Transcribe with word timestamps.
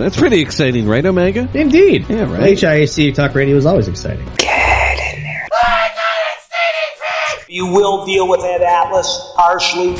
That's 0.00 0.16
pretty 0.16 0.40
exciting, 0.40 0.86
right, 0.88 1.04
Omega? 1.04 1.48
Indeed. 1.54 2.06
Yeah, 2.08 2.30
right. 2.32 2.56
HIAC 2.56 3.14
Talk 3.14 3.34
Radio 3.34 3.56
is 3.56 3.66
always 3.66 3.88
exciting. 3.88 4.26
Get 4.36 5.16
in 5.16 5.22
there. 5.22 5.48
You 7.50 7.66
will 7.66 8.04
deal 8.04 8.28
with 8.28 8.40
that 8.40 8.60
Atlas 8.60 9.06
harshly. 9.34 9.96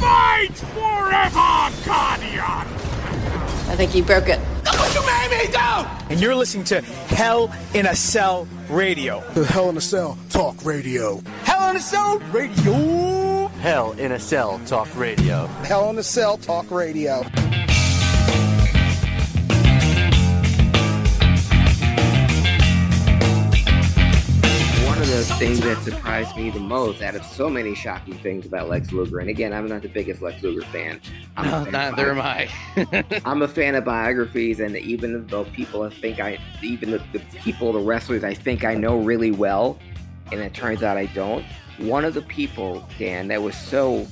Fight 0.00 0.54
forever, 0.72 1.84
Guardian! 1.84 2.66
I 3.68 3.74
think 3.76 3.92
you 3.94 4.04
broke 4.04 4.28
it. 4.28 4.38
Look 4.64 4.78
what 4.78 4.94
you 4.94 5.04
made 5.04 5.46
me 5.46 5.52
do! 5.52 5.58
And 6.10 6.20
you're 6.20 6.36
listening 6.36 6.64
to 6.66 6.80
Hell 6.80 7.52
in 7.74 7.86
a 7.86 7.96
Cell 7.96 8.46
Radio. 8.70 9.24
The 9.34 9.44
Hell 9.44 9.68
in 9.68 9.76
a 9.76 9.80
Cell 9.80 10.16
Talk 10.28 10.64
Radio. 10.64 11.20
Hell 11.42 11.70
in 11.70 11.76
a 11.76 11.80
Cell 11.80 12.20
Radio! 12.30 13.48
Hell 13.60 13.92
in 13.98 14.12
a 14.12 14.20
Cell 14.20 14.60
Talk 14.66 14.88
Radio. 14.96 15.46
Hell 15.64 15.90
in 15.90 15.98
a 15.98 16.04
Cell 16.04 16.38
Talk 16.38 16.70
Radio. 16.70 17.24
One 25.26 25.32
of 25.32 25.40
the 25.40 25.46
things 25.46 25.60
that 25.62 25.82
surprised 25.82 26.36
me 26.36 26.50
the 26.50 26.60
most 26.60 27.02
out 27.02 27.16
of 27.16 27.24
so 27.24 27.50
many 27.50 27.74
shocking 27.74 28.14
things 28.18 28.46
about 28.46 28.68
Lex 28.68 28.92
Luger, 28.92 29.18
and 29.18 29.28
again, 29.28 29.52
I'm 29.52 29.66
not 29.66 29.82
the 29.82 29.88
biggest 29.88 30.22
Lex 30.22 30.40
Luger 30.40 30.64
fan. 30.68 31.00
I'm 31.36 31.46
No, 31.46 31.64
fan 31.64 31.72
neither 31.72 32.12
am 32.12 32.20
I. 32.20 32.48
I'm 33.24 33.42
a 33.42 33.48
fan 33.48 33.74
of 33.74 33.84
biographies, 33.84 34.60
and 34.60 34.76
even 34.76 35.26
though 35.26 35.44
people 35.46 35.82
I 35.82 35.90
think 35.90 36.20
I, 36.20 36.38
even 36.62 36.92
the, 36.92 37.02
the 37.12 37.18
people, 37.18 37.72
the 37.72 37.80
wrestlers 37.80 38.22
I 38.22 38.34
think 38.34 38.64
I 38.64 38.74
know 38.74 38.98
really 38.98 39.32
well, 39.32 39.80
and 40.30 40.40
it 40.40 40.54
turns 40.54 40.84
out 40.84 40.96
I 40.96 41.06
don't. 41.06 41.44
One 41.78 42.04
of 42.04 42.14
the 42.14 42.22
people, 42.22 42.88
Dan, 42.96 43.26
that 43.26 43.42
was 43.42 43.56
so 43.56 44.06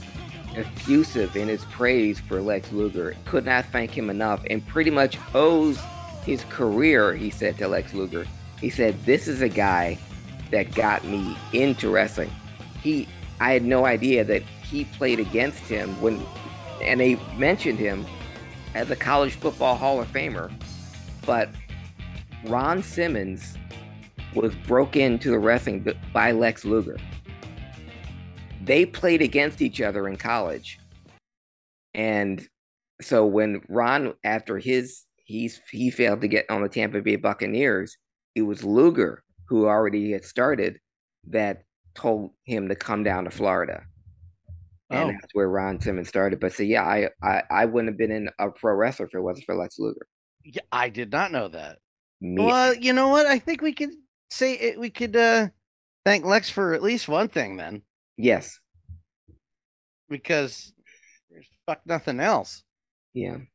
effusive 0.57 1.37
in 1.37 1.47
his 1.47 1.65
praise 1.67 2.19
for 2.19 2.43
Lex 2.43 2.73
Luger, 2.73 3.15
could 3.25 3.45
not 3.45 3.67
thank 3.67 3.97
him 3.97 4.11
enough, 4.11 4.43
and 4.51 4.67
pretty 4.67 4.91
much 4.91 5.17
owes 5.33 5.79
his 6.27 6.43
career, 6.51 7.15
he 7.15 7.31
said 7.31 7.57
to 7.59 7.69
Lex 7.69 7.95
Luger. 7.95 8.27
He 8.61 8.69
said, 8.69 9.01
This 9.05 9.29
is 9.29 9.43
a 9.43 9.49
guy 9.49 9.97
that 10.51 10.75
got 10.75 11.05
me 11.05 11.37
into 11.53 11.91
wrestling. 11.91 12.31
He, 12.83 13.09
I 13.41 13.53
had 13.53 13.65
no 13.65 13.87
idea 13.87 14.25
that 14.25 14.43
he 14.43 14.85
played 14.85 15.21
against 15.21 15.61
him 15.61 16.01
when, 16.01 16.25
and 16.83 17.01
they 17.01 17.17
mentioned 17.37 17.79
him 17.79 18.07
as 18.75 18.91
a 18.91 18.97
college 18.97 19.35
football 19.35 19.77
Hall 19.77 20.01
of 20.01 20.09
Famer, 20.13 20.53
but 21.25 21.49
Ron 22.45 22.83
Simmons 22.83 23.57
was 24.35 24.55
broke 24.67 24.97
into 24.97 25.31
the 25.31 25.39
wrestling 25.39 25.87
by 26.13 26.33
Lex 26.33 26.65
Luger. 26.65 26.99
They 28.63 28.87
played 28.87 29.23
against 29.23 29.63
each 29.63 29.81
other 29.81 30.09
in 30.09 30.17
college, 30.17 30.79
and 31.95 32.47
so 33.01 33.27
when 33.27 33.61
Ron, 33.69 34.15
after 34.25 34.59
his 34.59 35.05
he's 35.25 35.61
he 35.71 35.91
failed 35.91 36.21
to 36.21 36.29
get 36.29 36.49
on 36.51 36.63
the 36.63 36.69
Tampa 36.69 37.01
Bay 37.01 37.17
Buccaneers, 37.17 37.97
it 38.35 38.43
was 38.43 38.65
Luger 38.65 39.24
who 39.47 39.67
already 39.67 40.13
had 40.13 40.25
started 40.25 40.79
that 41.29 41.65
told 41.95 42.31
him 42.45 42.69
to 42.69 42.75
come 42.75 43.03
down 43.05 43.25
to 43.25 43.31
Florida. 43.31 43.85
And 44.91 45.11
Oh. 45.11 45.13
that's 45.13 45.35
where 45.35 45.49
Ron 45.49 45.81
Simmons 45.81 46.09
started. 46.09 46.41
But 46.41 46.53
so 46.53 46.63
yeah, 46.63 46.83
I, 46.85 47.09
I 47.23 47.43
I 47.51 47.65
wouldn't 47.65 47.89
have 47.91 47.99
been 47.99 48.11
in 48.11 48.29
a 48.39 48.51
pro 48.51 48.75
wrestler 48.75 49.07
if 49.07 49.15
it 49.15 49.21
wasn't 49.21 49.47
for 49.47 49.55
Lex 49.55 49.79
Luger. 49.79 50.07
Yeah, 50.45 50.63
I 50.71 50.89
did 50.91 51.11
not 51.11 51.33
know 51.33 51.49
that. 51.49 51.79
Me, 52.21 52.43
Well, 52.45 52.75
you 52.75 52.93
know 52.93 53.09
what? 53.09 53.27
I 53.27 53.39
think 53.39 53.61
we 53.63 53.73
could 53.73 53.91
say 54.31 54.55
it, 54.55 54.79
we 54.79 54.91
could 54.91 55.17
uh 55.17 55.49
thank 56.05 56.25
Lex 56.25 56.51
for 56.51 56.75
at 56.75 56.83
least 56.83 57.09
one 57.09 57.29
thing 57.29 57.57
then, 57.57 57.83
yes, 58.19 58.61
because 60.09 60.73
there's 61.31 61.49
fuck 61.67 61.81
nothing 61.87 62.21
else. 62.21 62.63
yeah. 63.15 63.37
you 63.39 63.47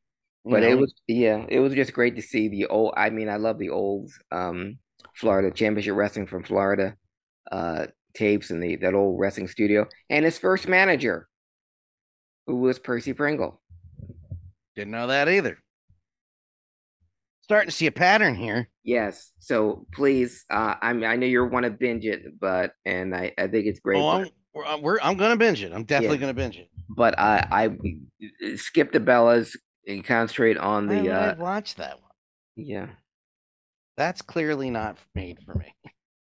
But 0.44 0.62
it 0.64 0.76
was 0.78 0.92
yeah, 1.06 1.44
it 1.48 1.60
was 1.60 1.74
just 1.74 1.92
great 1.92 2.16
to 2.16 2.22
see 2.22 2.48
the 2.48 2.66
old. 2.66 2.94
I 2.96 3.10
mean, 3.10 3.28
I 3.28 3.36
love 3.36 3.58
the 3.58 3.70
old 3.70 4.10
um 4.32 4.78
Florida 5.14 5.50
Championship 5.50 5.94
Wrestling 5.94 6.26
from 6.26 6.42
Florida 6.44 6.96
uh 7.52 7.86
tapes 8.14 8.50
and 8.50 8.62
the 8.62 8.76
that 8.76 8.94
old 8.94 9.18
wrestling 9.20 9.48
studio 9.48 9.86
and 10.08 10.24
his 10.24 10.36
first 10.38 10.66
manager, 10.68 11.28
who 12.46 12.56
was 12.56 12.78
Percy 12.78 13.12
Pringle. 13.12 13.60
didn't 14.76 14.90
know 14.92 15.06
that 15.06 15.28
either. 15.28 15.58
Starting 17.42 17.68
to 17.70 17.74
see 17.74 17.86
a 17.86 17.92
pattern 17.92 18.34
here. 18.34 18.68
Yes. 18.84 19.32
So 19.40 19.86
please, 19.92 20.44
uh, 20.50 20.74
I 20.80 20.92
mean, 20.92 21.04
I 21.04 21.16
know 21.16 21.26
you're 21.26 21.46
want 21.48 21.64
to 21.64 21.70
binge 21.70 22.04
it, 22.06 22.38
but 22.40 22.72
and 22.84 23.14
I, 23.14 23.32
I 23.36 23.48
think 23.48 23.66
it's 23.66 23.80
great. 23.80 23.98
Oh, 24.00 24.08
I'm, 24.08 24.28
we're, 24.54 24.64
I'm- 24.64 24.82
we're, 24.82 24.98
I'm 25.02 25.16
gonna 25.16 25.36
binge 25.36 25.62
it. 25.62 25.72
I'm 25.72 25.84
definitely 25.84 26.18
Yeah. 26.18 26.20
gonna 26.22 26.34
binge 26.34 26.58
it. 26.58 26.68
but 26.88 27.18
I 27.18 27.46
I 27.50 28.56
skip 28.56 28.92
the 28.92 29.00
Bellas 29.00 29.56
and 29.86 30.04
concentrate 30.04 30.58
on 30.58 30.86
the 30.86 31.10
I 31.10 31.28
uh 31.30 31.34
watch 31.38 31.74
that 31.76 32.00
one? 32.00 32.10
yeah 32.56 32.86
That's 34.00 34.22
clearly 34.22 34.70
not 34.70 34.96
made 35.14 35.38
for 35.44 35.54
me. 35.56 35.74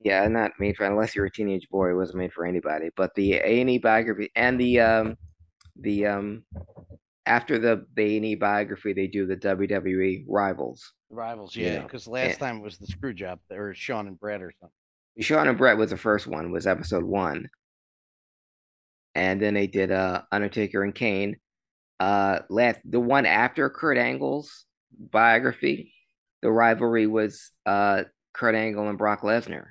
yeah 0.00 0.28
not 0.28 0.53
made 0.60 0.77
for 0.77 0.84
unless 0.87 1.16
you're 1.16 1.27
a 1.27 1.31
teenage 1.32 1.69
boy. 1.69 1.91
It 1.91 1.94
wasn't 1.94 2.19
made 2.19 2.32
for 2.32 2.47
anybody. 2.47 2.91
But 2.97 3.12
the 3.16 3.34
A 3.34 3.60
and 3.60 3.69
E 3.69 3.78
biography 3.78 4.31
and 4.37 4.60
the 4.60 4.78
um 4.78 5.16
the 5.81 6.06
um 6.06 6.44
after 7.26 7.59
the 7.59 7.84
A 7.99 8.16
and 8.19 8.25
E 8.25 8.34
biography, 8.37 8.93
they 8.93 9.09
do 9.09 9.26
the 9.26 9.37
WWE 9.37 10.26
rivals. 10.28 10.93
Rivals, 11.10 11.56
You 11.56 11.66
yeah, 11.66 11.78
know, 11.78 11.82
because 11.82 12.06
last 12.06 12.31
and- 12.31 12.38
time 12.38 12.56
it 12.59 12.62
was 12.62 12.78
the 12.78 12.87
screw 12.87 13.12
job 13.12 13.41
or 13.50 13.75
Shawn 13.75 14.06
and 14.06 14.19
Bret 14.21 14.43
or 14.43 14.53
something. 14.60 14.72
Shawn 15.25 15.49
and 15.49 15.59
Bret 15.59 15.76
was 15.76 15.91
the 15.91 15.97
first 15.97 16.28
one, 16.28 16.53
was 16.53 16.69
episode 16.69 17.03
one. 17.03 17.49
And 19.16 19.43
then 19.43 19.55
they 19.55 19.66
did 19.66 19.91
uh 19.91 20.22
Undertaker 20.31 20.84
and 20.84 20.94
Kane. 20.94 21.37
Uh 21.99 22.41
last 22.49 22.78
the 22.84 23.00
one 23.00 23.26
after 23.26 23.69
Kurt 23.71 23.99
Angle's 23.99 24.66
biography, 24.97 25.93
the 26.47 26.53
rivalry 26.53 27.09
was 27.09 27.51
uh 27.67 28.05
Kurt 28.33 28.55
Angle 28.55 28.89
and 28.89 28.97
Brock 28.97 29.23
Lesnar. 29.23 29.71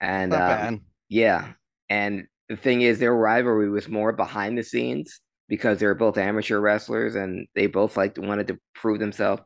And 0.00 0.34
uh, 0.34 0.72
yeah. 1.08 1.52
And 1.88 2.26
the 2.48 2.56
thing 2.56 2.82
is 2.82 2.98
their 2.98 3.14
rivalry 3.14 3.70
was 3.70 3.88
more 3.88 4.12
behind 4.12 4.58
the 4.58 4.64
scenes 4.64 5.20
because 5.48 5.78
they 5.78 5.86
were 5.86 5.94
both 5.94 6.18
amateur 6.18 6.58
wrestlers 6.58 7.14
and 7.14 7.46
they 7.54 7.68
both 7.68 7.96
like 7.96 8.18
wanted 8.18 8.48
to 8.48 8.58
prove 8.74 8.98
themselves. 8.98 9.42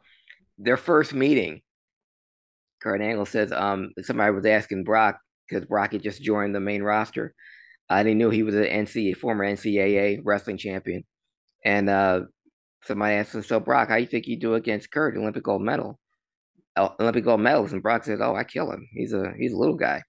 Their 0.57 0.79
first 0.79 1.13
meeting, 1.13 1.61
Kurt 2.81 3.03
Angle 3.03 3.27
says, 3.27 3.53
um, 3.53 3.91
somebody 4.01 4.33
was 4.33 4.47
asking 4.47 4.85
Brock 4.85 5.19
because 5.47 5.67
Brock 5.67 5.93
had 5.93 6.03
just 6.03 6.23
joined 6.23 6.55
the 6.55 6.61
main 6.61 6.83
roster. 6.83 7.35
Uh, 7.91 8.03
they 8.03 8.15
knew 8.15 8.31
he 8.31 8.45
was 8.45 8.55
an 8.55 8.65
NCAA 8.65 9.15
former 9.15 9.45
NCAA 9.45 10.21
wrestling 10.25 10.57
champion, 10.57 11.05
and 11.67 11.91
uh, 11.91 12.23
somebody 12.84 13.15
asked 13.15 13.34
him, 13.34 13.43
"So 13.43 13.61
Brock, 13.61 13.89
how 13.89 13.97
you 13.97 14.06
think 14.06 14.27
you 14.27 14.39
do 14.39 14.55
against 14.55 14.91
Kurt, 14.91 15.16
Olympic 15.16 15.44
gold 15.44 15.62
medal, 15.62 15.99
uh, 16.77 16.91
Olympic 17.00 17.25
gold 17.25 17.41
medalist?" 17.41 17.72
And 17.75 17.83
Brock 17.83 18.05
says, 18.05 18.21
"Oh, 18.21 18.34
I 18.34 18.44
kill 18.44 18.71
him. 18.71 18.89
He's 18.93 19.12
a 19.12 19.33
he's 19.39 19.53
a 19.53 19.59
little 19.59 19.77
guy." 19.77 20.03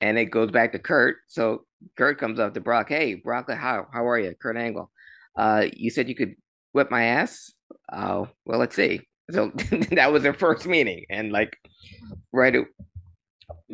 And 0.00 0.18
it 0.18 0.26
goes 0.26 0.50
back 0.50 0.72
to 0.72 0.78
Kurt. 0.78 1.16
So 1.28 1.66
Kurt 1.96 2.18
comes 2.18 2.38
up 2.40 2.54
to 2.54 2.60
Brock, 2.60 2.88
"Hey, 2.88 3.14
Brock, 3.14 3.50
how 3.50 3.86
how 3.92 4.08
are 4.08 4.18
you, 4.18 4.34
Kurt 4.40 4.56
Angle? 4.56 4.90
Uh, 5.36 5.66
you 5.72 5.90
said 5.90 6.08
you 6.08 6.14
could 6.14 6.34
whip 6.72 6.90
my 6.90 7.04
ass. 7.04 7.52
Oh, 7.92 8.28
well, 8.46 8.58
let's 8.58 8.76
see." 8.76 9.02
So 9.30 9.50
that 9.92 10.12
was 10.12 10.22
their 10.22 10.34
first 10.34 10.66
meeting, 10.66 11.04
and 11.10 11.32
like 11.32 11.56
right 12.32 12.54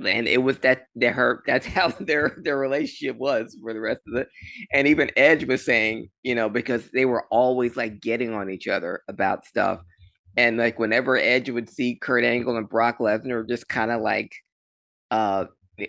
and 0.04 0.28
it 0.28 0.42
was 0.42 0.58
that 0.58 0.86
their 0.94 1.12
her 1.12 1.42
that's 1.46 1.66
how 1.76 1.88
their 2.00 2.36
their 2.42 2.58
relationship 2.58 3.16
was 3.16 3.56
for 3.60 3.72
the 3.72 3.80
rest 3.80 4.00
of 4.08 4.20
it 4.20 4.28
and 4.72 4.86
even 4.86 5.10
edge 5.16 5.44
was 5.46 5.64
saying 5.64 6.08
you 6.22 6.34
know 6.34 6.48
because 6.48 6.90
they 6.90 7.04
were 7.04 7.26
always 7.30 7.76
like 7.76 8.00
getting 8.00 8.32
on 8.32 8.50
each 8.50 8.68
other 8.68 9.02
about 9.08 9.44
stuff. 9.44 9.80
And 10.38 10.58
like 10.58 10.78
whenever 10.78 11.16
edge 11.16 11.48
would 11.48 11.70
see 11.70 11.94
kurt 11.94 12.22
angle 12.22 12.58
and 12.58 12.68
brock 12.68 12.98
lesnar 12.98 13.48
just 13.48 13.68
kind 13.68 13.90
of 13.90 14.02
like 14.02 14.30
uh 15.10 15.46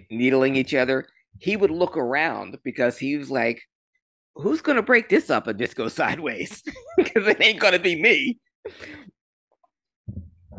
needling 0.10 0.56
each 0.56 0.74
other 0.74 1.06
he 1.40 1.58
would 1.58 1.72
look 1.72 1.98
around 1.98 2.58
because 2.64 2.98
he 2.98 3.18
was 3.18 3.30
like 3.30 3.62
who's 4.36 4.62
gonna 4.62 4.82
break 4.82 5.10
this 5.10 5.30
up 5.30 5.48
and 5.48 5.60
just 5.60 5.76
go 5.76 5.88
sideways? 5.90 6.64
Because 6.98 7.28
it 7.28 7.42
ain't 7.42 7.60
gonna 7.60 7.80
be 7.80 8.02
me 8.02 8.40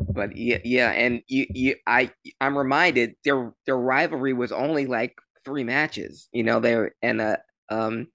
but 0.09 0.35
yeah, 0.35 0.57
yeah, 0.63 0.91
and 0.91 1.21
you, 1.27 1.45
you, 1.49 1.75
I, 1.85 2.11
I'm 2.41 2.57
reminded 2.57 3.15
their 3.23 3.53
their 3.65 3.77
rivalry 3.77 4.33
was 4.33 4.51
only 4.51 4.87
like 4.87 5.15
three 5.45 5.63
matches. 5.63 6.27
You 6.31 6.43
know, 6.43 6.59
they 6.59 6.75
were 6.75 6.95
and 7.01 7.21
uh, 7.21 7.37
um, 7.69 8.07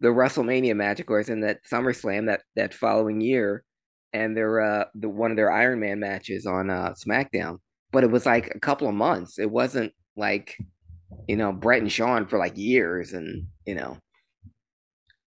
the 0.00 0.08
WrestleMania 0.08 0.76
match, 0.76 1.00
of 1.00 1.06
course, 1.06 1.28
and 1.28 1.42
that 1.42 1.64
SummerSlam 1.64 2.26
that 2.26 2.42
that 2.56 2.72
following 2.72 3.20
year, 3.20 3.64
and 4.12 4.36
their 4.36 4.60
uh, 4.60 4.84
the 4.94 5.08
one 5.08 5.30
of 5.30 5.36
their 5.36 5.50
Iron 5.50 5.80
Man 5.80 5.98
matches 5.98 6.46
on 6.46 6.70
uh 6.70 6.92
SmackDown. 6.92 7.58
But 7.90 8.04
it 8.04 8.10
was 8.10 8.26
like 8.26 8.52
a 8.54 8.60
couple 8.60 8.88
of 8.88 8.94
months. 8.94 9.38
It 9.38 9.50
wasn't 9.50 9.92
like, 10.16 10.56
you 11.28 11.36
know, 11.36 11.52
Bret 11.52 11.80
and 11.80 11.90
Shawn 11.90 12.26
for 12.26 12.38
like 12.38 12.56
years, 12.56 13.12
and 13.12 13.46
you 13.66 13.74
know. 13.74 13.98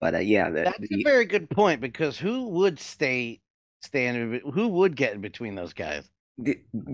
But 0.02 0.16
uh, 0.16 0.20
yeah, 0.20 0.50
the, 0.50 0.64
That's 0.64 0.92
a 0.92 1.04
very 1.04 1.26
good 1.26 1.50
point 1.50 1.80
because 1.80 2.20
who 2.20 2.50
would 2.50 2.80
stay 2.80 3.42
stand 3.86 4.42
who 4.54 4.68
would 4.68 4.96
get 4.96 5.14
in 5.14 5.22
between 5.22 5.56
those 5.56 5.74
guys? 5.74 6.10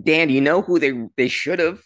Dan, 0.03 0.29
you 0.29 0.41
know 0.41 0.61
who 0.61 0.79
they 0.79 0.93
they 1.17 1.27
should 1.27 1.59
have 1.59 1.81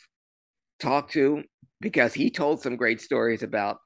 talked 0.80 1.14
to 1.14 1.44
because 1.82 2.14
he 2.14 2.30
told 2.30 2.62
some 2.62 2.76
great 2.76 3.00
stories 3.02 3.44
about 3.44 3.78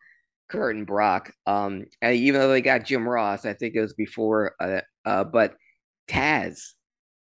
Kurt 0.49 0.75
and 0.75 0.87
Brock. 0.87 1.31
Um, 1.45 1.85
and 2.01 2.15
even 2.15 2.41
though 2.41 2.49
they 2.49 2.61
got 2.61 2.85
Jim 2.85 3.07
Ross, 3.07 3.45
I 3.45 3.53
think 3.53 3.75
it 3.75 3.81
was 3.81 3.93
before. 3.93 4.55
Uh, 4.59 4.81
uh, 5.05 5.23
but 5.23 5.55
Taz. 6.07 6.73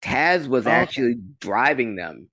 Taz 0.03 0.47
was 0.47 0.67
Okay. 0.67 0.75
actually 0.77 1.17
driving 1.41 1.97
them. 1.97 2.29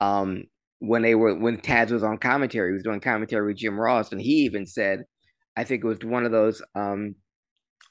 Um, 0.00 0.44
when 0.80 1.02
they 1.02 1.14
were 1.14 1.34
when 1.34 1.58
Taz 1.58 1.90
was 1.90 2.04
on 2.04 2.18
commentary, 2.18 2.70
he 2.70 2.74
was 2.74 2.84
doing 2.84 3.00
commentary 3.00 3.46
with 3.46 3.56
Jim 3.56 3.78
Ross, 3.80 4.12
and 4.12 4.20
he 4.20 4.44
even 4.44 4.66
said, 4.66 5.04
I 5.56 5.64
think 5.64 5.82
it 5.82 5.88
was 5.88 5.98
one 6.04 6.24
of 6.24 6.32
those 6.32 6.62
um, 6.74 7.16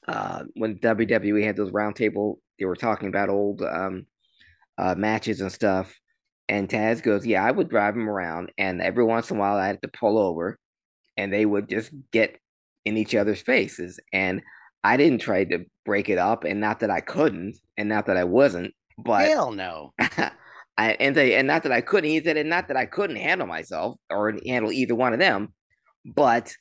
uh, 0.08 0.44
when 0.54 0.78
WWE 0.78 1.44
had 1.44 1.56
those 1.56 1.70
roundtable, 1.70 2.36
they 2.58 2.64
were 2.64 2.76
talking 2.76 3.08
about 3.08 3.28
old 3.28 3.62
um, 3.62 4.06
uh, 4.78 4.94
matches 4.96 5.40
and 5.40 5.52
stuff. 5.52 5.94
And 6.48 6.68
Taz 6.68 7.02
goes, 7.02 7.26
Yeah, 7.26 7.44
I 7.44 7.50
would 7.50 7.68
drive 7.68 7.94
him 7.94 8.08
around, 8.08 8.50
and 8.56 8.80
every 8.80 9.04
once 9.04 9.30
in 9.30 9.36
a 9.36 9.40
while 9.40 9.56
I 9.56 9.66
had 9.66 9.82
to 9.82 9.88
pull 9.88 10.18
over, 10.18 10.58
and 11.16 11.32
they 11.32 11.44
would 11.44 11.68
just 11.68 11.90
get 12.10 12.38
in 12.86 12.96
each 12.96 13.14
other's 13.14 13.42
faces. 13.42 14.00
And 14.12 14.42
I 14.82 14.96
didn't 14.96 15.18
try 15.18 15.44
to 15.44 15.66
break 15.84 16.08
it 16.08 16.18
up, 16.18 16.44
and 16.44 16.60
not 16.60 16.80
that 16.80 16.90
I 16.90 17.00
couldn't, 17.00 17.58
and 17.76 17.88
not 17.88 18.06
that 18.06 18.16
I 18.16 18.24
wasn't, 18.24 18.72
but 18.96 19.28
Hell 19.28 19.52
no. 19.52 19.92
I 20.78 20.92
and 21.00 21.14
they 21.14 21.34
and 21.34 21.46
not 21.46 21.64
that 21.64 21.72
I 21.72 21.82
couldn't. 21.82 22.08
He 22.08 22.22
said, 22.22 22.36
and 22.36 22.48
not 22.48 22.68
that 22.68 22.76
I 22.76 22.86
couldn't 22.86 23.16
handle 23.16 23.46
myself 23.46 23.98
or 24.08 24.34
handle 24.46 24.72
either 24.72 24.94
one 24.94 25.12
of 25.12 25.18
them, 25.18 25.52
but 26.04 26.54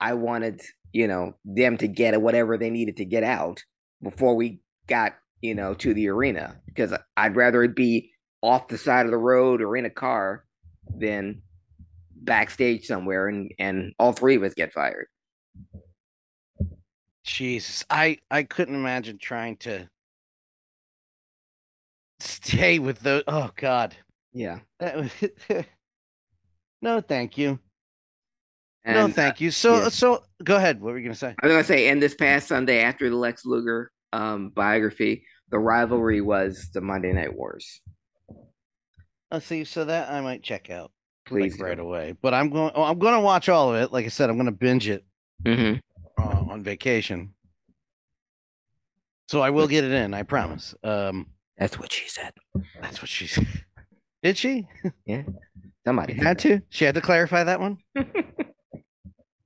I 0.00 0.14
wanted, 0.14 0.62
you 0.92 1.06
know, 1.08 1.34
them 1.44 1.76
to 1.78 1.88
get 1.88 2.20
whatever 2.20 2.56
they 2.58 2.70
needed 2.70 2.96
to 2.98 3.04
get 3.04 3.24
out 3.24 3.62
before 4.02 4.34
we 4.34 4.60
got, 4.86 5.14
you 5.40 5.54
know, 5.54 5.74
to 5.74 5.94
the 5.94 6.08
arena 6.08 6.60
because 6.66 6.92
I'd 7.16 7.36
rather 7.36 7.62
it 7.64 7.74
be 7.76 8.12
off 8.42 8.68
the 8.68 8.78
side 8.78 9.06
of 9.06 9.12
the 9.12 9.18
road 9.18 9.60
or 9.60 9.76
in 9.76 9.84
a 9.84 9.90
car 9.90 10.44
than 10.96 11.42
backstage 12.20 12.86
somewhere 12.86 13.28
and 13.28 13.52
and 13.58 13.92
all 13.98 14.12
three 14.12 14.36
of 14.36 14.42
us 14.42 14.54
get 14.54 14.72
fired. 14.72 15.06
Jesus, 17.24 17.84
I 17.90 18.18
I 18.30 18.44
couldn't 18.44 18.74
imagine 18.74 19.18
trying 19.18 19.56
to 19.58 19.88
stay 22.20 22.78
with 22.78 23.00
those. 23.00 23.22
Oh 23.26 23.50
God, 23.56 23.94
Yeah. 24.32 24.60
that 24.80 24.96
was 24.96 25.64
no, 26.82 27.00
thank 27.00 27.36
you. 27.36 27.58
No, 28.88 29.04
And, 29.04 29.12
uh, 29.12 29.14
thank 29.14 29.40
you. 29.40 29.50
So 29.50 29.82
yeah. 29.82 29.88
so 29.88 30.22
go 30.42 30.56
ahead. 30.56 30.80
What 30.80 30.92
were 30.92 30.98
you 30.98 31.04
gonna 31.04 31.14
say? 31.14 31.34
I 31.42 31.46
was 31.46 31.52
gonna 31.52 31.64
say, 31.64 31.88
and 31.88 32.02
this 32.02 32.14
past 32.14 32.48
Sunday 32.48 32.80
after 32.82 33.08
the 33.08 33.16
Lex 33.16 33.44
Luger 33.44 33.90
um 34.12 34.50
biography, 34.50 35.24
the 35.50 35.58
rivalry 35.58 36.20
was 36.20 36.70
the 36.72 36.80
Monday 36.80 37.12
Night 37.12 37.34
Wars. 37.34 37.80
I 39.30 39.40
see, 39.40 39.64
so 39.64 39.84
that 39.84 40.10
I 40.10 40.20
might 40.22 40.42
check 40.42 40.70
out 40.70 40.90
Please 41.26 41.58
like, 41.58 41.68
right 41.68 41.78
away. 41.78 42.14
But 42.22 42.32
I'm 42.32 42.48
going. 42.48 42.72
Oh, 42.74 42.82
I'm 42.82 42.98
going 42.98 43.12
to 43.14 43.20
watch 43.20 43.50
all 43.50 43.74
of 43.74 43.82
it. 43.82 43.92
Like 43.92 44.06
I 44.06 44.08
said, 44.08 44.30
I'm 44.30 44.36
going 44.36 44.46
to 44.46 44.52
binge 44.52 44.88
it 44.88 45.04
hmm 45.44 45.74
uh, 46.18 46.44
on 46.48 46.62
vacation. 46.62 47.34
So 49.28 49.42
I 49.42 49.50
will 49.50 49.68
get 49.68 49.84
it 49.84 49.92
in. 49.92 50.14
I 50.14 50.22
promise. 50.22 50.74
Um, 50.82 51.26
That's 51.58 51.78
what 51.78 51.92
she 51.92 52.08
said. 52.08 52.32
that's 52.80 53.02
what 53.02 53.10
she 53.10 53.26
said. 53.26 53.46
Did 54.22 54.38
she? 54.38 54.66
Yeah. 55.04 55.22
Somebody 55.86 56.14
had 56.14 56.38
to. 56.40 56.60
She 56.70 56.86
had 56.86 56.94
to 56.94 57.02
clarify 57.02 57.44
that 57.44 57.60
one. 57.60 57.76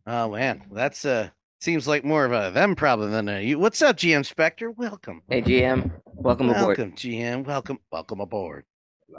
oh 0.06 0.30
man, 0.30 0.62
that's 0.72 1.04
uh 1.04 1.30
seems 1.60 1.86
like 1.86 2.04
more 2.04 2.24
of 2.24 2.32
a 2.32 2.50
them 2.52 2.74
problem 2.74 3.12
than 3.12 3.28
a 3.28 3.40
you. 3.40 3.58
What's 3.58 3.82
up, 3.82 3.96
GM 3.96 4.24
Spectre? 4.24 4.70
Welcome. 4.70 5.22
Hey 5.28 5.42
GM, 5.42 5.90
welcome 6.14 6.50
aboard. 6.50 6.78
Welcome, 6.78 6.92
GM. 6.92 7.44
Welcome, 7.44 7.78
welcome 7.90 8.20
aboard. 8.20 8.64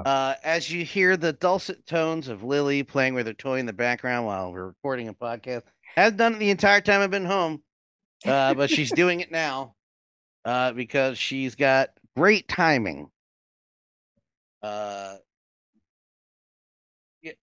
Uh, 0.06 0.34
as 0.44 0.72
you 0.72 0.84
hear 0.84 1.16
the 1.18 1.34
dulcet 1.34 1.86
tones 1.86 2.28
of 2.28 2.44
Lily 2.44 2.84
playing 2.84 3.14
with 3.14 3.28
her 3.28 3.34
toy 3.34 3.60
in 3.60 3.66
the 3.66 3.74
background 3.74 4.26
while 4.26 4.52
we're 4.52 4.68
recording 4.68 5.08
a 5.08 5.14
podcast, 5.14 5.64
has 5.96 6.14
done 6.14 6.34
it 6.34 6.40
the 6.40 6.50
entire 6.50 6.82
time 6.82 7.02
I've 7.02 7.12
been 7.12 7.26
home, 7.26 7.62
uh, 8.26 8.54
but 8.56 8.70
she's 8.70 8.92
doing 8.96 9.20
it 9.20 9.32
now 9.32 9.76
uh, 10.46 10.72
because 10.72 11.18
she's 11.18 11.56
got 11.56 11.90
great 12.18 12.48
timing. 12.48 13.10
Uh, 14.64 15.16
yeah. 17.22 17.34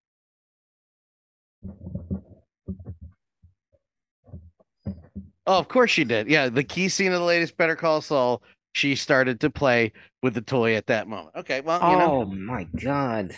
Oh, 5.47 5.59
of 5.59 5.69
course 5.69 5.91
she 5.91 6.05
did. 6.05 6.29
Yeah, 6.29 6.49
the 6.49 6.63
key 6.65 6.89
scene 6.89 7.13
of 7.13 7.21
the 7.21 7.25
latest 7.27 7.57
Better 7.57 7.77
Call 7.77 8.01
Saul. 8.01 8.43
She 8.73 8.95
started 8.95 9.41
to 9.41 9.51
play 9.51 9.93
with 10.23 10.35
the 10.35 10.41
toy 10.43 10.77
at 10.77 10.87
that 10.87 11.09
moment. 11.09 11.35
Okay, 11.35 11.61
well, 11.61 11.81
you 11.91 11.97
know, 11.97 12.21
Oh 12.21 12.25
my 12.27 12.65
god. 12.83 13.35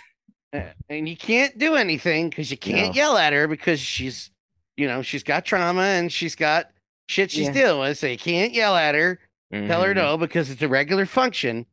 and 0.91 1.09
you 1.09 1.17
can't 1.17 1.57
do 1.57 1.75
anything 1.75 2.29
because 2.29 2.51
you 2.51 2.59
can't 2.59 2.89
No. 2.89 2.95
yell 2.95 3.17
at 3.17 3.33
her 3.33 3.49
because 3.49 3.81
she's, 3.81 4.31
you 4.77 4.87
know, 4.87 5.01
she's 5.01 5.23
got 5.23 5.47
trauma 5.47 5.81
and 5.83 6.13
she's 6.13 6.35
got 6.35 6.71
shit 7.09 7.31
she's 7.31 7.47
Yeah. 7.47 7.53
dealing 7.53 7.81
with. 7.81 7.99
So 7.99 8.09
you 8.09 8.19
can't 8.19 8.53
yell 8.53 8.77
at 8.77 8.95
her, 8.95 9.21
tell 9.51 9.83
her 9.83 9.93
Mhm. 9.95 9.97
no 9.97 10.19
because 10.19 10.51
it's 10.51 10.61
a 10.61 10.69
regular 10.69 11.07
function. 11.07 11.65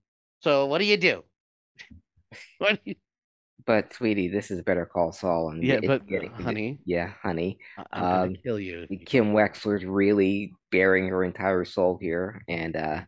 So 0.42 0.66
what 0.68 0.78
do 0.78 0.86
you 0.86 0.96
do? 0.98 1.26
What? 2.60 2.76
Do 2.86 2.92
you, 2.92 2.96
But 3.66 3.94
sweetie, 3.94 4.30
this 4.30 4.52
is 4.52 4.62
Better 4.62 4.86
Call 4.86 5.12
Saul, 5.12 5.50
and 5.52 5.64
yeah, 5.64 5.80
but 5.86 6.08
getting- 6.08 6.32
honey, 6.32 6.80
yeah, 6.86 7.14
honey. 7.22 7.60
I- 7.78 7.86
I'm 7.92 8.02
gonna 8.02 8.24
Um, 8.24 8.36
kill 8.44 8.60
you. 8.60 8.88
Kim 9.06 9.34
Wexler's 9.34 9.86
really 9.86 10.54
bearing 10.72 11.08
her 11.10 11.24
entire 11.24 11.66
soul 11.66 11.98
here, 12.02 12.42
and 12.48 12.76
uh, 12.76 13.02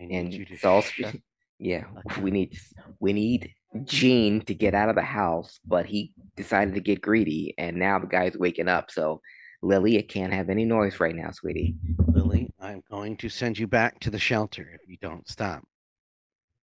and 0.00 0.32
you 0.34 0.44
to 0.44 0.52
it's 0.54 0.90
shut 0.90 1.16
yeah. 1.58 1.84
Okay. 2.06 2.20
We 2.20 2.30
need 2.30 2.58
we 3.00 3.12
need 3.12 3.54
Gene 3.84 4.40
to 4.42 4.54
get 4.54 4.74
out 4.74 4.88
of 4.88 4.94
the 4.96 5.02
house, 5.02 5.58
but 5.66 5.86
he 5.86 6.12
decided 6.36 6.74
to 6.74 6.80
get 6.80 7.00
greedy, 7.00 7.54
and 7.58 7.76
now 7.76 7.98
the 7.98 8.06
guy's 8.06 8.36
waking 8.36 8.68
up. 8.68 8.90
So 8.90 9.20
Lily, 9.62 9.96
it 9.96 10.08
can't 10.08 10.32
have 10.32 10.50
any 10.50 10.64
noise 10.64 11.00
right 11.00 11.14
now, 11.14 11.30
sweetie. 11.32 11.74
Lily, 12.06 12.48
I'm 12.60 12.82
going 12.90 13.16
to 13.18 13.28
send 13.28 13.58
you 13.58 13.66
back 13.66 13.98
to 14.00 14.10
the 14.10 14.18
shelter 14.18 14.70
if 14.80 14.88
you 14.88 14.96
don't 15.00 15.28
stop. 15.28 15.64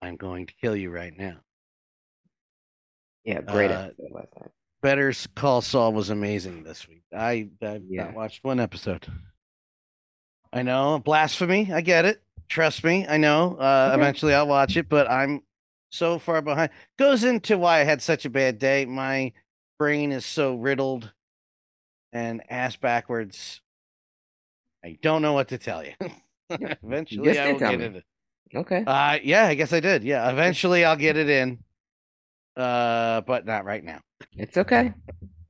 I'm 0.00 0.16
going 0.16 0.46
to 0.46 0.54
kill 0.60 0.76
you 0.76 0.90
right 0.90 1.12
now. 1.16 1.38
Yeah, 3.24 3.40
great 3.42 3.70
Uh, 3.70 3.88
episode 3.90 4.12
last 4.12 4.32
night. 4.40 4.50
Better 4.80 5.12
Call 5.34 5.60
Saul 5.60 5.92
was 5.92 6.10
amazing 6.10 6.62
this 6.62 6.86
week. 6.88 7.02
I 7.12 7.50
I've 7.62 7.82
Yeah. 7.88 8.04
not 8.04 8.14
watched 8.14 8.44
one 8.44 8.60
episode. 8.60 9.06
I 10.52 10.62
know 10.62 10.98
blasphemy. 11.00 11.72
I 11.72 11.80
get 11.80 12.04
it. 12.04 12.22
Trust 12.48 12.84
me. 12.84 13.06
I 13.06 13.16
know. 13.18 13.56
Uh, 13.58 13.90
Okay. 13.92 14.00
Eventually, 14.00 14.34
I'll 14.34 14.46
watch 14.48 14.76
it, 14.76 14.88
but 14.88 15.10
I'm 15.10 15.42
so 15.90 16.18
far 16.18 16.40
behind. 16.40 16.70
Goes 16.98 17.24
into 17.24 17.58
why 17.58 17.80
I 17.80 17.84
had 17.84 18.00
such 18.00 18.24
a 18.24 18.30
bad 18.30 18.58
day. 18.58 18.86
My 18.86 19.32
brain 19.78 20.12
is 20.12 20.24
so 20.24 20.54
riddled 20.54 21.12
and 22.12 22.42
ass 22.50 22.76
backwards. 22.76 23.60
I 24.84 24.96
don't 25.02 25.20
know 25.22 25.34
what 25.34 25.48
to 25.48 25.58
tell 25.58 25.84
you. 25.84 25.92
eventually, 26.50 27.38
I 27.38 27.52
will 27.52 27.58
get 27.58 27.78
me. 27.78 27.84
it. 27.98 28.04
Okay. 28.54 28.84
Uh, 28.86 29.18
yeah, 29.22 29.46
I 29.46 29.54
guess 29.54 29.72
I 29.74 29.80
did. 29.80 30.02
Yeah, 30.04 30.30
eventually 30.30 30.84
I'll 30.84 30.96
get 30.96 31.16
it 31.18 31.28
in. 31.28 31.62
Uh, 32.58 33.20
but 33.20 33.46
not 33.46 33.64
right 33.64 33.84
now. 33.84 34.00
It's 34.36 34.56
okay. 34.56 34.92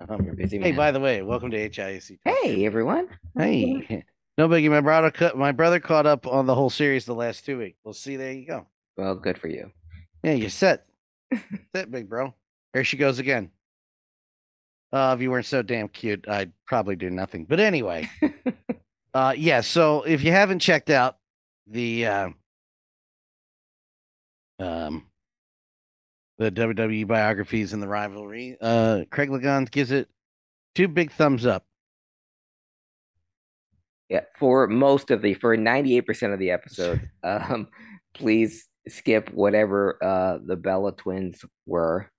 Um, 0.07 0.23
You're 0.25 0.35
busy 0.35 0.59
Hey, 0.59 0.71
man. 0.73 0.77
by 0.77 0.91
the 0.91 1.00
way, 1.00 1.23
welcome 1.23 1.50
to 1.50 1.69
HIAC. 1.71 2.19
Hey, 2.25 2.67
everyone. 2.67 3.09
Hey, 3.37 4.05
no 4.38 4.47
biggie. 4.47 4.69
My 4.71 4.83
brother, 4.83 5.11
ca- 5.11 5.33
my 5.35 5.53
brother 5.53 5.81
caught 5.81 6.05
up 6.05 6.27
on 6.27 6.45
the 6.45 6.55
whole 6.55 6.69
series 6.69 7.07
the 7.07 7.15
last 7.15 7.47
two 7.47 7.59
weeks. 7.59 7.79
We'll 7.83 7.95
see. 7.95 8.17
There 8.17 8.33
you 8.33 8.47
go. 8.47 8.67
Well, 8.99 9.15
good 9.15 9.38
for 9.38 9.49
you. 9.49 9.71
Yeah, 10.23 10.33
you're 10.35 10.50
set. 10.50 10.85
set, 11.75 11.91
big 11.91 12.11
bro. 12.11 12.35
Here 12.75 12.85
she 12.85 12.99
goes 12.99 13.19
again. 13.19 13.50
Uh, 14.93 15.15
if 15.17 15.23
you 15.23 15.31
weren't 15.31 15.47
so 15.47 15.62
damn 15.62 15.88
cute, 15.88 16.29
I'd 16.29 16.53
probably 16.67 16.97
do 16.97 17.09
nothing. 17.09 17.45
But 17.47 17.59
anyway, 17.61 18.09
uh, 19.15 19.35
yeah. 19.37 19.62
So 19.62 20.03
if 20.03 20.23
you 20.23 20.33
haven't 20.33 20.59
checked 20.59 20.91
out 20.91 21.17
the 21.67 22.07
uh, 22.07 22.29
um 24.59 25.05
the 26.38 26.50
WWE 26.52 27.07
biographies 27.07 27.73
and 27.73 27.83
the 27.83 27.88
rivalry, 27.88 28.57
uh, 28.61 29.02
Craig 29.11 29.30
Legond 29.30 29.71
gives 29.71 29.90
it 29.90 30.09
two 30.75 30.88
big 30.88 31.11
thumbs 31.11 31.45
up. 31.45 31.64
Yeah, 34.09 34.23
for 34.38 34.66
most 34.66 35.11
of 35.11 35.21
the 35.21 35.35
for 35.35 35.57
98% 35.57 36.33
of 36.33 36.38
the 36.38 36.50
episode, 36.50 37.11
um, 37.23 37.68
please 38.14 38.66
skip 38.88 39.30
whatever 39.35 40.02
uh 40.02 40.38
the 40.47 40.57
Bella 40.57 40.92
twins 40.92 41.45
were. 41.66 42.11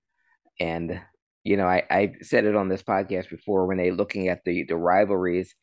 And 0.60 1.02
you 1.44 1.58
know, 1.58 1.66
I, 1.66 1.84
I 1.90 2.14
said 2.22 2.46
it 2.46 2.56
on 2.56 2.68
this 2.70 2.84
podcast 2.84 3.30
before 3.30 3.66
when 3.66 3.78
they 3.78 3.92
looking 3.92 4.28
at 4.28 4.44
the 4.46 4.66
the 4.66 4.76
rivalries 4.76 5.56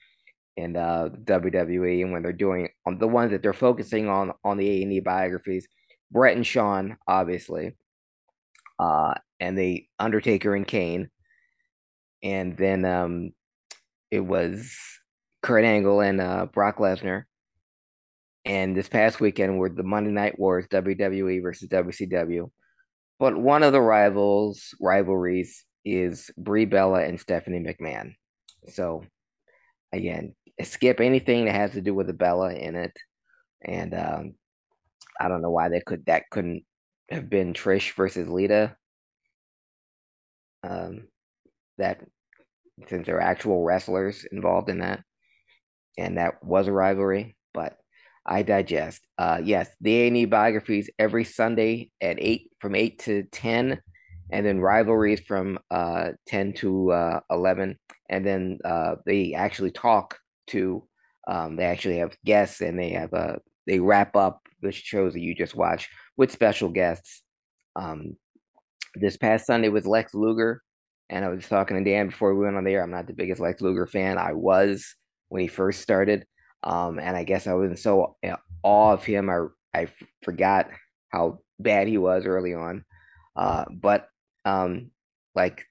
in 0.57 0.77
uh 0.77 1.11
WWE 1.25 2.03
and 2.03 2.13
when 2.13 2.23
they're 2.23 2.33
doing 2.33 2.71
on 2.87 2.99
the 2.99 3.07
ones 3.07 3.31
that 3.31 3.43
they're 3.43 3.53
focusing 3.53 4.09
on 4.09 4.33
on 4.43 4.57
the 4.57 4.69
A 4.69 4.83
and 4.83 4.93
E 4.95 5.01
biographies, 5.01 5.69
Bret 6.11 6.37
and 6.37 6.47
Shawn, 6.47 6.97
obviously. 7.07 7.77
Uh 8.79 9.15
and 9.41 9.57
the 9.57 9.87
Undertaker 9.99 10.55
and 10.55 10.67
Kane. 10.67 11.09
And 12.23 12.57
then 12.57 12.85
um 12.85 13.31
it 14.11 14.21
was 14.21 14.77
Kurt 15.43 15.65
Angle 15.65 16.01
and 16.01 16.21
uh, 16.21 16.47
Brock 16.47 16.79
Lesnar. 16.79 17.25
And 18.45 18.77
this 18.77 18.89
past 18.89 19.21
weekend 19.21 19.59
were 19.59 19.69
the 19.69 19.83
Monday 19.83 20.11
Night 20.11 20.39
Wars, 20.39 20.67
WWE 20.69 21.43
versus 21.43 21.69
WCW. 21.69 22.51
But 23.19 23.37
one 23.37 23.63
of 23.63 23.73
the 23.73 23.81
rivals 23.81 24.75
rivalries 24.81 25.65
is 25.85 26.31
Brie 26.37 26.65
Bella 26.65 27.05
and 27.05 27.21
Stephanie 27.21 27.61
McMahon. 27.61 28.15
So 28.69 29.05
again, 29.93 30.35
skip 30.63 31.01
anything 31.01 31.47
that 31.47 31.55
has 31.55 31.73
to 31.73 31.81
do 31.81 31.95
with 31.95 32.07
the 32.09 32.13
Bella 32.13 32.53
in 32.53 32.77
it. 32.77 32.97
And 33.65 33.95
um, 33.95 34.35
I 35.21 35.29
don't 35.29 35.43
know 35.43 35.51
why 35.51 35.69
they 35.69 35.81
could 35.81 36.07
that 36.07 36.25
couldn't 36.31 36.65
have 37.09 37.31
been 37.31 37.55
Trish 37.55 37.95
versus 37.95 38.29
Lita. 38.29 38.77
Um, 40.63 41.09
that 41.79 42.01
since 42.89 43.07
there 43.07 43.17
are 43.17 43.21
actual 43.21 43.63
wrestlers 43.63 44.27
involved 44.31 44.69
in 44.69 44.81
that, 44.81 45.03
and 45.97 46.19
that 46.19 46.43
was 46.43 46.69
a 46.69 46.73
rivalry. 46.73 47.37
But 47.55 47.77
I 48.25 48.43
digest. 48.43 49.07
Uh, 49.17 49.41
yes, 49.43 49.69
the 49.81 50.03
A 50.03 50.09
and 50.09 50.17
E 50.17 50.25
biographies 50.25 50.91
every 50.99 51.25
Sunday 51.25 51.91
at 52.01 52.17
eight 52.19 52.51
from 52.61 52.75
eight 52.75 52.99
to 53.01 53.23
ten, 53.25 53.81
and 54.31 54.45
then 54.45 54.61
rivalries 54.61 55.21
from 55.21 55.59
uh 55.71 56.11
ten 56.27 56.53
to 56.55 56.91
uh 56.93 57.21
eleven, 57.31 57.79
and 58.11 58.27
then 58.27 58.59
uh 58.65 58.97
they 59.07 59.35
actually 59.35 59.71
talk 59.71 60.19
to 60.49 60.87
um 61.29 61.57
they 61.57 61.65
actually 61.65 61.99
have 61.99 62.17
guests 62.25 62.61
and 62.61 62.79
they 62.79 62.91
have 62.91 63.13
uh 63.15 63.37
they 63.67 63.81
wrap 63.81 64.17
up 64.17 64.41
the 64.63 64.73
shows 64.73 65.13
that 65.13 65.21
you 65.21 65.35
just 65.35 65.55
watched 65.55 65.89
with 66.17 66.33
special 66.33 66.69
guests. 66.69 67.23
Um, 67.75 68.17
this 68.95 69.17
past 69.17 69.47
Sunday 69.47 69.69
was 69.69 69.87
Lex 69.87 70.15
Luger, 70.15 70.63
and 71.11 71.25
I 71.25 71.29
was 71.29 71.47
talking 71.49 71.77
to 71.77 71.91
Dan 71.91 72.09
before 72.09 72.35
we 72.35 72.45
went 72.45 72.57
on 72.57 72.65
the 72.65 72.73
air. 72.73 72.83
I'm 72.83 72.91
not 72.91 73.07
the 73.07 73.13
biggest 73.13 73.41
Lex 73.41 73.61
Luger 73.61 73.87
fan. 73.87 74.19
I 74.19 74.33
was 74.33 74.95
when 75.29 75.43
he 75.43 75.49
first 75.49 75.83
started, 75.83 76.25
um, 76.63 76.99
and 76.99 77.17
I 77.17 77.25
guess 77.25 77.47
I 77.47 77.55
was 77.55 77.71
in 77.71 77.77
so 77.77 78.17
in 78.23 78.35
awe 78.63 78.93
of 78.93 79.05
him. 79.05 79.29
I 79.29 79.47
I 79.75 79.89
forgot 80.23 80.69
how 81.11 81.41
bad 81.59 81.89
he 81.89 81.99
was 81.99 82.25
early 82.27 82.55
on, 82.55 82.85
uh, 83.37 83.67
but 83.71 84.09
um, 84.45 84.91
like 85.35 85.67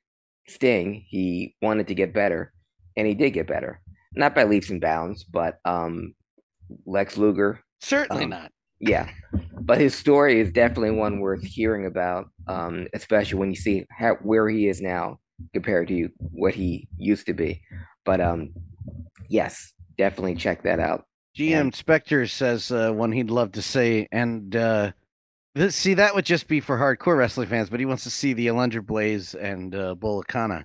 Sting, 0.47 1.03
he 1.07 1.55
wanted 1.61 1.87
to 1.87 1.95
get 1.95 2.13
better, 2.13 2.53
and 2.95 3.07
he 3.07 3.15
did 3.15 3.31
get 3.31 3.47
better. 3.47 3.81
Not 4.13 4.35
by 4.35 4.43
leaps 4.43 4.69
and 4.69 4.79
bounds, 4.79 5.23
but 5.23 5.57
um, 5.65 6.13
Lex 6.85 7.17
Luger 7.17 7.61
Certainly 7.81 8.23
Um, 8.25 8.29
not. 8.29 8.51
Yeah, 8.79 9.09
but 9.61 9.79
his 9.79 9.95
story 9.95 10.39
is 10.39 10.51
definitely 10.51 10.91
one 10.91 11.19
worth 11.19 11.43
hearing 11.43 11.85
about, 11.85 12.27
um, 12.47 12.87
especially 12.93 13.39
when 13.39 13.49
you 13.49 13.55
see 13.55 13.85
how, 13.89 14.15
where 14.15 14.49
he 14.49 14.67
is 14.67 14.81
now 14.81 15.17
compared 15.53 15.87
to 15.87 16.09
what 16.17 16.53
he 16.53 16.87
used 16.97 17.25
to 17.27 17.33
be. 17.33 17.61
But 18.03 18.21
um, 18.21 18.53
yes, 19.29 19.73
definitely 19.97 20.35
check 20.35 20.63
that 20.63 20.79
out. 20.79 21.05
GM 21.37 21.59
And- 21.61 21.75
Spectre 21.75 22.27
says 22.27 22.71
uh, 22.71 22.91
one 22.91 23.11
he'd 23.11 23.29
love 23.31 23.53
to 23.53 23.61
say, 23.61 24.07
and 24.11 24.55
uh, 24.55 24.91
this, 25.55 25.75
see 25.75 25.93
that 25.95 26.13
would 26.13 26.25
just 26.25 26.47
be 26.47 26.59
for 26.59 26.77
hardcore 26.77 27.17
wrestling 27.17 27.47
fans, 27.47 27.69
but 27.69 27.79
he 27.79 27.85
wants 27.85 28.03
to 28.03 28.09
see 28.09 28.33
the 28.33 28.47
Alundra 28.47 28.85
Blaze 28.85 29.35
and 29.35 29.73
uh, 29.73 29.95
Bull 29.95 30.17
Nakano, 30.17 30.63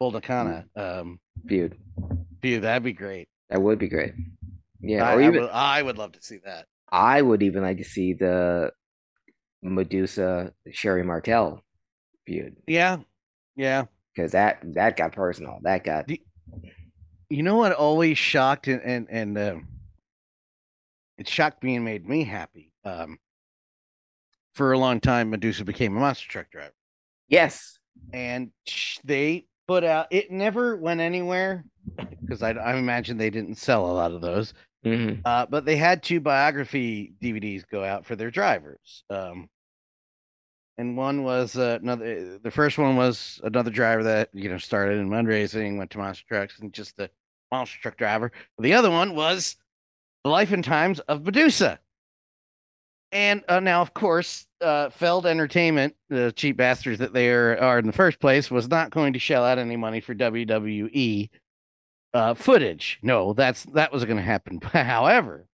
Bolakana 0.00 0.64
um, 0.76 1.20
Feud 1.46 1.76
feud. 2.40 2.62
That'd 2.62 2.82
be 2.82 2.92
great. 2.92 3.28
that 3.50 3.60
would 3.60 3.78
be 3.78 3.88
great. 3.88 4.14
Yeah, 4.80 5.04
I 5.04 5.20
even 5.20 5.42
would, 5.42 5.50
I 5.50 5.82
would 5.82 5.98
love 5.98 6.12
to 6.12 6.22
see 6.22 6.38
that. 6.44 6.66
I 6.92 7.22
would 7.22 7.42
even 7.42 7.62
like 7.62 7.78
to 7.78 7.84
see 7.84 8.14
the 8.14 8.72
Medusa 9.62 10.52
Sherri 10.70 11.02
Martel 11.02 11.62
feud 12.26 12.56
Yeah, 12.66 12.98
yeah. 13.56 13.84
because 14.14 14.32
that 14.32 14.58
that 14.74 14.96
got 14.96 15.12
personal. 15.12 15.58
That 15.62 15.84
got 15.84 16.10
You 17.28 17.42
know 17.42 17.56
what 17.56 17.72
always 17.72 18.18
shocked 18.18 18.68
and 18.68 18.82
and 18.82 19.06
and 19.10 19.38
uh, 19.38 19.56
it 21.18 21.28
shocked 21.28 21.62
me 21.62 21.76
and 21.76 21.84
made 21.84 22.08
me 22.08 22.24
happy. 22.24 22.72
Um, 22.84 23.18
for 24.54 24.72
a 24.72 24.78
long 24.78 25.00
time, 25.00 25.30
Medusa 25.30 25.64
became 25.64 25.96
a 25.96 26.00
monster 26.00 26.28
truck 26.28 26.50
driver. 26.50 26.74
yes, 27.28 27.78
and 28.12 28.50
they 29.04 29.46
put 29.68 29.84
out 29.84 30.06
it 30.10 30.30
never 30.30 30.76
went 30.76 31.00
anywhere 31.00 31.64
because 32.20 32.42
I, 32.42 32.50
I 32.52 32.76
imagine 32.76 33.16
they 33.16 33.30
didn't 33.30 33.56
sell 33.56 33.86
a 33.88 33.92
lot 33.92 34.12
of 34.12 34.20
those 34.20 34.52
hmm 34.82 35.14
uh, 35.24 35.46
but 35.46 35.64
they 35.64 35.76
had 35.76 36.02
two 36.02 36.20
biography 36.20 37.12
dvds 37.22 37.64
go 37.70 37.84
out 37.84 38.06
for 38.06 38.16
their 38.16 38.30
drivers 38.30 39.04
um, 39.10 39.48
and 40.78 40.96
one 40.96 41.22
was 41.24 41.56
uh, 41.56 41.78
another 41.82 42.38
the 42.38 42.50
first 42.50 42.78
one 42.78 42.96
was 42.96 43.40
another 43.44 43.70
driver 43.70 44.02
that 44.02 44.30
you 44.32 44.48
know 44.48 44.58
started 44.58 44.98
in 44.98 45.08
mud 45.08 45.26
racing 45.26 45.76
went 45.76 45.90
to 45.90 45.98
monster 45.98 46.24
trucks 46.26 46.58
and 46.60 46.72
just 46.72 46.98
a 46.98 47.10
monster 47.50 47.78
truck 47.80 47.96
driver. 47.96 48.32
The 48.58 48.74
other 48.74 48.90
one 48.90 49.14
was 49.14 49.56
the 50.24 50.30
life 50.30 50.52
and 50.52 50.64
times 50.64 51.00
of 51.00 51.24
medusa. 51.24 51.80
And 53.12 53.42
uh, 53.48 53.58
now, 53.58 53.82
of 53.82 53.92
course, 53.92 54.46
uh, 54.60 54.90
Feld 54.90 55.26
Entertainment, 55.26 55.96
the 56.08 56.32
cheap 56.36 56.56
bastards 56.56 57.00
that 57.00 57.12
they 57.12 57.28
are, 57.30 57.58
are 57.58 57.80
in 57.80 57.86
the 57.86 57.92
first 57.92 58.20
place, 58.20 58.50
was 58.52 58.68
not 58.68 58.90
going 58.90 59.14
to 59.14 59.18
shell 59.18 59.44
out 59.44 59.58
any 59.58 59.76
money 59.76 60.00
for 60.00 60.14
WWE 60.14 61.28
uh, 62.14 62.34
footage. 62.34 62.98
No, 63.02 63.32
that's 63.32 63.64
that 63.64 63.92
was 63.92 64.04
going 64.04 64.16
to 64.16 64.22
happen. 64.22 64.60
However, 64.72 65.46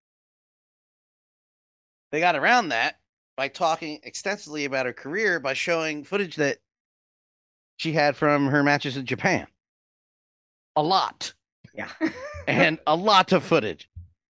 they 2.12 2.20
got 2.20 2.36
around 2.36 2.70
that 2.70 3.00
by 3.36 3.48
talking 3.48 4.00
extensively 4.04 4.66
about 4.66 4.86
her 4.86 4.94
career 4.94 5.40
by 5.40 5.54
showing 5.54 6.04
footage 6.04 6.36
that 6.38 6.58
she 7.78 7.92
had 7.92 8.16
from 8.16 8.48
her 8.48 8.64
matches 8.64 8.96
in 8.98 9.06
Japan. 9.06 9.48
A 10.78 10.84
lot 10.84 11.34
yeah, 11.76 11.90
and 12.48 12.80
a 12.88 12.96
lot 12.96 13.32
of 13.32 13.44
footage. 13.44 13.90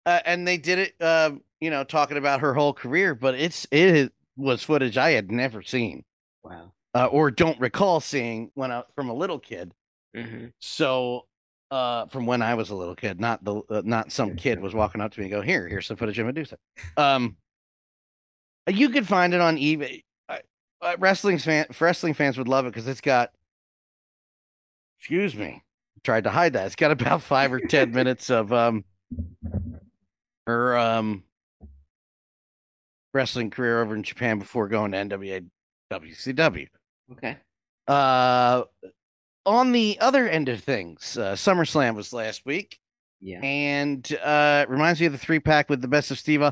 Uh, 0.07 0.21
and 0.25 0.47
they 0.47 0.57
did 0.57 0.79
it, 0.79 0.95
uh, 1.01 1.33
you 1.61 1.71
know, 1.71 1.85
talking 1.85 2.17
about 2.17 2.41
her 2.41 2.55
whole 2.55 2.73
career, 2.73 3.15
but 3.15 3.35
it's 3.35 3.67
it 3.71 4.13
was 4.37 4.63
footage 4.63 4.97
I 4.97 5.11
had 5.11 5.31
never 5.31 5.63
seen 5.63 6.05
wow. 6.43 6.73
uh, 6.95 7.07
or 7.07 7.31
don't 7.31 7.61
recall 7.61 8.01
seeing 8.01 8.51
when 8.55 8.71
I 8.71 8.85
from 8.95 9.09
a 9.09 9.15
little 9.15 9.39
kid. 9.39 9.73
hmm 10.15 10.47
So, 10.59 11.27
uh, 11.71 12.07
from 12.07 12.27
when 12.27 12.43
I 12.43 12.55
was 12.55 12.71
a 12.71 12.75
little 12.75 12.97
kid, 12.97 13.21
not 13.21 13.45
the 13.45 13.63
uh, 13.71 13.83
not 13.85 14.13
some 14.13 14.37
kid 14.37 14.61
was 14.61 14.75
walking 14.75 15.01
up 15.01 15.13
to 15.13 15.21
me 15.21 15.27
and 15.27 15.33
go, 15.33 15.41
"Here, 15.41 15.69
here's 15.69 15.87
some 15.87 15.97
footage 15.97 16.19
of 16.19 16.27
Medusa." 16.27 16.57
Um, 16.97 17.37
you 18.69 18.91
could 18.91 19.07
find 19.07 19.35
it 19.35 19.41
on 19.41 19.57
eBay. 19.57 20.03
Uh, 20.29 20.39
uh, 20.83 20.97
wrestling 20.99 21.39
fan 21.39 21.67
wrestling 21.79 22.15
fans 22.15 22.39
would 22.39 22.49
love 22.49 22.67
it 22.67 22.71
because 22.71 22.89
it's 22.89 23.01
got. 23.01 23.31
Excuse 24.99 25.35
me, 25.35 25.63
tried 26.05 26.25
to 26.25 26.31
hide 26.31 26.53
that. 26.55 26.67
It's 26.67 26.77
got 26.77 26.91
about 26.91 27.23
five 27.23 27.53
or 27.53 27.61
ten 27.61 27.93
minutes 27.93 28.31
of 28.31 28.53
um, 28.53 28.85
her 30.47 30.77
um, 30.77 31.25
wrestling 33.15 33.51
career 33.51 33.81
over 33.81 33.95
in 33.95 34.03
Japan 34.03 34.39
before 34.39 34.69
going 34.69 34.93
to 34.93 34.99
NWA 34.99 35.47
WCW. 35.91 36.69
Okay. 37.13 37.37
Uh, 37.89 38.65
on 39.51 39.73
the 39.73 39.99
other 40.01 40.29
end 40.29 40.49
of 40.49 40.63
things, 40.63 41.17
uh, 41.19 41.33
SummerSlam 41.33 41.95
was 41.97 42.13
last 42.13 42.47
week, 42.47 42.79
Yeah. 43.21 43.41
and 43.43 44.11
uh, 44.23 44.67
reminds 44.69 45.01
me 45.01 45.07
of 45.07 45.13
the 45.13 45.19
three 45.19 45.41
pack 45.41 45.69
with 45.69 45.81
the 45.83 45.89
best 45.89 46.11
of 46.11 46.19
Steve. 46.19 46.43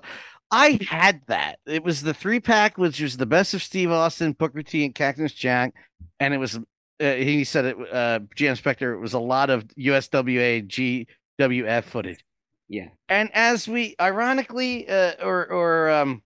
I 0.50 0.78
had 0.88 1.20
that. 1.28 1.58
It 1.66 1.84
was 1.84 2.02
the 2.02 2.14
three 2.14 2.40
pack, 2.40 2.78
which 2.78 3.00
was 3.00 3.16
the 3.16 3.26
best 3.26 3.54
of 3.54 3.62
Steve 3.62 3.90
Austin, 3.90 4.32
Booker 4.32 4.62
T, 4.62 4.84
and 4.84 4.94
Cactus 4.94 5.32
Jack, 5.32 5.74
and 6.20 6.34
it 6.34 6.38
was. 6.38 6.56
Uh, 7.00 7.12
he 7.14 7.44
said 7.44 7.64
it. 7.66 7.76
Uh, 7.92 8.18
GM 8.34 8.56
Spectre. 8.56 8.92
It 8.94 8.98
was 9.00 9.12
a 9.14 9.20
lot 9.20 9.50
of 9.50 9.64
USWA 9.78 10.66
GWF 11.38 11.84
footage. 11.84 12.24
Yeah. 12.68 12.88
And 13.08 13.30
as 13.34 13.68
we 13.68 13.94
ironically 14.00 14.88
uh, 14.88 15.12
or 15.22 15.46
or 15.50 15.90
um 15.90 16.22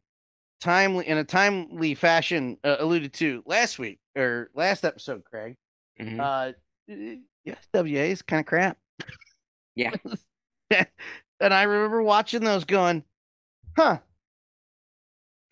timely 0.60 1.06
in 1.06 1.18
a 1.18 1.24
timely 1.24 1.94
fashion 1.94 2.56
uh, 2.64 2.76
alluded 2.78 3.12
to 3.14 3.42
last 3.46 3.78
week 3.78 3.98
or 4.16 4.50
last 4.54 4.84
episode, 4.84 5.22
Craig, 5.24 5.56
Mhm. 6.00 6.18
uh 6.20 6.52
USWA 6.88 8.10
is 8.10 8.22
kind 8.22 8.40
of 8.40 8.46
crap. 8.46 8.78
Yeah. 9.74 9.92
and 10.70 11.54
I 11.54 11.62
remember 11.62 12.02
watching 12.02 12.44
those 12.44 12.64
going, 12.64 13.04
huh. 13.76 13.98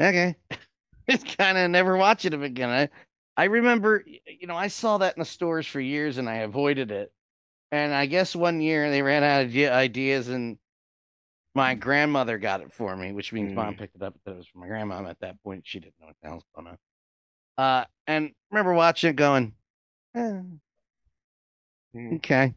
Okay. 0.01 0.37
Just 1.11 1.37
kind 1.39 1.59
of 1.59 1.71
never 1.71 1.97
watching 1.97 2.31
them 2.31 2.43
again. 2.43 2.71
I 2.71 2.89
I 3.37 3.45
remember 3.45 4.05
you 4.07 4.47
know, 4.47 4.57
I 4.57 4.69
saw 4.69 4.99
that 4.99 5.17
in 5.17 5.21
the 5.21 5.25
stores 5.27 5.67
for 5.67 5.81
years 5.81 6.19
and 6.19 6.29
I 6.29 6.37
avoided 6.37 6.91
it. 6.91 7.13
And 7.73 7.95
I 7.95 8.07
guess 8.07 8.35
one 8.37 8.61
year 8.61 8.91
they 8.91 9.03
ran 9.03 9.23
out 9.23 9.45
of 9.45 9.55
ideas 9.57 10.29
and 10.29 10.59
my 11.55 11.75
grandmother 11.75 12.39
got 12.39 12.61
it 12.61 12.73
for 12.73 12.95
me, 12.97 13.13
which 13.13 13.33
means 13.33 13.53
mom 13.55 13.75
Mm. 13.75 13.79
picked 13.79 13.97
it 13.97 14.03
up, 14.03 14.15
but 14.25 14.33
it 14.33 14.37
was 14.37 14.47
from 14.47 14.61
my 14.63 14.69
grandmom 14.69 15.09
at 15.09 15.19
that 15.21 15.43
point. 15.43 15.63
She 15.67 15.81
didn't 15.81 15.95
know 16.01 16.07
what 16.07 16.17
the 16.23 16.29
hell 16.29 16.37
was 16.37 16.45
going 16.55 16.69
on. 16.69 16.79
Uh, 17.59 17.85
and 18.07 18.33
remember 18.51 18.73
watching 18.73 19.11
it 19.11 19.17
going, 19.17 19.53
eh. 20.15 20.41
Okay. 21.97 22.55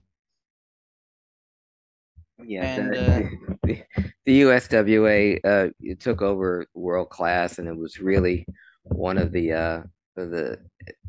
Yeah, 2.45 2.63
And, 2.63 2.93
the, 3.63 3.83
the, 3.95 4.05
the 4.25 4.41
USWA 4.41 5.39
uh, 5.43 5.69
it 5.79 5.99
took 5.99 6.21
over 6.21 6.65
world 6.73 7.09
class, 7.09 7.59
and 7.59 7.67
it 7.67 7.77
was 7.77 7.99
really 7.99 8.45
one 8.83 9.17
of 9.17 9.31
the 9.31 9.53
uh, 9.53 9.83
of 10.17 10.31
the 10.31 10.59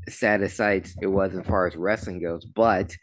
saddest 0.09 0.57
sights 0.57 0.95
it 1.03 1.07
was 1.07 1.35
as 1.35 1.47
far 1.47 1.67
as 1.67 1.77
wrestling 1.77 2.23
goes. 2.23 2.45
But 2.45 2.95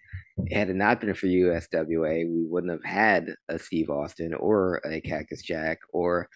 had 0.52 0.70
it 0.70 0.76
not 0.76 1.02
been 1.02 1.14
for 1.14 1.28
USWA, 1.28 2.28
we 2.28 2.46
wouldn't 2.46 2.72
have 2.72 2.84
had 2.84 3.36
a 3.50 3.60
Steve 3.60 3.90
Austin 3.90 4.34
or 4.34 4.82
a 4.86 5.02
Cactus 5.02 5.42
Jack 5.42 5.80
or 5.94 6.28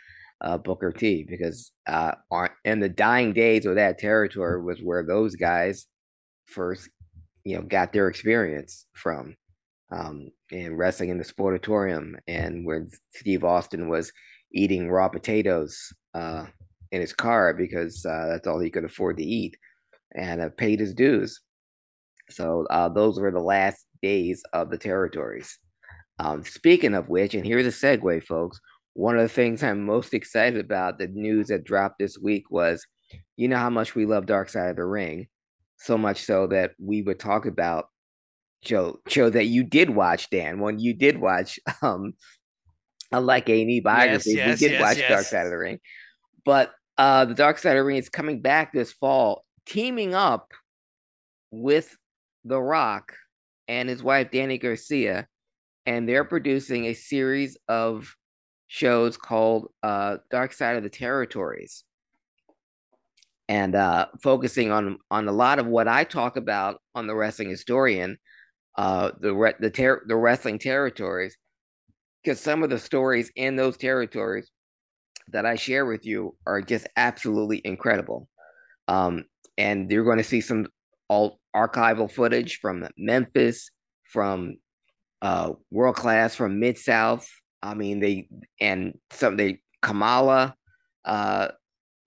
uh, 0.42 0.58
Booker 0.58 0.92
T 0.92 1.26
because 1.28 1.72
uh, 1.88 2.12
on, 2.30 2.50
in 2.66 2.80
the 2.80 2.90
dying 2.90 3.34
days 3.34 3.66
of 3.66 3.76
that 3.76 3.98
territory 3.98 4.62
was 4.62 4.80
where 4.80 5.04
those 5.04 5.36
guys 5.36 5.88
first, 6.46 6.90
you 7.46 7.56
know, 7.56 7.62
got 7.62 7.94
their 7.94 8.10
experience 8.10 8.88
from 8.94 9.36
um, 9.92 10.30
and 10.52 10.78
wrestling 10.78 11.10
in 11.10 11.18
the 11.18 11.24
sportatorium, 11.24 12.16
and 12.28 12.66
where 12.66 12.88
Steve 13.14 13.44
Austin 13.44 13.88
was 13.88 14.12
eating 14.52 14.90
raw 14.90 15.08
potatoes 15.08 15.94
uh, 16.14 16.46
in 16.92 17.02
his 17.02 17.14
car 17.14 17.54
because 17.54 18.06
uh, 18.06 18.28
that's 18.28 18.48
all 18.48 18.60
he 18.60 18.72
could 18.72 18.84
afford 18.84 19.18
to 19.18 19.24
eat, 19.24 19.56
and 20.16 20.42
uh, 20.42 20.50
paid 20.58 20.80
his 20.80 20.94
dues. 20.94 21.40
So 22.30 22.66
uh, 22.72 22.90
those 22.90 23.20
were 23.20 23.32
the 23.32 23.40
last 23.40 23.86
days 24.02 24.44
of 24.54 24.72
the 24.72 24.78
territories. 24.78 25.60
Um, 26.18 26.44
speaking 26.44 26.96
of 26.96 27.10
which, 27.10 27.36
and 27.36 27.46
here's 27.46 27.68
a 27.68 27.70
segue, 27.70 28.24
folks. 28.24 28.60
One 28.94 29.18
of 29.18 29.24
the 29.24 29.30
things 29.30 29.62
I'm 29.62 29.86
most 29.86 30.14
excited 30.14 30.64
about, 30.64 30.98
the 30.98 31.08
news 31.10 31.48
that 31.48 31.66
dropped 31.66 32.00
this 32.00 32.18
week 32.18 32.50
was, 32.50 32.86
you 33.36 33.48
know 33.48 33.58
how 33.58 33.70
much 33.70 33.94
we 33.94 34.06
love 34.06 34.26
Dark 34.26 34.50
Side 34.50 34.70
of 34.70 34.78
the 34.78 34.86
Ring, 34.86 35.28
so 35.78 35.98
much 35.98 36.24
so 36.24 36.48
that 36.48 36.72
we 36.80 37.02
would 37.02 37.20
talk 37.20 37.46
about 37.46 37.90
show 38.64 39.00
show 39.08 39.30
that 39.30 39.46
you 39.46 39.64
did 39.64 39.90
watch, 39.90 40.30
Dan. 40.30 40.60
When 40.60 40.80
you 40.80 40.94
did 40.94 41.20
watch, 41.20 41.60
um, 41.82 42.14
unlike 43.12 43.50
A 43.50 43.62
and 43.62 43.72
E 43.72 43.80
biography, 43.80 44.32
Yes, 44.32 44.38
yes, 44.48 44.62
we 44.62 44.68
did 44.68 44.74
yes, 44.74 44.82
watch. 44.82 45.08
Dark 45.08 45.26
Side 45.26 45.46
of 45.46 45.52
the 45.52 45.58
Ring, 45.58 45.80
but 46.44 46.72
uh, 46.98 47.26
the 47.26 47.34
Dark 47.34 47.58
Side 47.58 47.72
of 47.72 47.82
the 47.82 47.84
Ring 47.84 47.98
is 47.98 48.10
coming 48.10 48.42
back 48.42 48.74
this 48.74 48.94
fall, 48.94 49.44
teaming 49.66 50.14
up 50.14 50.52
with 51.52 51.96
The 52.44 52.62
Rock 52.62 53.14
and 53.68 53.90
his 53.90 54.04
wife 54.04 54.32
Dany 54.32 54.62
Garcia, 54.62 55.28
and 55.86 56.08
they're 56.08 56.24
producing 56.24 56.86
a 56.86 56.94
series 56.94 57.58
of 57.68 58.16
shows 58.68 59.18
called 59.18 59.72
uh, 59.84 60.18
Dark 60.32 60.54
Side 60.54 60.78
of 60.78 60.84
the 60.84 60.90
Territories, 60.90 61.84
and 63.48 63.76
uh, 63.76 64.08
focusing 64.22 64.72
on 64.72 64.98
on 65.12 65.28
a 65.28 65.32
lot 65.32 65.60
of 65.60 65.68
what 65.68 65.88
I 65.88 66.04
talk 66.04 66.38
about 66.38 66.82
on 66.96 67.08
the 67.08 67.16
Wrestling 67.16 67.50
Historian, 67.50 68.18
uh, 68.78 69.12
the 69.20 69.34
re- 69.34 69.54
the 69.60 69.70
ter- 69.70 70.04
the 70.08 70.16
wrestling 70.16 70.60
territories, 70.60 71.38
because 72.24 72.40
some 72.40 72.64
of 72.64 72.70
the 72.70 72.80
stories 72.80 73.32
in 73.36 73.56
those 73.56 73.78
territories 73.78 74.50
that 75.32 75.46
I 75.46 75.56
share 75.56 75.86
with 75.86 76.06
you 76.06 76.36
are 76.46 76.62
just 76.62 76.88
absolutely 76.96 77.62
incredible. 77.64 78.28
Um, 78.88 79.26
and 79.58 79.90
you're 79.90 80.04
going 80.04 80.18
to 80.18 80.24
see 80.24 80.42
some 80.42 80.68
alt 81.10 81.40
archival 81.56 82.12
footage 82.12 82.60
from 82.60 82.88
Memphis, 82.98 83.70
from 84.12 84.58
uh, 85.22 85.54
world 85.72 85.96
class 85.96 86.36
from 86.36 86.60
Mid 86.60 86.78
South. 86.78 87.28
I 87.62 87.74
mean, 87.74 88.00
they 88.00 88.28
and 88.60 88.98
some 89.12 89.38
they 89.38 89.62
Kamala, 89.82 90.56
uh, 91.06 91.50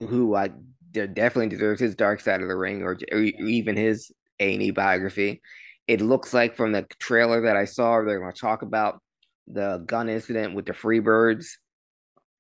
who 0.00 0.34
I 0.34 0.50
definitely 0.92 1.48
deserves 1.48 1.80
his 1.80 1.94
Dark 1.94 2.20
Side 2.20 2.42
of 2.42 2.48
the 2.48 2.56
Ring, 2.56 2.82
or, 2.82 2.98
or 3.12 3.18
even 3.20 3.76
his 3.76 4.10
A 4.40 4.54
and 4.54 4.62
E 4.62 4.70
biography. 4.70 5.40
It 5.86 6.00
looks 6.00 6.34
like 6.34 6.56
from 6.56 6.72
the 6.72 6.86
trailer 6.98 7.42
that 7.42 7.56
I 7.56 7.64
saw, 7.64 8.02
they're 8.02 8.20
going 8.20 8.32
to 8.32 8.40
talk 8.40 8.62
about 8.62 9.00
the 9.46 9.82
gun 9.86 10.08
incident 10.08 10.54
with 10.54 10.66
the 10.66 10.72
Freebirds 10.72 11.46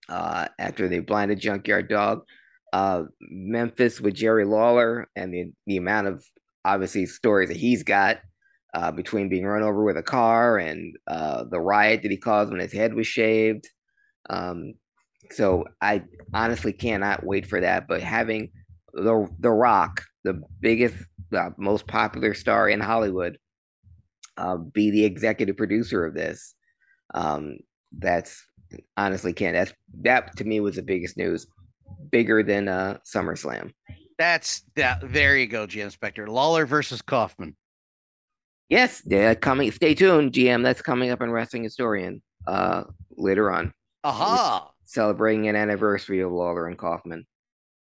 uh, 0.08 0.48
after 0.58 0.88
they 0.88 1.00
blinded 1.00 1.40
Junkyard 1.40 1.88
Dog. 1.88 2.22
Uh, 2.72 3.04
Memphis 3.20 3.98
with 3.98 4.14
Jerry 4.14 4.44
Lawler 4.44 5.08
and 5.16 5.32
the 5.32 5.52
the 5.66 5.78
amount 5.78 6.06
of 6.06 6.22
obviously 6.66 7.06
stories 7.06 7.48
that 7.48 7.56
he's 7.56 7.82
got 7.82 8.18
uh, 8.74 8.90
between 8.90 9.30
being 9.30 9.46
run 9.46 9.62
over 9.62 9.82
with 9.82 9.96
a 9.96 10.02
car 10.02 10.58
and 10.58 10.94
uh, 11.06 11.44
the 11.50 11.60
riot 11.60 12.02
that 12.02 12.10
he 12.10 12.18
caused 12.18 12.50
when 12.50 12.60
his 12.60 12.72
head 12.72 12.92
was 12.92 13.06
shaved. 13.06 13.66
Um, 14.28 14.74
so 15.32 15.64
I 15.80 16.02
honestly 16.34 16.72
cannot 16.72 17.24
wait 17.24 17.46
for 17.46 17.60
that. 17.60 17.88
But 17.88 18.02
having 18.02 18.50
the 18.92 19.28
the 19.38 19.50
Rock, 19.50 20.02
the 20.24 20.40
biggest, 20.60 20.96
uh, 21.36 21.50
most 21.56 21.86
popular 21.86 22.34
star 22.34 22.68
in 22.68 22.80
Hollywood, 22.80 23.38
uh, 24.36 24.56
be 24.56 24.90
the 24.90 25.04
executive 25.04 25.56
producer 25.56 26.04
of 26.04 26.14
this, 26.14 26.54
um, 27.14 27.58
that's 27.96 28.44
honestly 28.96 29.32
can't. 29.32 29.54
That's 29.54 29.72
that 30.02 30.36
to 30.36 30.44
me 30.44 30.60
was 30.60 30.76
the 30.76 30.82
biggest 30.82 31.16
news, 31.16 31.46
bigger 32.10 32.42
than 32.42 32.68
uh 32.68 32.98
SummerSlam. 33.04 33.72
That's 34.18 34.62
that. 34.76 35.00
There 35.12 35.36
you 35.36 35.46
go, 35.46 35.66
GM 35.66 35.90
Spectre. 35.90 36.26
Lawler 36.26 36.66
versus 36.66 37.02
Kaufman. 37.02 37.56
Yes, 38.68 39.02
yeah, 39.06 39.34
coming. 39.34 39.70
Stay 39.72 39.94
tuned, 39.94 40.32
GM. 40.32 40.62
That's 40.62 40.82
coming 40.82 41.10
up 41.10 41.22
in 41.22 41.30
Wrestling 41.30 41.64
Historian 41.64 42.22
uh 42.46 42.84
later 43.16 43.50
on, 43.50 43.72
Aha! 44.04 44.70
Celebrating 44.88 45.48
an 45.48 45.54
anniversary 45.56 46.20
of 46.20 46.32
Lawler 46.32 46.66
and 46.66 46.78
Kaufman. 46.78 47.26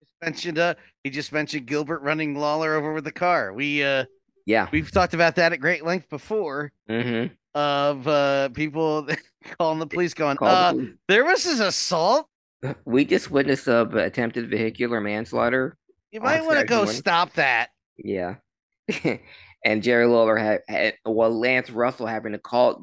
Just 0.01 0.13
mentioned 0.23 0.59
uh 0.59 0.75
he 1.03 1.09
just 1.11 1.33
mentioned 1.33 1.67
Gilbert 1.67 2.03
running 2.03 2.35
Lawler 2.35 2.75
over 2.75 2.93
with 2.93 3.05
the 3.05 3.13
car. 3.13 3.53
We 3.55 3.83
uh 3.83 4.05
Yeah. 4.47 4.69
we've 4.71 4.91
talked 4.93 5.15
about 5.15 5.37
that 5.37 5.53
at 5.53 5.61
great 5.61 5.85
length 5.85 6.09
before 6.11 6.73
Mm-hmm. 6.91 7.33
of 7.55 8.07
uh 8.07 8.51
people 8.51 9.09
calling 9.59 9.79
the 9.79 9.87
police 9.87 10.13
going, 10.15 10.37
uh 10.43 10.75
there 11.09 11.25
was 11.25 11.45
this 11.45 11.61
assault. 11.61 12.27
we 12.85 13.07
just 13.07 13.31
witnessed 13.31 13.67
a 13.67 13.83
attempted 13.97 14.51
vehicular 14.51 15.01
manslaughter. 15.01 15.77
You 16.13 16.21
might 16.21 16.43
want 16.45 16.59
to 16.59 16.67
go 16.67 16.79
morning. 16.85 16.95
stop 16.95 17.33
that. 17.35 17.71
Yeah. 17.97 18.35
and 19.65 19.83
Jerry 19.83 20.05
Lawler 20.07 20.37
had, 20.37 20.61
had 20.69 20.95
well, 21.07 21.31
Lance 21.33 21.71
Russell 21.71 22.07
having 22.07 22.33
to 22.33 22.39
call 22.39 22.83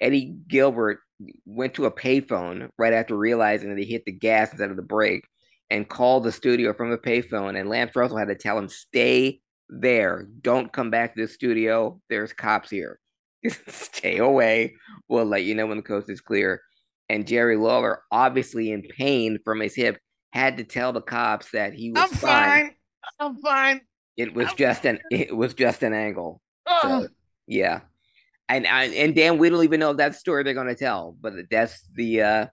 Eddie 0.00 0.34
Gilbert 0.48 0.98
went 1.46 1.74
to 1.74 1.86
a 1.86 1.90
payphone 1.90 2.68
right 2.78 2.92
after 2.92 3.16
realizing 3.16 3.70
that 3.70 3.78
he 3.78 3.84
hit 3.84 4.04
the 4.04 4.12
gas 4.12 4.50
instead 4.50 4.70
of 4.70 4.76
the 4.76 4.82
brake 4.82 5.24
and 5.70 5.88
called 5.88 6.24
the 6.24 6.32
studio 6.32 6.72
from 6.72 6.90
the 6.90 6.98
payphone. 6.98 7.58
And 7.58 7.68
Lance 7.68 7.94
Russell 7.96 8.18
had 8.18 8.28
to 8.28 8.34
tell 8.34 8.58
him, 8.58 8.68
stay 8.68 9.40
there. 9.68 10.28
Don't 10.40 10.72
come 10.72 10.90
back 10.90 11.14
to 11.14 11.22
the 11.22 11.28
studio. 11.28 12.00
There's 12.08 12.32
cops 12.32 12.70
here. 12.70 12.98
stay 13.68 14.18
away. 14.18 14.74
We'll 15.08 15.24
let 15.24 15.44
you 15.44 15.54
know 15.54 15.66
when 15.66 15.78
the 15.78 15.82
coast 15.82 16.08
is 16.10 16.20
clear. 16.20 16.62
And 17.08 17.26
Jerry 17.26 17.56
Lawler, 17.56 18.02
obviously 18.10 18.72
in 18.72 18.82
pain 18.82 19.38
from 19.44 19.60
his 19.60 19.74
hip, 19.74 19.98
had 20.32 20.56
to 20.56 20.64
tell 20.64 20.92
the 20.92 21.02
cops 21.02 21.50
that 21.52 21.74
he 21.74 21.90
was 21.90 22.02
I'm 22.02 22.08
fine. 22.08 22.74
I'm 23.20 23.36
fine. 23.36 23.80
it 24.16 24.34
was 24.34 24.52
just 24.54 24.84
an 24.86 24.98
it 25.10 25.36
was 25.36 25.54
just 25.54 25.82
an 25.82 25.92
angle. 25.92 26.40
Oh. 26.66 26.80
So 26.82 27.08
yeah. 27.46 27.80
And 28.48 28.66
I, 28.66 28.84
and 28.86 29.14
Dan, 29.14 29.38
we 29.38 29.48
don't 29.48 29.64
even 29.64 29.80
know 29.80 29.92
if 29.92 29.96
that's 29.96 30.16
the 30.16 30.20
story 30.20 30.42
they're 30.42 30.54
gonna 30.54 30.74
tell, 30.74 31.16
but 31.20 31.32
that's 31.50 31.80
the 31.94 32.20
uh 32.22 32.46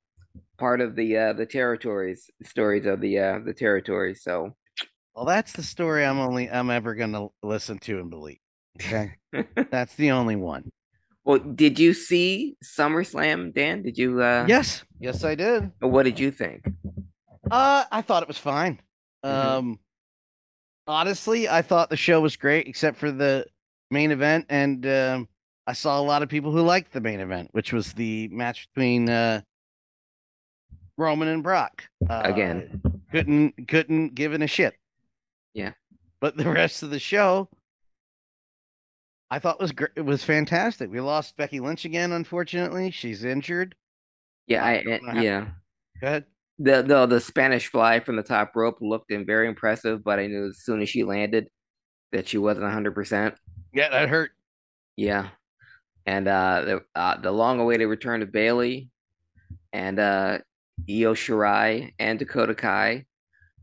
part 0.58 0.80
of 0.80 0.96
the 0.96 1.18
uh 1.18 1.34
the 1.34 1.46
territories 1.46 2.30
stories 2.44 2.86
of 2.86 3.02
the 3.02 3.20
uh 3.20 3.40
the 3.46 3.54
territories. 3.54 4.22
So 4.24 4.56
Well, 5.14 5.26
that's 5.26 5.52
the 5.54 5.64
story 5.64 6.06
I'm 6.06 6.20
only 6.20 6.50
I'm 6.50 6.70
ever 6.70 6.96
gonna 6.96 7.28
listen 7.44 7.78
to 7.80 8.00
and 8.00 8.10
believe. 8.10 8.40
Okay. 8.82 9.16
that's 9.72 9.96
the 9.96 10.12
only 10.12 10.38
one. 10.38 10.72
well 11.26 11.40
did 11.40 11.78
you 11.78 11.94
see 11.94 12.56
SummerSlam, 12.64 13.54
Dan? 13.54 13.82
Did 13.84 13.98
you 13.98 14.22
uh 14.22 14.46
Yes. 14.48 14.84
Yes, 15.00 15.24
I 15.26 15.36
did. 15.36 15.72
what 15.82 16.04
did 16.04 16.20
you 16.20 16.32
think? 16.32 16.66
Uh 17.50 17.84
I 17.92 18.02
thought 18.02 18.24
it 18.24 18.30
was 18.30 18.38
fine. 18.38 18.80
Mhm. 19.26 19.30
Um 19.30 19.80
honestly, 20.88 21.48
I 21.50 21.62
thought 21.62 21.90
the 21.90 21.98
show 21.98 22.22
was 22.22 22.36
great 22.38 22.68
except 22.68 22.98
for 22.98 23.12
the 23.12 23.46
main 23.90 24.12
event 24.12 24.46
and 24.50 24.86
um 24.86 25.28
I 25.67 25.74
saw 25.74 26.00
a 26.00 26.04
lot 26.04 26.24
of 26.24 26.30
people 26.30 26.52
who 26.52 26.62
liked 26.62 26.91
the 26.91 27.02
main 27.02 27.19
event, 27.19 27.50
which 27.52 27.71
was 27.71 27.93
the 27.93 28.28
match 28.30 28.67
between 28.74 29.10
uh 29.10 29.41
Roman 30.97 31.28
and 31.30 31.41
Brock. 31.43 31.84
Uh, 32.10 32.21
Again. 32.26 32.82
couldn't 33.12 33.67
couldn't 33.67 34.15
give 34.15 34.34
it 34.34 34.41
a 34.41 34.47
shit. 34.47 34.74
Yeah. 35.54 35.71
But 36.19 36.38
the 36.38 36.50
rest 36.52 36.84
of 36.84 36.89
the 36.89 37.00
show 37.00 37.50
I 39.30 39.39
thought 39.39 39.62
was 39.62 39.71
great. 39.71 39.91
It 39.95 40.02
was 40.06 40.24
fantastic. 40.24 40.91
We 40.91 41.00
lost 41.00 41.38
Becky 41.38 41.60
Lynch 41.62 41.86
again, 41.86 42.12
unfortunately. 42.12 42.91
She's 42.91 43.24
injured. 43.24 43.76
Yeah, 44.47 44.65
I, 44.65 44.84
how- 45.10 45.21
yeah. 45.21 45.45
Go 46.02 46.08
ahead. 46.08 46.26
The, 46.60 46.84
the 46.84 47.06
the 47.08 47.19
Spanish 47.21 47.67
fly 47.67 48.02
from 48.02 48.17
the 48.17 48.24
top 48.24 48.52
rope 48.56 48.78
looked 48.82 49.12
very 49.26 49.47
impressive, 49.47 50.04
but 50.04 50.19
I 50.19 50.28
knew 50.28 50.47
as 50.50 50.60
soon 50.60 50.82
as 50.82 50.89
she 50.89 51.04
landed 51.04 51.47
that 52.12 52.28
she 52.28 52.38
wasn't 52.38 52.69
hundred 52.71 52.93
percent. 52.93 53.36
Yeah, 53.74 53.89
that 53.89 54.10
hurt. 54.10 54.32
Yeah, 54.95 55.30
and 56.06 56.28
uh, 56.28 56.62
the 56.66 56.82
uh, 56.96 57.20
the 57.22 57.32
long-awaited 57.32 57.88
return 57.88 58.22
of 58.22 58.32
Bayley 58.32 58.90
and 59.74 60.00
uh, 60.00 60.40
Io 60.90 61.14
Shirai 61.14 61.94
and 62.00 62.18
Dakota 62.20 62.56
Kai. 62.56 63.06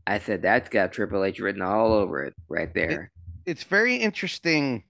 I 0.07 0.19
said 0.19 0.41
that's 0.41 0.69
got 0.69 0.91
Triple 0.91 1.23
H 1.23 1.39
written 1.39 1.61
all 1.61 1.93
over 1.93 2.23
it 2.23 2.33
right 2.47 2.73
there. 2.73 3.11
it's 3.45 3.63
very 3.63 3.95
interesting 3.97 4.83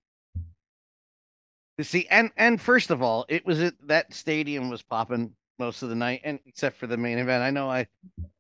to 1.78 1.84
see 1.84 2.08
and 2.10 2.32
and 2.38 2.60
first 2.60 2.90
of 2.92 3.02
all 3.02 3.26
it 3.30 3.46
was 3.46 3.60
it 3.62 3.74
that 3.88 4.14
stadium 4.14 4.70
was 4.70 4.82
popping 4.82 5.34
most 5.58 5.82
of 5.82 5.90
the 5.90 5.96
night 5.96 6.22
and 6.24 6.40
except 6.46 6.78
for 6.78 6.88
the 6.88 6.98
main 6.98 7.18
event 7.18 7.42
i 7.44 7.50
know 7.50 7.70
i 7.70 7.86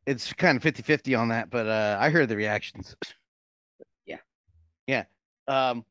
it's 0.06 0.34
kind 0.34 0.56
of 0.58 0.63
50 0.63 0.84
50 0.84 1.15
on 1.15 1.30
that 1.30 1.50
but 1.50 1.65
uh 1.67 1.98
i 2.00 2.10
heard 2.10 2.28
the 2.28 2.36
reactions 2.36 2.95
Yeah. 4.06 4.17
yeah 4.88 5.04
um 5.48 5.86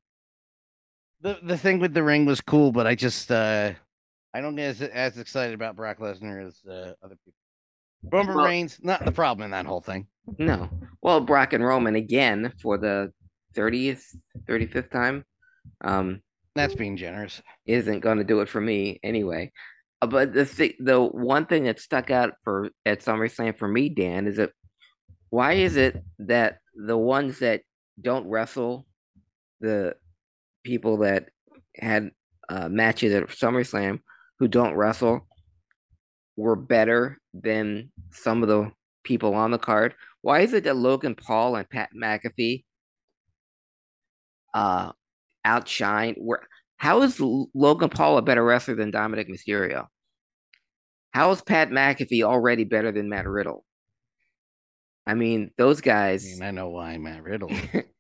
the 1.21 1.39
the 1.43 1.57
thing 1.59 1.79
with 1.79 1.95
the 1.95 2.03
ring 2.03 2.25
was 2.27 2.41
cool 2.41 2.73
but 2.73 2.87
i 2.87 2.95
just 2.95 3.31
uh 3.31 3.73
i 4.35 4.41
don't 4.41 4.57
get 4.57 4.69
as, 4.69 4.83
as 4.83 5.19
excited 5.19 5.55
about 5.55 5.77
brock 5.77 5.99
lesnar 5.99 6.47
as 6.47 6.61
uh, 6.71 6.93
other 7.03 7.17
people 7.25 7.39
roman 8.13 8.37
Well- 8.37 8.47
reigns 8.47 8.79
not 8.83 9.05
the 9.05 9.13
problem 9.13 9.45
in 9.45 9.51
that 9.53 9.67
whole 9.67 9.81
thing 9.81 10.07
No, 10.39 10.69
well, 11.01 11.21
Brock 11.23 11.55
and 11.55 11.65
Roman 11.65 11.95
again 11.97 12.53
for 12.61 12.77
the 12.77 13.11
thirtieth, 13.55 14.05
thirty 14.47 14.67
fifth 14.67 14.91
time. 14.91 15.25
Um, 15.83 16.21
that's 16.55 16.75
being 16.75 16.99
generous 16.99 17.41
isn't 17.65 18.01
going 18.01 18.19
to 18.19 18.25
do 18.25 18.41
it 18.41 18.49
for 18.51 18.61
me 18.61 19.01
anyway. 19.03 19.51
Uh, 20.03 20.07
but 20.07 20.35
the 20.35 20.45
thing, 20.45 20.75
the 20.81 21.01
one 21.01 21.47
thing 21.47 21.65
that 21.65 21.81
stuck 21.81 22.11
out 22.11 22.35
for 22.45 22.69
at 22.85 23.01
SummerSlam 23.01 23.57
for 23.57 23.69
me, 23.69 23.89
Dan, 23.89 24.27
is 24.27 24.37
that 24.37 24.51
why 25.31 25.55
is 25.55 25.77
it 25.77 26.05
that 26.19 26.59
the 26.75 26.99
ones 26.99 27.39
that 27.39 27.63
don't 28.03 28.29
wrestle, 28.29 28.87
the 29.61 29.95
people 30.69 30.99
that 30.99 31.31
had 31.75 32.11
uh, 32.51 32.69
matches 32.69 33.15
at 33.15 33.27
SummerSlam 33.29 34.01
who 34.39 34.49
don't 34.49 34.75
wrestle, 34.75 35.27
were 36.37 36.57
better 36.57 37.19
than 37.33 37.91
some 38.13 38.43
of 38.43 38.49
the 38.49 38.71
people 39.03 39.35
on 39.35 39.51
the 39.51 39.59
card? 39.59 39.95
Why 40.21 40.41
is 40.41 40.53
it 40.53 40.65
that 40.65 40.77
Logan 40.77 41.15
Paul 41.15 41.57
and 41.57 41.69
Pat 41.69 41.89
McAfee 42.01 42.65
uh 44.55 44.93
outshine? 45.45 46.15
Where 46.19 46.47
how 46.77 47.03
is 47.03 47.19
Logan 47.19 47.89
Paul 47.89 48.19
a 48.19 48.23
better 48.23 48.45
wrestler 48.45 48.75
than 48.75 48.93
Dominik 48.93 49.29
Mysterio? 49.29 49.87
How 51.13 51.31
is 51.31 51.41
Pat 51.41 51.71
McAfee 51.71 52.23
already 52.23 52.65
better 52.65 52.93
than 52.93 53.09
Matt 53.09 53.27
Riddle? 53.27 53.65
I 55.07 55.15
mean, 55.15 55.51
those 55.57 55.81
guys. 55.81 56.27
I 56.27 56.35
mean, 56.35 56.43
I 56.43 56.51
know 56.51 56.69
why 56.69 56.99
Matt 56.99 57.23
Riddle 57.23 57.51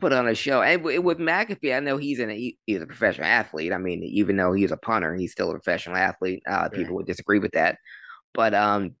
put 0.00 0.12
on 0.12 0.28
a 0.28 0.34
show, 0.34 0.62
and 0.62 0.82
with 0.82 1.18
McAfee, 1.18 1.76
I 1.76 1.80
know 1.80 1.96
he's 1.96 2.18
an 2.18 2.30
he's 2.30 2.82
a 2.82 2.86
professional 2.86 3.26
athlete. 3.26 3.72
I 3.72 3.78
mean, 3.78 4.02
even 4.02 4.36
though 4.36 4.52
he's 4.52 4.72
a 4.72 4.76
punter, 4.76 5.14
he's 5.14 5.32
still 5.32 5.50
a 5.50 5.54
professional 5.54 5.96
athlete. 5.96 6.42
Uh, 6.48 6.52
right. 6.52 6.72
People 6.72 6.96
would 6.96 7.06
disagree 7.06 7.38
with 7.38 7.52
that, 7.52 7.78
but 8.34 8.54
um, 8.54 8.94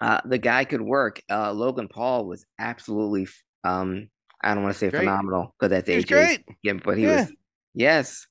uh, 0.00 0.20
the 0.24 0.38
guy 0.38 0.64
could 0.64 0.82
work. 0.82 1.20
Uh, 1.30 1.52
Logan 1.52 1.88
Paul 1.88 2.26
was 2.26 2.44
absolutely 2.58 3.28
um, 3.64 4.08
I 4.42 4.54
don't 4.54 4.62
want 4.62 4.74
to 4.74 4.78
say 4.78 4.90
great. 4.90 5.00
phenomenal 5.00 5.54
because 5.58 5.70
that's 5.70 5.88
AJ. 5.88 6.08
Great. 6.08 6.44
Yeah, 6.62 6.74
but 6.74 6.98
he 6.98 7.04
yeah. 7.04 7.22
was 7.22 7.32
yes 7.74 8.26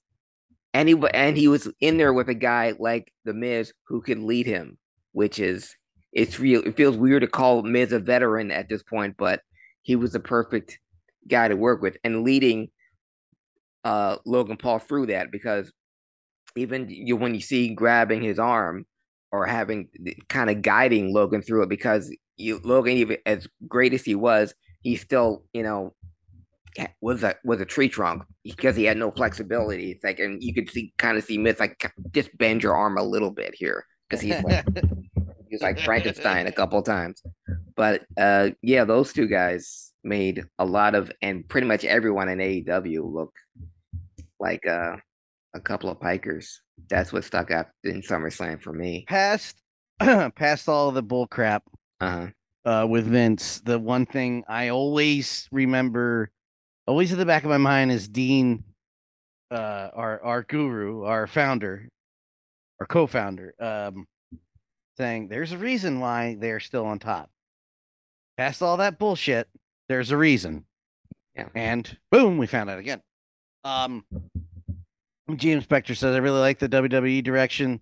and 0.73 0.89
he 0.89 0.95
and 1.13 1.37
he 1.37 1.47
was 1.47 1.71
in 1.79 1.97
there 1.97 2.13
with 2.13 2.29
a 2.29 2.33
guy 2.33 2.73
like 2.79 3.11
the 3.25 3.33
Miz 3.33 3.73
who 3.87 4.01
could 4.01 4.19
lead 4.19 4.45
him, 4.45 4.77
which 5.11 5.39
is 5.39 5.75
it's 6.11 6.39
real. 6.39 6.61
It 6.63 6.75
feels 6.75 6.97
weird 6.97 7.21
to 7.21 7.27
call 7.27 7.61
Miz 7.63 7.91
a 7.91 7.99
veteran 7.99 8.51
at 8.51 8.69
this 8.69 8.83
point, 8.83 9.15
but 9.17 9.41
he 9.83 9.95
was 9.95 10.13
the 10.13 10.19
perfect 10.19 10.79
guy 11.27 11.47
to 11.47 11.55
work 11.55 11.81
with 11.81 11.97
and 12.03 12.23
leading 12.23 12.69
uh, 13.83 14.17
Logan 14.25 14.57
Paul 14.57 14.79
through 14.79 15.07
that 15.07 15.31
because 15.31 15.71
even 16.55 16.87
you 16.89 17.15
when 17.15 17.33
you 17.33 17.41
see 17.41 17.73
grabbing 17.73 18.21
his 18.21 18.39
arm 18.39 18.85
or 19.31 19.45
having 19.45 19.89
kind 20.29 20.49
of 20.49 20.61
guiding 20.61 21.13
Logan 21.13 21.41
through 21.41 21.63
it 21.63 21.69
because 21.69 22.15
you, 22.37 22.59
Logan 22.63 22.97
even 22.97 23.17
as 23.25 23.47
great 23.67 23.93
as 23.93 24.03
he 24.03 24.15
was, 24.15 24.53
he 24.81 24.95
still 24.95 25.43
you 25.53 25.63
know 25.63 25.93
was 27.01 27.23
a 27.23 27.35
was 27.43 27.61
a 27.61 27.65
tree 27.65 27.89
trunk 27.89 28.23
because 28.43 28.75
he 28.75 28.83
had 28.83 28.97
no 28.97 29.11
flexibility. 29.11 29.91
It's 29.91 30.03
like, 30.03 30.19
and 30.19 30.41
you 30.41 30.53
could 30.53 30.69
see 30.69 30.93
kind 30.97 31.17
of 31.17 31.23
see 31.23 31.37
Miz 31.37 31.59
like 31.59 31.91
just 32.11 32.35
bend 32.37 32.63
your 32.63 32.75
arm 32.75 32.97
a 32.97 33.03
little 33.03 33.31
bit 33.31 33.53
here 33.55 33.85
because 34.09 34.21
he's 34.21 34.41
like 34.43 34.65
he's 35.49 35.61
like 35.61 35.79
Frankenstein 35.79 36.47
a 36.47 36.51
couple 36.51 36.81
times. 36.81 37.21
But 37.75 38.03
uh, 38.17 38.51
yeah, 38.61 38.85
those 38.85 39.13
two 39.13 39.27
guys 39.27 39.92
made 40.03 40.43
a 40.59 40.65
lot 40.65 40.95
of 40.95 41.11
and 41.21 41.47
pretty 41.47 41.67
much 41.67 41.85
everyone 41.85 42.29
in 42.29 42.39
AEW 42.39 43.11
look 43.11 43.33
like 44.39 44.65
uh, 44.67 44.97
a 45.53 45.59
couple 45.59 45.89
of 45.89 45.99
pikers. 45.99 46.47
That's 46.89 47.13
what 47.13 47.23
stuck 47.23 47.51
up 47.51 47.69
in 47.83 48.01
SummerSlam 48.01 48.61
for 48.61 48.73
me. 48.73 49.05
Past 49.07 49.57
past 49.99 50.67
all 50.67 50.91
the 50.91 51.03
bull 51.03 51.27
crap. 51.27 51.63
Uh-huh. 52.01 52.27
Uh, 52.65 52.87
with 52.89 53.05
Vince, 53.05 53.59
the 53.65 53.77
one 53.77 54.05
thing 54.05 54.43
I 54.47 54.69
always 54.69 55.49
remember 55.51 56.31
always 56.87 57.11
at 57.11 57.17
the 57.17 57.25
back 57.25 57.43
of 57.43 57.49
my 57.49 57.57
mind 57.57 57.91
is 57.91 58.07
Dean, 58.07 58.63
uh, 59.51 59.89
our 59.93 60.21
our 60.23 60.43
guru, 60.43 61.03
our 61.03 61.27
founder, 61.27 61.89
our 62.79 62.85
co-founder, 62.85 63.53
um, 63.59 64.05
saying 64.97 65.27
there's 65.27 65.51
a 65.51 65.57
reason 65.57 65.99
why 65.99 66.37
they're 66.39 66.59
still 66.59 66.85
on 66.85 66.99
top. 66.99 67.29
Past 68.37 68.61
all 68.61 68.77
that 68.77 68.97
bullshit, 68.97 69.47
there's 69.93 70.09
a 70.09 70.17
reason. 70.17 70.65
Yeah. 71.35 71.49
And 71.53 71.97
boom, 72.11 72.39
we 72.39 72.47
found 72.47 72.67
out 72.67 72.79
again. 72.79 73.01
Um, 73.63 74.03
James 75.35 75.67
Spector 75.67 75.95
says 75.95 76.15
I 76.15 76.17
really 76.17 76.39
like 76.39 76.57
the 76.57 76.67
WWE 76.67 77.23
direction 77.23 77.79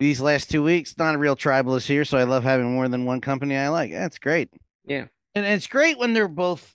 these 0.00 0.20
last 0.20 0.50
two 0.50 0.64
weeks. 0.64 0.98
Not 0.98 1.14
a 1.14 1.18
real 1.18 1.36
tribalist 1.36 1.86
here, 1.86 2.04
so 2.04 2.18
I 2.18 2.24
love 2.24 2.42
having 2.42 2.72
more 2.72 2.88
than 2.88 3.04
one 3.04 3.20
company 3.20 3.56
I 3.56 3.68
like. 3.68 3.92
That's 3.92 4.18
great. 4.18 4.50
Yeah. 4.84 5.06
And 5.36 5.46
it's 5.46 5.68
great 5.68 5.96
when 5.96 6.12
they're 6.12 6.26
both 6.26 6.74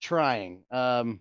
trying. 0.00 0.62
Um, 0.70 1.20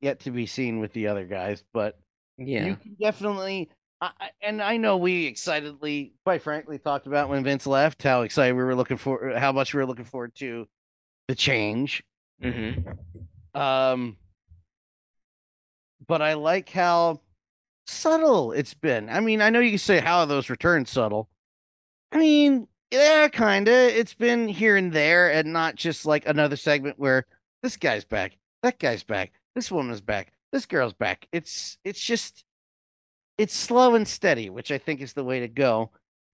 yet 0.00 0.18
to 0.20 0.32
be 0.32 0.46
seen 0.46 0.80
with 0.80 0.92
the 0.94 1.06
other 1.06 1.26
guys, 1.26 1.62
but 1.72 1.96
yeah, 2.38 2.66
you 2.66 2.76
can 2.76 2.96
definitely. 3.00 3.70
I, 4.00 4.30
and 4.42 4.60
I 4.60 4.76
know 4.76 4.96
we 4.96 5.26
excitedly, 5.26 6.12
quite 6.24 6.42
frankly, 6.42 6.78
talked 6.78 7.06
about 7.06 7.28
when 7.28 7.44
Vince 7.44 7.66
left 7.68 8.02
how 8.02 8.22
excited 8.22 8.54
we 8.54 8.64
were 8.64 8.74
looking 8.74 8.96
for, 8.96 9.32
how 9.36 9.52
much 9.52 9.72
we 9.72 9.78
were 9.78 9.86
looking 9.86 10.04
forward 10.04 10.34
to 10.36 10.66
the 11.28 11.34
change. 11.34 12.02
Mm-hmm. 12.42 13.58
Um, 13.58 14.16
but 16.06 16.22
I 16.22 16.34
like 16.34 16.70
how 16.70 17.20
subtle 17.86 18.52
it's 18.52 18.74
been. 18.74 19.08
I 19.08 19.20
mean, 19.20 19.40
I 19.40 19.50
know 19.50 19.60
you 19.60 19.70
can 19.70 19.78
say 19.78 20.00
how 20.00 20.20
are 20.20 20.26
those 20.26 20.50
returns 20.50 20.90
subtle. 20.90 21.28
I 22.12 22.18
mean, 22.18 22.68
yeah, 22.90 23.28
kinda. 23.28 23.98
It's 23.98 24.14
been 24.14 24.48
here 24.48 24.76
and 24.76 24.92
there, 24.92 25.32
and 25.32 25.52
not 25.52 25.76
just 25.76 26.06
like 26.06 26.26
another 26.26 26.56
segment 26.56 26.98
where 26.98 27.26
this 27.62 27.76
guy's 27.76 28.04
back, 28.04 28.36
that 28.62 28.78
guy's 28.78 29.02
back, 29.02 29.32
this 29.54 29.70
woman's 29.70 30.00
back, 30.00 30.32
this 30.52 30.66
girl's 30.66 30.92
back. 30.92 31.26
It's 31.32 31.78
it's 31.84 32.00
just 32.00 32.44
it's 33.38 33.54
slow 33.54 33.94
and 33.94 34.06
steady, 34.06 34.50
which 34.50 34.70
I 34.70 34.78
think 34.78 35.00
is 35.00 35.12
the 35.12 35.24
way 35.24 35.40
to 35.40 35.48
go. 35.48 35.90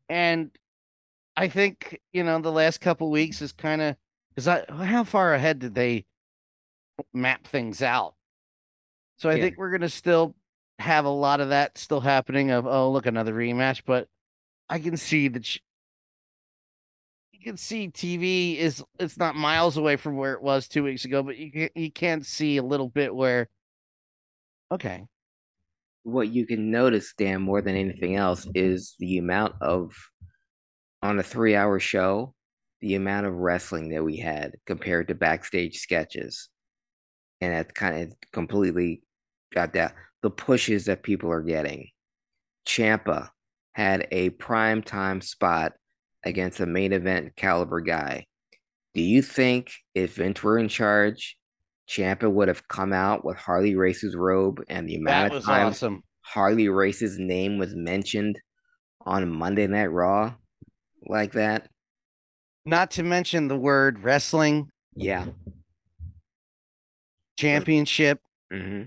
And 0.09 0.51
I 1.37 1.49
think 1.49 2.01
you 2.13 2.25
know 2.25 2.41
the 2.41 2.53
last 2.53 2.81
couple 2.81 3.11
weeks 3.11 3.41
is 3.41 3.53
kind 3.53 3.81
of 3.81 3.97
because 4.31 4.49
I 4.49 4.65
how 4.69 5.05
far 5.05 5.35
ahead 5.35 5.59
did 5.59 5.75
they 5.75 6.07
map 7.13 7.47
things 7.47 7.83
out? 7.83 8.15
So 9.17 9.29
I 9.29 9.35
yeah. 9.35 9.43
think 9.43 9.59
we're 9.59 9.71
gonna 9.71 9.89
still 9.89 10.35
have 10.79 11.05
a 11.05 11.11
lot 11.11 11.41
of 11.41 11.51
that 11.51 11.77
still 11.79 12.01
happening. 12.01 12.51
Of 12.51 12.67
oh 12.67 12.91
look 12.91 13.07
another 13.07 13.35
rematch, 13.35 13.83
but 13.85 14.09
I 14.69 14.79
can 14.79 14.97
see 14.97 15.29
that 15.29 15.57
you 17.41 17.45
can 17.45 17.57
see 17.57 17.89
TV 17.89 18.57
is 18.57 18.85
it's 18.99 19.19
not 19.19 19.35
miles 19.35 19.77
away 19.77 19.97
from 19.97 20.17
where 20.17 20.35
it 20.35 20.43
was 20.43 20.69
two 20.69 20.85
weeks 20.85 21.05
ago, 21.05 21.23
but 21.23 21.39
you 21.39 21.51
can 21.51 21.69
you 21.75 21.91
can 21.91 22.23
see 22.23 22.59
a 22.59 22.63
little 22.63 22.89
bit 22.89 23.15
where 23.15 23.49
okay. 24.71 25.07
What 26.03 26.29
you 26.29 26.47
can 26.47 26.71
notice, 26.71 27.13
Dan, 27.17 27.43
more 27.43 27.61
than 27.61 27.77
anything 27.77 28.17
else, 28.17 28.47
is 28.55 28.95
the 28.99 29.19
amount 29.19 29.55
of 29.61 29.93
on 31.03 31.19
a 31.19 31.23
three 31.23 31.55
hour 31.55 31.79
show, 31.79 32.35
the 32.81 32.95
amount 32.95 33.27
of 33.27 33.35
wrestling 33.35 33.91
that 33.91 34.05
we 34.05 34.17
had 34.17 34.57
compared 34.67 35.09
to 35.09 35.15
backstage 35.15 35.79
sketches. 35.79 36.49
And 37.41 37.53
that 37.53 37.75
kind 37.75 38.03
of 38.03 38.15
completely 38.33 39.03
got 39.53 39.73
that 39.75 39.95
the 40.23 40.31
pushes 40.31 40.85
that 40.85 41.03
people 41.03 41.31
are 41.31 41.43
getting. 41.43 41.89
Ciampa 42.67 43.31
had 43.73 44.07
a 44.11 44.31
prime 44.31 44.83
time 44.83 45.21
spot 45.21 45.73
against 46.25 46.61
a 46.61 46.67
main 46.67 46.93
event 46.93 47.35
caliber 47.37 47.81
guy. 47.81 48.27
Do 48.95 49.03
you 49.03 49.23
think 49.23 49.73
if 49.95 50.17
Vince 50.17 50.43
were 50.43 50.59
in 50.59 50.69
charge, 50.69 51.39
Ciampa 51.89 52.31
would 52.31 52.49
have 52.49 52.69
come 52.69 52.93
out 52.93 53.25
with 53.25 53.37
Harley 53.37 53.75
Race's 53.75 54.15
robe 54.15 54.63
and 54.69 54.89
the 54.89 54.97
amount 54.97 55.35
of 55.35 55.45
times 55.45 55.77
awesome. 55.77 56.03
Harley 56.21 56.69
Race's 56.69 57.19
name 57.19 57.59
was 57.59 57.75
mentioned 57.75 58.39
on 59.05 59.33
Monday 59.33 59.67
Night 59.67 59.87
Raw 59.87 60.35
like 61.07 61.33
that? 61.33 61.69
Not 62.65 62.91
to 62.93 63.03
mention 63.03 63.49
the 63.49 63.57
word 63.57 64.03
wrestling. 64.03 64.71
Yeah. 64.95 65.27
Championship. 67.39 68.21
Mm-hmm. 68.53 68.83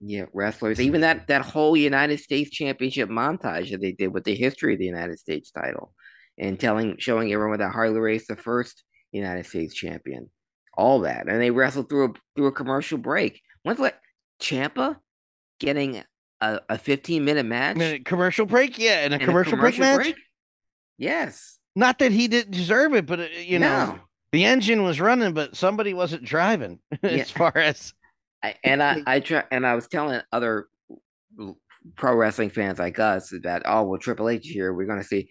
Yeah, 0.00 0.26
wrestlers. 0.34 0.78
Even 0.78 1.00
that 1.00 1.26
that 1.28 1.40
whole 1.40 1.74
United 1.74 2.20
States 2.20 2.50
Championship 2.50 3.08
montage 3.08 3.70
that 3.70 3.80
they 3.80 3.92
did 3.92 4.12
with 4.12 4.24
the 4.24 4.34
history 4.34 4.74
of 4.74 4.78
the 4.78 4.84
United 4.84 5.18
States 5.18 5.50
title, 5.50 5.94
and 6.38 6.60
telling 6.60 6.96
showing 6.98 7.32
everyone 7.32 7.60
that 7.60 7.72
Harley 7.72 7.98
Race 7.98 8.26
the 8.26 8.36
first 8.36 8.84
United 9.10 9.46
States 9.46 9.74
champion, 9.74 10.30
all 10.74 11.00
that, 11.00 11.28
and 11.28 11.40
they 11.40 11.50
wrestled 11.50 11.88
through 11.88 12.04
a 12.04 12.12
through 12.36 12.46
a 12.48 12.52
commercial 12.52 12.98
break. 12.98 13.40
When's 13.62 13.78
like 13.78 13.96
Ciampa 14.38 14.96
getting 15.60 16.02
a, 16.42 16.60
a 16.68 16.76
fifteen 16.76 17.24
minute 17.24 17.46
match? 17.46 17.78
A 17.80 17.98
commercial 18.00 18.44
break, 18.44 18.78
yeah, 18.78 19.00
and 19.00 19.14
a, 19.14 19.18
commercial, 19.18 19.54
a 19.54 19.56
commercial, 19.56 19.78
break 19.78 19.96
match. 19.98 20.14
Break? 20.14 20.16
Yes. 20.98 21.55
Not 21.76 21.98
that 21.98 22.10
he 22.10 22.26
didn't 22.26 22.52
deserve 22.52 22.94
it, 22.94 23.04
but 23.04 23.20
uh, 23.20 23.26
you 23.38 23.58
know, 23.58 23.86
no. 23.86 23.98
the 24.32 24.46
engine 24.46 24.82
was 24.82 24.98
running, 24.98 25.34
but 25.34 25.54
somebody 25.54 25.92
wasn't 25.92 26.24
driving. 26.24 26.80
as 27.02 27.30
far 27.30 27.56
as 27.56 27.92
and 28.64 28.82
I, 28.82 29.02
I 29.06 29.20
try, 29.20 29.44
and 29.50 29.66
I 29.66 29.74
was 29.74 29.86
telling 29.86 30.20
other 30.32 30.68
pro 31.94 32.16
wrestling 32.16 32.50
fans 32.50 32.78
like 32.78 32.98
us 32.98 33.32
that 33.42 33.62
oh 33.66 33.84
well 33.84 34.00
Triple 34.00 34.30
H 34.30 34.48
here 34.48 34.72
we're 34.72 34.86
going 34.86 35.00
to 35.00 35.06
see 35.06 35.28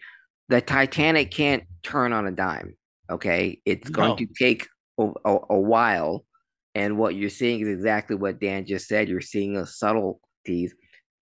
the 0.48 0.62
Titanic 0.62 1.32
can't 1.32 1.64
turn 1.82 2.14
on 2.14 2.28
a 2.28 2.32
dime. 2.32 2.78
Okay, 3.10 3.60
it's 3.66 3.90
going 3.90 4.12
no. 4.12 4.16
to 4.16 4.28
take 4.38 4.68
a, 5.00 5.10
a, 5.26 5.38
a, 5.50 5.60
while, 5.60 6.24
and 6.76 6.98
what 6.98 7.16
you're 7.16 7.30
seeing 7.30 7.62
is 7.62 7.68
exactly 7.68 8.16
what 8.16 8.40
Dan 8.40 8.66
just 8.66 8.88
said. 8.88 9.10
You're 9.10 9.22
seeing 9.22 9.58
a 9.58 9.66
subtleties. 9.66 10.74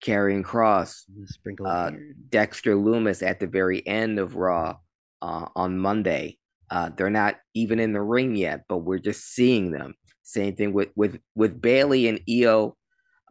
Karrion 0.05 0.43
Kross, 0.43 1.03
Sprinkle 1.27 1.65
uh. 1.65 1.91
Dexter 2.27 2.75
Lumis 2.75 3.25
at 3.25 3.39
the 3.39 3.47
very 3.47 3.85
end 3.87 4.19
of 4.19 4.35
Raw 4.35 4.75
uh, 5.23 5.45
on 5.55 5.79
Monday. 5.79 6.37
Uh, 6.69 6.89
they're 6.95 7.09
not 7.09 7.37
even 7.55 7.79
in 7.79 7.93
the 7.93 8.01
ring 8.01 8.35
yet, 8.35 8.65
but 8.67 8.79
we're 8.79 8.99
just 8.99 9.33
seeing 9.33 9.71
them. 9.71 9.95
Same 10.21 10.55
thing 10.55 10.73
with 10.73 10.89
with 10.95 11.19
with 11.35 11.61
Bayley 11.61 12.07
and 12.07 12.19
Io 12.29 12.75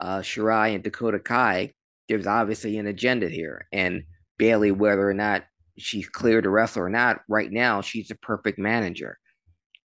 uh, 0.00 0.18
Shirai 0.18 0.74
and 0.74 0.82
Dakota 0.82 1.18
Kai. 1.18 1.72
There's 2.08 2.26
obviously 2.26 2.78
an 2.78 2.86
agenda 2.86 3.28
here, 3.28 3.66
and 3.72 4.02
Bayley, 4.38 4.72
whether 4.72 5.08
or 5.08 5.14
not 5.14 5.44
she's 5.78 6.08
clear 6.08 6.40
to 6.42 6.50
wrestle 6.50 6.82
or 6.82 6.90
not, 6.90 7.20
right 7.28 7.50
now 7.50 7.80
she's 7.80 8.10
a 8.10 8.16
perfect 8.16 8.58
manager. 8.58 9.18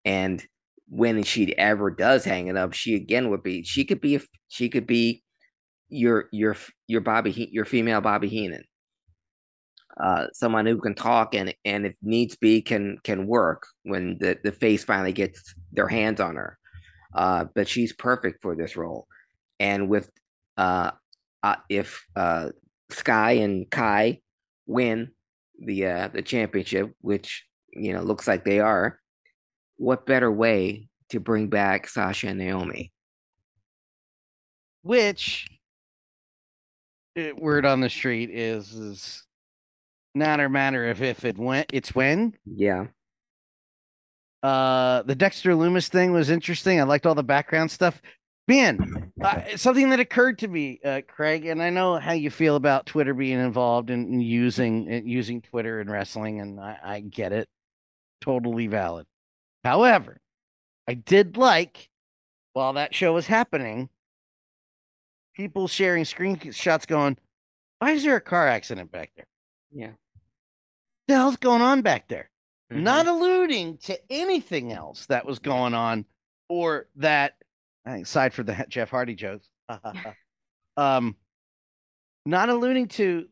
And 0.04 0.44
when 0.88 1.22
she 1.22 1.56
ever 1.58 1.90
does 1.90 2.24
hang 2.24 2.48
it 2.48 2.56
up, 2.56 2.72
she 2.72 2.94
again 2.94 3.30
would 3.30 3.42
be 3.42 3.64
she 3.64 3.84
could 3.84 4.00
be 4.00 4.20
she 4.48 4.68
could 4.68 4.86
be 4.86 5.22
your 5.88 6.28
your 6.32 6.56
your 6.86 7.00
Bobby 7.00 7.48
your 7.52 7.64
female 7.64 8.00
Bobby 8.00 8.28
Heenan 8.28 8.64
uh, 10.02 10.26
someone 10.32 10.66
who 10.66 10.78
can 10.78 10.94
talk 10.94 11.32
and 11.34 11.54
and 11.64 11.86
if 11.86 11.94
needs 12.02 12.34
be 12.34 12.60
can 12.60 12.98
can 13.04 13.26
work 13.26 13.66
when 13.84 14.18
the 14.18 14.36
the 14.42 14.50
face 14.50 14.82
finally 14.82 15.12
gets 15.12 15.54
their 15.72 15.86
hands 15.86 16.20
on 16.20 16.34
her. 16.34 16.58
Uh, 17.14 17.44
but 17.54 17.68
she's 17.68 17.92
perfect 17.92 18.42
for 18.42 18.56
this 18.56 18.76
role. 18.76 19.06
And 19.60 19.88
with 19.88 20.10
uh, 20.56 20.90
uh 21.44 21.56
if 21.68 22.04
uh 22.16 22.48
Sky 22.90 23.32
and 23.32 23.70
Kai 23.70 24.20
win 24.66 25.12
the 25.60 26.10
the 26.12 26.22
championship, 26.22 26.92
which 27.00 27.46
you 27.72 27.92
know 27.92 28.02
looks 28.02 28.26
like 28.26 28.44
they 28.44 28.58
are, 28.58 28.98
what 29.76 30.04
better 30.04 30.32
way 30.32 30.88
to 31.10 31.20
bring 31.20 31.46
back 31.48 31.88
Sasha 31.88 32.28
and 32.28 32.38
Naomi? 32.38 32.92
Which 34.82 35.46
word 37.36 37.64
on 37.64 37.80
the 37.80 37.88
street 37.88 38.30
is 38.30 38.72
is 38.72 39.24
not 40.14 40.40
a 40.40 40.48
matter 40.48 40.90
of 40.90 41.02
if 41.02 41.24
it 41.24 41.38
went 41.38 41.70
it's 41.72 41.94
when. 41.94 42.34
Yeah. 42.44 42.86
uh 44.42 45.02
the 45.02 45.14
dexter 45.14 45.52
lumis 45.52 45.88
thing 45.88 46.12
was 46.12 46.30
interesting. 46.30 46.80
I 46.80 46.84
liked 46.84 47.06
all 47.06 47.14
the 47.14 47.22
background 47.22 47.70
stuff. 47.70 48.00
Man 48.48 49.12
uh, 49.22 49.56
something 49.56 49.90
that 49.90 50.00
occurred 50.00 50.38
to 50.40 50.48
me 50.48 50.80
uh 50.84 51.00
craig 51.06 51.46
and 51.46 51.62
i 51.62 51.70
know 51.70 51.96
how 52.00 52.12
you 52.12 52.28
feel 52.28 52.56
about 52.56 52.86
twitter 52.86 53.14
being 53.14 53.38
involved 53.38 53.88
in, 53.88 54.12
in 54.12 54.20
using 54.20 55.06
using 55.06 55.40
twitter 55.40 55.80
and 55.80 55.88
wrestling 55.88 56.40
and 56.40 56.58
I, 56.58 56.76
I 56.82 57.00
get 57.00 57.32
it. 57.32 57.48
Totally 58.20 58.66
valid. 58.66 59.06
However 59.64 60.20
i 60.88 60.94
did 60.94 61.36
like 61.36 61.88
while 62.52 62.72
that 62.72 62.94
show 62.94 63.12
was 63.12 63.28
happening 63.28 63.88
people 65.34 65.68
sharing 65.68 66.04
screenshots 66.04 66.86
going 66.86 67.16
why 67.78 67.92
is 67.92 68.04
there 68.04 68.14
a 68.16 68.20
car 68.20 68.46
accident 68.46 68.92
back 68.92 69.10
there? 69.16 69.26
Yeah. 69.72 69.92
The 71.08 71.14
hell's 71.14 71.36
going 71.36 71.62
on 71.62 71.82
back 71.82 72.08
there? 72.08 72.30
Mhm. 72.72 72.82
Not 72.82 73.06
alluding 73.06 73.78
to 73.78 73.98
anything 74.10 74.72
else 74.72 75.06
that 75.06 75.26
was 75.26 75.38
going 75.38 75.74
on, 75.74 76.04
or 76.48 76.88
that 76.96 77.34
aside 77.84 78.32
for 78.32 78.42
the 78.42 78.54
Jeff 78.68 78.90
Hardy 78.90 79.14
jokes, 79.14 79.48
um, 80.76 81.16
not 82.24 82.48
alluding 82.48 82.88
to, 82.88 83.28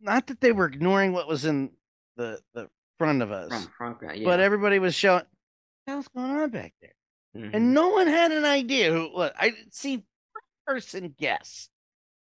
not 0.00 0.26
that 0.28 0.40
they 0.40 0.52
were 0.52 0.66
ignoring 0.66 1.12
what 1.12 1.28
was 1.28 1.44
in 1.44 1.70
the 2.16 2.40
the 2.54 2.68
front 2.98 3.20
of 3.22 3.30
us, 3.30 3.66
front 3.76 3.98
ground, 3.98 4.24
but 4.24 4.40
everybody 4.40 4.78
was 4.78 4.94
showing 4.94 5.16
what 5.18 5.28
the 5.86 5.92
hell's 5.92 6.08
going 6.08 6.30
on 6.30 6.50
back 6.50 6.72
there, 6.80 6.94
Mhm. 7.36 7.50
and 7.54 7.74
no 7.74 7.88
one 7.90 8.06
had 8.06 8.32
an 8.32 8.44
idea 8.44 8.92
who. 8.92 9.08
What 9.12 9.34
I 9.38 9.52
see 9.70 9.96
one 9.96 10.04
person 10.66 11.14
guess, 11.18 11.68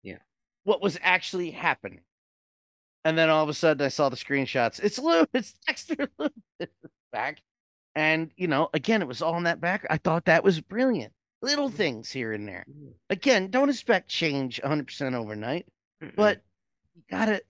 Yeah. 0.03 0.17
what 0.63 0.81
was 0.81 0.97
actually 1.01 1.51
happening. 1.51 2.01
And 3.05 3.17
then 3.17 3.29
all 3.29 3.43
of 3.43 3.49
a 3.49 3.53
sudden, 3.53 3.85
I 3.85 3.89
saw 3.89 4.09
the 4.09 4.15
screenshots. 4.17 4.83
It's 4.83 4.99
Lou. 4.99 5.25
It's 5.33 5.53
Dexter 5.65 6.09
Lewis 6.17 6.31
back. 7.13 7.41
And 7.95 8.31
you 8.35 8.47
know, 8.47 8.69
again, 8.73 9.01
it 9.01 9.07
was 9.07 9.21
all 9.21 9.37
in 9.37 9.43
that 9.43 9.61
back. 9.61 9.85
I 9.89 9.97
thought 9.97 10.25
that 10.25 10.43
was 10.43 10.59
brilliant. 10.59 11.13
Little 11.41 11.69
things 11.69 12.11
here 12.11 12.33
and 12.33 12.47
there. 12.47 12.65
Again, 13.09 13.51
don't 13.51 13.69
expect 13.69 14.09
change 14.09 14.59
100% 14.63 15.13
overnight, 15.13 15.67
Mm-mm. 16.03 16.15
but 16.15 16.41
you 16.95 17.03
gotta. 17.09 17.41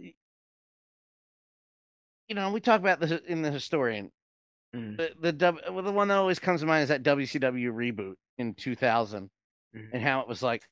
You 2.28 2.36
know, 2.36 2.52
we 2.52 2.60
talk 2.60 2.80
about 2.82 3.00
this 3.00 3.12
in 3.28 3.42
the 3.42 3.52
historian. 3.52 4.12
Mm. 4.76 4.98
The 4.98 5.12
the 5.20 5.32
W- 5.32 5.72
well, 5.72 5.84
the 5.84 5.92
one 5.92 6.08
that 6.10 6.18
always 6.18 6.40
comes 6.40 6.60
to 6.62 6.66
mind 6.68 6.84
is 6.84 6.90
that 6.90 7.04
WCW 7.04 7.72
reboot 7.72 8.16
in 8.38 8.54
2000, 8.56 9.30
Mhm. 9.76 9.90
and 9.94 10.02
how 10.04 10.22
it 10.22 10.28
was 10.28 10.42
like, 10.44 10.64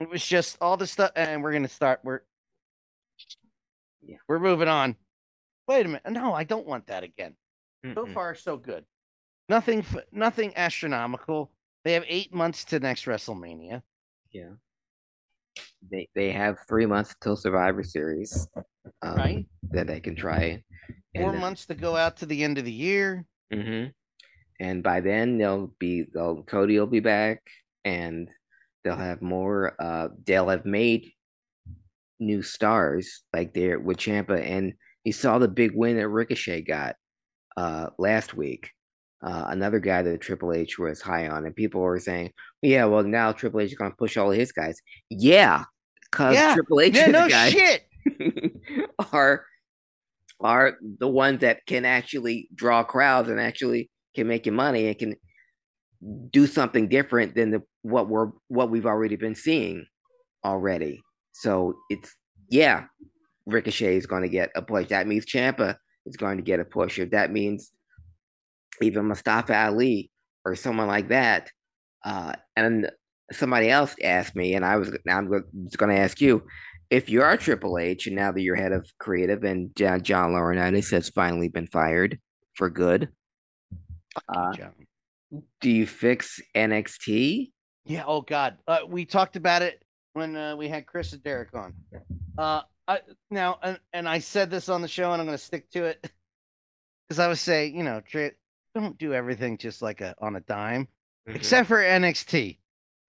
it 0.00 0.08
was 0.08 0.24
just 0.26 0.56
all 0.60 0.76
the 0.76 0.86
stuff, 0.86 1.12
and 1.14 1.42
we're 1.42 1.52
gonna 1.52 1.68
start. 1.68 2.00
We're 2.02 2.20
Yeah. 4.06 4.16
we're 4.28 4.38
moving 4.38 4.68
on. 4.68 4.96
Wait 5.66 5.86
a 5.86 5.88
minute. 5.88 6.02
No, 6.10 6.34
I 6.34 6.44
don't 6.44 6.66
want 6.66 6.86
that 6.88 7.02
again. 7.04 7.34
So 7.84 8.06
Mm-mm. 8.06 8.14
far, 8.14 8.34
so 8.34 8.56
good. 8.56 8.84
Nothing, 9.48 9.80
f- 9.80 10.04
nothing 10.12 10.52
astronomical. 10.56 11.52
They 11.84 11.92
have 11.92 12.04
eight 12.08 12.32
months 12.34 12.64
to 12.66 12.80
next 12.80 13.04
WrestleMania. 13.04 13.82
Yeah. 14.32 14.50
They 15.90 16.08
they 16.14 16.32
have 16.32 16.56
three 16.66 16.86
months 16.86 17.14
till 17.22 17.36
Survivor 17.36 17.82
Series, 17.82 18.48
um, 19.02 19.16
Right. 19.16 19.46
That 19.70 19.86
they 19.86 20.00
can 20.00 20.16
try. 20.16 20.62
Four 21.16 21.34
months 21.34 21.66
to 21.66 21.74
go 21.74 21.94
out 21.94 22.16
to 22.18 22.26
the 22.26 22.42
end 22.42 22.58
of 22.58 22.64
the 22.64 22.72
year. 22.72 23.24
hmm 23.52 23.84
And 24.60 24.82
by 24.82 25.00
then 25.00 25.38
they'll 25.38 25.72
be 25.78 26.06
they'll 26.12 26.42
Cody 26.42 26.78
will 26.78 26.86
be 26.86 27.00
back, 27.00 27.42
and 27.84 28.28
they'll 28.82 28.96
have 28.96 29.20
more. 29.22 29.74
Uh, 29.78 30.08
they'll 30.24 30.48
have 30.48 30.64
made 30.64 31.12
new 32.20 32.42
stars 32.42 33.22
like 33.32 33.54
they're 33.54 33.78
with 33.78 33.98
Ciampa, 33.98 34.40
and 34.40 34.74
you 35.04 35.12
saw 35.12 35.38
the 35.38 35.48
big 35.48 35.72
win 35.74 35.96
that 35.96 36.08
Ricochet 36.08 36.62
got 36.62 36.96
uh 37.56 37.88
last 37.98 38.34
week. 38.34 38.70
Uh, 39.22 39.46
another 39.48 39.80
guy 39.80 40.02
that 40.02 40.20
Triple 40.20 40.52
H 40.52 40.78
was 40.78 41.00
high 41.00 41.28
on, 41.28 41.46
and 41.46 41.56
people 41.56 41.80
were 41.80 41.98
saying, 41.98 42.30
"Yeah, 42.62 42.84
well 42.84 43.04
now 43.04 43.32
Triple 43.32 43.60
H 43.60 43.72
is 43.72 43.78
going 43.78 43.90
to 43.90 43.96
push 43.96 44.16
all 44.16 44.30
his 44.30 44.52
guys." 44.52 44.80
Yeah, 45.10 45.64
because 46.10 46.34
Yeah. 46.34 46.54
Triple 46.54 46.80
H 46.80 46.94
Yeah, 46.94 47.06
no 47.06 47.24
the 47.24 47.30
guy 47.30 47.50
shit. 47.50 47.82
are 49.12 49.44
are 50.40 50.76
the 50.98 51.08
ones 51.08 51.40
that 51.40 51.64
can 51.66 51.84
actually 51.84 52.48
draw 52.54 52.82
crowds 52.82 53.28
and 53.28 53.40
actually 53.40 53.90
can 54.14 54.26
make 54.26 54.46
you 54.46 54.52
money 54.52 54.88
and 54.88 54.98
can 54.98 55.14
do 56.30 56.46
something 56.46 56.88
different 56.88 57.34
than 57.34 57.50
the 57.50 57.62
what 57.82 58.08
we're 58.08 58.30
what 58.48 58.70
we've 58.70 58.86
already 58.86 59.16
been 59.16 59.34
seeing 59.34 59.86
already. 60.44 61.02
So 61.34 61.74
it's 61.90 62.14
yeah, 62.48 62.84
Ricochet 63.46 63.96
is 63.96 64.06
going 64.06 64.22
to 64.22 64.28
get 64.28 64.50
a 64.54 64.62
push. 64.62 64.88
That 64.88 65.06
means 65.06 65.26
Ciampa 65.26 65.76
is 66.06 66.16
going 66.16 66.38
to 66.38 66.42
get 66.42 66.60
a 66.60 66.64
push. 66.64 66.98
If 66.98 67.10
that 67.10 67.32
means 67.32 67.72
even 68.80 69.06
Mustafa 69.06 69.56
Ali 69.56 70.10
or 70.44 70.54
someone 70.54 70.86
like 70.86 71.08
that, 71.08 71.50
uh, 72.04 72.34
and 72.56 72.90
somebody 73.32 73.68
else 73.68 73.94
asked 74.02 74.36
me, 74.36 74.54
and 74.54 74.64
I 74.64 74.76
was 74.76 74.96
now 75.04 75.18
I'm 75.18 75.28
going 75.28 75.96
to 75.96 76.00
ask 76.00 76.20
you 76.20 76.44
if 76.90 77.08
you 77.08 77.22
are 77.22 77.36
Triple 77.36 77.78
H, 77.78 78.06
and 78.06 78.14
now 78.14 78.30
that 78.30 78.40
you're 78.40 78.54
head 78.54 78.72
of 78.72 78.86
creative, 78.98 79.42
and 79.42 79.74
John, 79.74 80.02
John 80.02 80.30
Laurinaitis 80.30 80.90
has 80.92 81.08
finally 81.08 81.48
been 81.48 81.66
fired 81.66 82.18
for 82.54 82.70
good, 82.70 83.08
uh, 84.28 84.52
do 85.60 85.70
you 85.70 85.86
fix 85.86 86.40
NXT? 86.54 87.50
Yeah. 87.86 88.04
Oh 88.06 88.20
God. 88.20 88.58
Uh, 88.66 88.80
we 88.86 89.04
talked 89.04 89.36
about 89.36 89.62
it 89.62 89.83
when 90.14 90.36
uh, 90.36 90.56
we 90.56 90.68
had 90.68 90.86
Chris 90.86 91.12
and 91.12 91.22
Derek 91.22 91.54
on. 91.54 91.74
Uh, 92.38 92.62
I, 92.88 93.00
now, 93.30 93.58
and, 93.62 93.78
and 93.92 94.08
I 94.08 94.18
said 94.20 94.50
this 94.50 94.68
on 94.68 94.80
the 94.80 94.88
show, 94.88 95.12
and 95.12 95.20
I'm 95.20 95.26
going 95.26 95.36
to 95.38 95.44
stick 95.44 95.70
to 95.72 95.84
it 95.84 96.00
because 97.08 97.18
I 97.18 97.28
was 97.28 97.40
saying, 97.40 97.76
you 97.76 97.82
know, 97.84 98.00
don't 98.74 98.96
do 98.98 99.12
everything 99.12 99.58
just 99.58 99.82
like 99.82 100.00
a 100.00 100.14
on 100.20 100.36
a 100.36 100.40
dime, 100.40 100.88
except 101.26 101.68
for 101.68 101.78
NXT. 101.78 102.58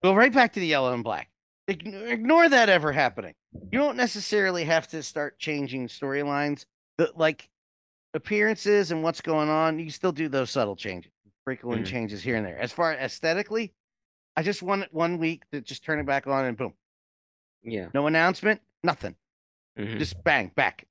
Go 0.02 0.14
right 0.14 0.32
back 0.32 0.52
to 0.52 0.60
the 0.60 0.66
yellow 0.66 0.92
and 0.92 1.02
black. 1.02 1.30
Ign- 1.68 2.10
Ignore 2.10 2.48
that 2.50 2.68
ever 2.68 2.92
happening. 2.92 3.34
You 3.72 3.78
don't 3.78 3.96
necessarily 3.96 4.64
have 4.64 4.86
to 4.88 5.02
start 5.02 5.38
changing 5.38 5.88
storylines, 5.88 6.64
but 6.98 7.16
like 7.18 7.48
appearances 8.14 8.90
and 8.92 9.02
what's 9.02 9.20
going 9.20 9.48
on. 9.48 9.78
You 9.78 9.86
can 9.86 9.92
still 9.92 10.12
do 10.12 10.28
those 10.28 10.50
subtle 10.50 10.76
changes, 10.76 11.10
in 11.46 11.56
Mhm. 11.56 11.84
changes 11.86 12.22
here 12.22 12.36
and 12.36 12.46
there. 12.46 12.58
As 12.58 12.72
far 12.72 12.92
as 12.92 13.12
aesthetically, 13.12 13.74
I 14.36 14.42
just 14.42 14.62
want 14.62 14.82
it 14.84 14.92
one 14.94 15.18
week 15.18 15.42
to 15.52 15.60
just 15.60 15.84
turn 15.84 15.98
it 15.98 16.06
back 16.06 16.26
on 16.26 16.44
and 16.44 16.56
boom. 16.56 16.74
Yeah. 17.66 17.88
No 17.92 18.06
announcement, 18.06 18.60
nothing. 18.82 19.14
Mhm. 19.78 19.98
Just 19.98 20.22
bang, 20.24 20.50
back. 20.54 20.86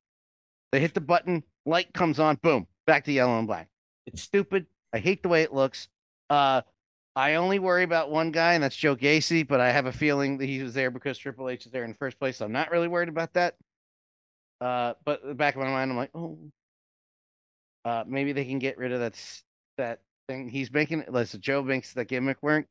They 0.71 0.79
hit 0.79 0.93
the 0.93 1.01
button, 1.01 1.43
light 1.65 1.93
comes 1.93 2.19
on, 2.19 2.35
boom, 2.35 2.67
back 2.85 3.05
to 3.05 3.11
yellow 3.11 3.39
and 3.39 3.47
black. 3.47 3.69
It's 4.05 4.21
stupid. 4.21 4.67
I 4.93 4.99
hate 4.99 5.23
the 5.23 5.29
way 5.29 5.41
it 5.41 5.53
looks. 5.53 5.87
Uh, 6.29 6.61
I 7.15 7.35
only 7.35 7.59
worry 7.59 7.83
about 7.83 8.11
one 8.11 8.31
guy, 8.31 8.53
and 8.53 8.63
that's 8.63 8.75
Joe 8.75 8.95
Gacy, 8.95 9.47
but 9.47 9.61
I 9.61 9.71
have 9.71 9.85
a 9.85 9.91
feeling 9.91 10.37
that 10.37 10.47
he 10.47 10.61
was 10.61 10.73
there 10.73 10.91
because 10.91 11.17
Triple 11.17 11.49
H 11.49 11.65
is 11.65 11.71
there 11.71 11.83
in 11.85 11.91
the 11.91 11.97
first 11.97 12.19
place. 12.19 12.37
So 12.37 12.45
I'm 12.45 12.51
not 12.51 12.71
really 12.71 12.89
worried 12.89 13.09
about 13.09 13.33
that. 13.33 13.55
Uh, 14.59 14.93
but 15.05 15.21
in 15.21 15.29
the 15.29 15.35
back 15.35 15.55
of 15.55 15.61
my 15.61 15.67
mind, 15.69 15.91
I'm 15.91 15.97
like, 15.97 16.11
oh, 16.13 16.37
uh, 17.85 18.03
maybe 18.05 18.33
they 18.33 18.45
can 18.45 18.59
get 18.59 18.77
rid 18.77 18.91
of 18.91 18.99
that 18.99 19.41
that 19.77 20.01
thing 20.27 20.49
he's 20.49 20.71
making. 20.71 21.05
Listen, 21.07 21.39
Joe 21.39 21.61
makes 21.61 21.93
the 21.93 22.03
gimmick 22.03 22.41
work, 22.41 22.67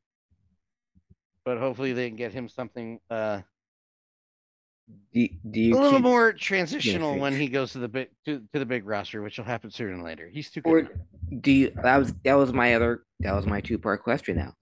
but 1.43 1.57
hopefully 1.57 1.93
they 1.93 2.07
can 2.09 2.17
get 2.17 2.33
him 2.33 2.49
something 2.49 2.99
uh 3.09 3.41
Do, 5.13 5.27
do 5.49 5.59
you 5.59 5.73
a 5.73 5.79
little 5.79 5.93
keep, 5.93 6.01
more 6.01 6.33
transitional 6.33 7.13
Yes, 7.13 7.21
when 7.21 7.33
he 7.33 7.47
goes 7.47 7.71
to 7.71 7.79
the 7.79 7.87
big 7.87 8.09
to, 8.25 8.41
to 8.53 8.59
the 8.59 8.65
big 8.65 8.85
roster, 8.85 9.21
which 9.21 9.37
will 9.37 9.45
happen 9.45 9.71
sooner 9.71 9.91
than 9.91 10.03
later. 10.03 10.29
He's 10.31 10.51
too 10.51 10.61
or 10.63 10.83
good. 10.83 11.41
do 11.41 11.51
you? 11.51 11.71
That 11.81 11.97
was 11.97 12.13
that 12.23 12.33
was 12.35 12.53
my 12.53 12.75
other 12.75 13.03
that 13.21 13.33
was 13.33 13.47
my 13.47 13.61
two 13.61 13.79
part 13.79 14.03
question 14.03 14.37
now. 14.37 14.53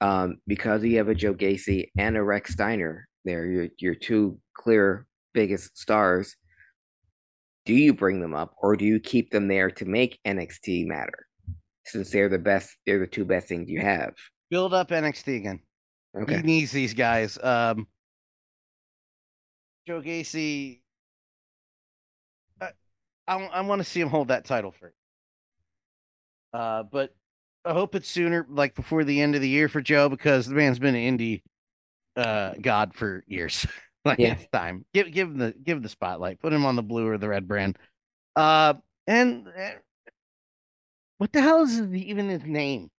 Um, 0.00 0.38
because 0.46 0.82
you 0.82 0.98
have 0.98 1.08
a 1.08 1.14
Joe 1.14 1.34
Gacy 1.34 1.86
and 1.96 2.16
a 2.16 2.22
Rex 2.22 2.52
Steiner, 2.52 3.08
there 3.24 3.46
your 3.46 3.68
your 3.78 3.94
two 3.94 4.38
clear 4.54 5.06
biggest 5.32 5.78
stars. 5.78 6.36
Do 7.64 7.72
you 7.72 7.94
bring 7.94 8.20
them 8.20 8.34
up, 8.34 8.54
or 8.60 8.76
do 8.76 8.84
you 8.84 8.98
keep 8.98 9.30
them 9.30 9.46
there 9.46 9.70
to 9.70 9.84
make 9.84 10.18
NXT 10.26 10.86
matter? 10.86 11.26
Since 11.86 12.10
they're 12.10 12.28
the 12.28 12.38
best, 12.38 12.76
they're 12.86 12.98
the 12.98 13.06
two 13.06 13.24
best 13.24 13.48
things 13.48 13.70
you 13.70 13.80
have. 13.80 14.14
Build 14.50 14.74
up 14.74 14.90
NXT 14.90 15.36
again. 15.36 15.60
Okay. 16.20 16.36
He 16.36 16.42
needs 16.42 16.72
these 16.72 16.92
guys. 16.92 17.38
Um, 17.42 17.86
Joe 19.86 20.00
Gacy. 20.00 20.80
I 22.60 22.70
I, 23.26 23.34
I 23.46 23.60
want 23.62 23.80
to 23.80 23.84
see 23.84 24.00
him 24.00 24.08
hold 24.08 24.28
that 24.28 24.44
title 24.44 24.72
for. 24.72 24.92
Uh, 26.52 26.82
but 26.84 27.14
I 27.64 27.72
hope 27.72 27.94
it's 27.94 28.08
sooner, 28.08 28.46
like 28.48 28.74
before 28.74 29.04
the 29.04 29.20
end 29.22 29.34
of 29.34 29.40
the 29.40 29.48
year 29.48 29.68
for 29.68 29.80
Joe, 29.80 30.08
because 30.08 30.46
the 30.46 30.54
man's 30.54 30.78
been 30.78 30.94
an 30.94 31.18
indie 31.18 31.42
uh 32.16 32.52
god 32.60 32.94
for 32.94 33.24
years. 33.26 33.66
like 34.04 34.18
Yeah. 34.18 34.32
it's 34.34 34.46
time. 34.52 34.84
Give 34.92 35.10
give 35.10 35.28
him 35.28 35.38
the 35.38 35.52
give 35.62 35.78
him 35.78 35.82
the 35.82 35.88
spotlight. 35.88 36.40
Put 36.40 36.52
him 36.52 36.66
on 36.66 36.76
the 36.76 36.82
blue 36.82 37.06
or 37.08 37.18
the 37.18 37.28
red 37.28 37.48
brand. 37.48 37.78
Uh, 38.36 38.74
and 39.06 39.48
uh, 39.48 39.70
what 41.18 41.32
the 41.32 41.40
hell 41.40 41.62
is 41.62 41.80
even 41.80 42.28
his 42.28 42.44
name? 42.44 42.90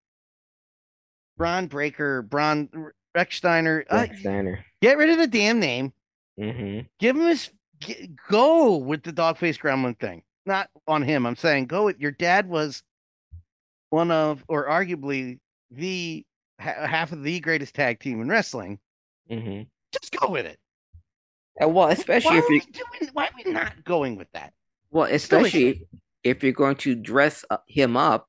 Bron 1.37 1.67
Breakker, 1.67 2.21
Braun 2.21 2.69
Recksteiner. 3.17 3.83
Uh, 3.89 4.07
Steiner. 4.19 4.65
get 4.81 4.97
rid 4.97 5.09
of 5.09 5.17
the 5.17 5.27
damn 5.27 5.59
name. 5.59 5.91
Hmm 6.37 6.79
Give 6.99 7.15
him 7.15 7.23
his 7.27 7.49
g- 7.79 8.09
go 8.29 8.77
with 8.77 9.03
the 9.03 9.11
dog 9.11 9.37
face 9.37 9.57
gremlin 9.57 9.99
thing. 9.99 10.23
Not 10.45 10.69
on 10.87 11.01
him. 11.01 11.25
I'm 11.25 11.35
saying 11.35 11.65
go 11.67 11.85
with 11.85 11.99
your 11.99 12.11
dad 12.11 12.49
was 12.49 12.83
one 13.89 14.11
of, 14.11 14.43
or 14.47 14.67
arguably 14.67 15.39
the 15.71 16.25
ha- 16.59 16.87
half 16.87 17.11
of 17.11 17.23
the 17.23 17.39
greatest 17.39 17.75
tag 17.75 17.99
team 17.99 18.21
in 18.21 18.27
wrestling. 18.27 18.79
Mm-hmm. 19.29 19.63
Just 19.93 20.11
go 20.19 20.29
with 20.29 20.45
it. 20.45 20.57
Uh, 21.61 21.69
well, 21.69 21.89
especially 21.89 22.31
Why 22.31 22.37
if 22.39 22.45
are 22.49 22.53
you 22.53 22.61
we 22.65 22.71
doing? 22.71 23.11
Why 23.13 23.25
are 23.27 23.31
we 23.45 23.51
not 23.51 23.83
going 23.83 24.15
with 24.15 24.27
that? 24.33 24.53
well, 24.91 25.07
especially 25.11 25.87
if 26.23 26.43
you're 26.43 26.51
going 26.51 26.75
to 26.77 26.95
dress 26.95 27.45
him 27.67 27.95
up 27.95 28.27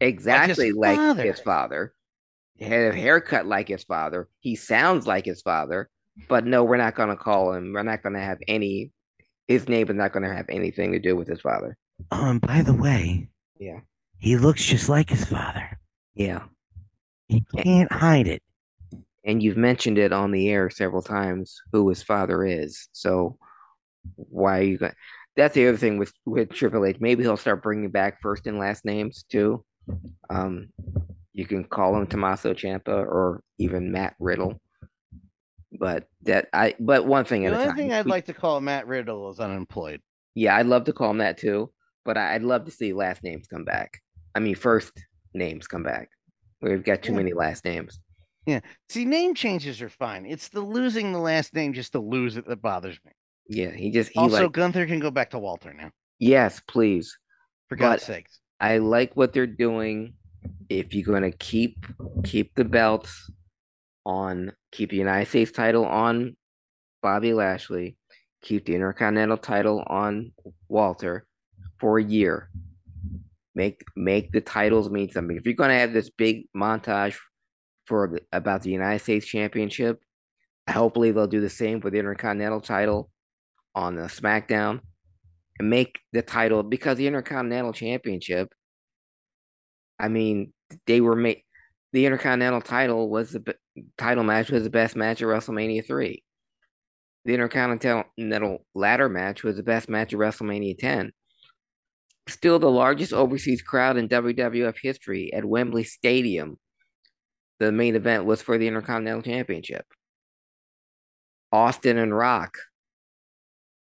exactly 0.00 0.72
like 0.72 0.96
father. 0.98 1.22
his 1.22 1.40
father, 1.40 1.94
have 2.60 2.94
a 2.94 2.96
haircut 2.96 3.46
like 3.46 3.68
his 3.68 3.84
father, 3.84 4.28
he 4.40 4.56
sounds 4.56 5.06
like 5.06 5.24
his 5.24 5.40
father, 5.42 5.88
but 6.28 6.44
no, 6.46 6.64
we're 6.64 6.76
not 6.76 6.94
going 6.94 7.08
to 7.08 7.16
call 7.16 7.52
him. 7.52 7.72
We're 7.72 7.82
not 7.82 8.02
going 8.02 8.14
to 8.14 8.20
have 8.20 8.38
any. 8.48 8.92
His 9.48 9.68
name 9.68 9.88
is 9.90 9.96
not 9.96 10.12
going 10.12 10.22
to 10.22 10.34
have 10.34 10.46
anything 10.48 10.92
to 10.92 10.98
do 10.98 11.16
with 11.16 11.26
his 11.28 11.40
father. 11.40 11.76
Um, 12.10 12.38
by 12.38 12.62
the 12.62 12.72
way, 12.74 13.28
Yeah, 13.58 13.80
he 14.18 14.36
looks 14.36 14.64
just 14.64 14.88
like 14.88 15.10
his 15.10 15.24
father. 15.24 15.78
yeah. 16.14 16.42
He 17.28 17.44
can't 17.56 17.92
hide 17.92 18.26
it. 18.26 18.42
And 19.24 19.40
you've 19.40 19.56
mentioned 19.56 19.98
it 19.98 20.12
on 20.12 20.32
the 20.32 20.48
air 20.48 20.68
several 20.68 21.02
times 21.02 21.60
who 21.72 21.88
his 21.88 22.02
father 22.02 22.44
is. 22.44 22.88
So 22.92 23.38
why 24.16 24.58
are 24.58 24.62
you 24.62 24.78
going? 24.78 24.92
That's 25.36 25.54
the 25.54 25.68
other 25.68 25.76
thing 25.78 25.96
with 25.98 26.12
with 26.26 26.50
Triple 26.50 26.84
H. 26.86 26.96
Maybe 26.98 27.22
he'll 27.22 27.36
start 27.36 27.62
bringing 27.62 27.90
back 27.90 28.20
first 28.20 28.48
and 28.48 28.58
last 28.58 28.84
names 28.84 29.24
too. 29.30 29.64
Um, 30.28 30.70
you 31.32 31.46
can 31.46 31.62
call 31.64 31.96
him 31.96 32.06
Tommaso 32.08 32.52
Ciampa 32.52 32.88
or 32.88 33.42
even 33.58 33.92
Matt 33.92 34.14
Riddle. 34.18 34.60
But 35.78 36.08
that 36.22 36.48
I 36.52 36.74
but 36.80 37.06
one 37.06 37.24
thing 37.24 37.42
The 37.42 37.48
at 37.48 37.52
a 37.52 37.56
time. 37.56 37.68
only 37.70 37.82
thing 37.82 37.92
I'd 37.92 38.06
like 38.06 38.26
to 38.26 38.34
call 38.34 38.60
Matt 38.60 38.86
Riddle 38.86 39.30
is 39.30 39.38
unemployed. 39.40 40.00
yeah, 40.34 40.56
I'd 40.56 40.66
love 40.66 40.84
to 40.84 40.92
call 40.92 41.10
him 41.10 41.18
that 41.18 41.38
too. 41.38 41.72
But 42.04 42.16
I- 42.16 42.34
I'd 42.34 42.42
love 42.42 42.64
to 42.64 42.70
see 42.70 42.92
last 42.92 43.22
names 43.22 43.46
come 43.46 43.64
back. 43.64 44.00
I 44.34 44.40
mean, 44.40 44.54
first 44.54 44.92
names 45.34 45.66
come 45.66 45.82
back. 45.82 46.08
We've 46.62 46.82
got 46.84 47.02
too 47.02 47.12
Yeah. 47.12 47.18
many 47.18 47.32
last 47.34 47.64
names. 47.64 48.00
Yeah. 48.46 48.60
See, 48.88 49.04
name 49.04 49.34
changes 49.34 49.80
are 49.82 49.88
fine. 49.88 50.24
It's 50.26 50.48
the 50.48 50.60
losing 50.60 51.12
the 51.12 51.18
last 51.18 51.54
name 51.54 51.72
just 51.72 51.92
to 51.92 52.00
lose 52.00 52.36
it 52.36 52.46
that 52.46 52.62
bothers 52.62 52.98
me. 53.04 53.12
Yeah, 53.48 53.70
he 53.70 53.90
just 53.90 54.10
he 54.12 54.18
also, 54.18 54.44
like 54.44 54.52
Gunther 54.52 54.86
can 54.86 54.98
go 55.00 55.10
back 55.10 55.30
to 55.30 55.38
Walter 55.38 55.72
now. 55.74 55.90
yes, 56.18 56.60
please. 56.66 57.16
For 57.68 57.76
But- 57.76 57.82
God's 57.84 58.02
sakes. 58.04 58.40
I 58.60 58.78
like 58.78 59.16
what 59.16 59.32
they're 59.32 59.46
doing. 59.46 60.14
If 60.68 60.94
you're 60.94 61.04
going 61.04 61.30
to 61.30 61.36
keep 61.36 61.84
keep 62.24 62.54
the 62.54 62.64
belts 62.64 63.30
on, 64.04 64.52
keep 64.72 64.90
the 64.90 64.96
United 64.96 65.28
States 65.28 65.50
title 65.50 65.84
on 65.84 66.36
Bobby 67.02 67.32
Lashley, 67.32 67.96
keep 68.42 68.66
the 68.66 68.74
Intercontinental 68.74 69.36
title 69.36 69.82
on 69.86 70.32
Walter 70.68 71.26
for 71.78 71.98
a 71.98 72.04
year. 72.04 72.50
Make 73.54 73.82
make 73.96 74.32
the 74.32 74.40
titles 74.40 74.90
mean 74.90 75.10
something. 75.10 75.36
If 75.36 75.44
you're 75.44 75.54
going 75.54 75.70
to 75.70 75.78
have 75.78 75.92
this 75.92 76.10
big 76.10 76.46
montage 76.56 77.16
for 77.86 78.18
about 78.32 78.62
the 78.62 78.70
United 78.70 79.02
States 79.02 79.26
Championship, 79.26 80.00
hopefully 80.68 81.10
they'll 81.10 81.26
do 81.26 81.40
the 81.40 81.50
same 81.50 81.80
for 81.80 81.90
the 81.90 81.98
Intercontinental 81.98 82.60
title 82.60 83.10
on 83.74 83.96
the 83.96 84.02
SmackDown 84.02 84.80
and 85.58 85.68
make 85.68 85.98
the 86.12 86.22
title 86.22 86.62
because 86.62 86.96
the 86.96 87.06
Intercontinental 87.06 87.72
Championship. 87.72 88.48
I 89.98 90.08
mean, 90.08 90.52
they 90.86 91.00
were 91.00 91.16
made. 91.16 91.42
The 91.92 92.06
Intercontinental 92.06 92.60
title 92.60 93.08
was 93.08 93.32
the 93.32 93.54
title 93.98 94.24
match 94.24 94.50
was 94.50 94.62
the 94.62 94.70
best 94.70 94.94
match 94.94 95.22
at 95.22 95.28
WrestleMania 95.28 95.86
three. 95.86 96.22
The 97.24 97.34
Intercontinental 97.34 98.64
ladder 98.74 99.08
match 99.08 99.42
was 99.42 99.56
the 99.56 99.62
best 99.62 99.88
match 99.88 100.12
at 100.12 100.18
WrestleMania 100.18 100.78
ten. 100.78 101.12
Still 102.28 102.58
the 102.58 102.70
largest 102.70 103.12
overseas 103.12 103.60
crowd 103.60 103.96
in 103.96 104.08
WWF 104.08 104.76
history 104.80 105.32
at 105.32 105.44
Wembley 105.44 105.84
Stadium. 105.84 106.58
The 107.58 107.72
main 107.72 107.96
event 107.96 108.24
was 108.24 108.40
for 108.40 108.56
the 108.56 108.68
Intercontinental 108.68 109.22
Championship. 109.22 109.84
Austin 111.52 111.98
and 111.98 112.16
Rock 112.16 112.56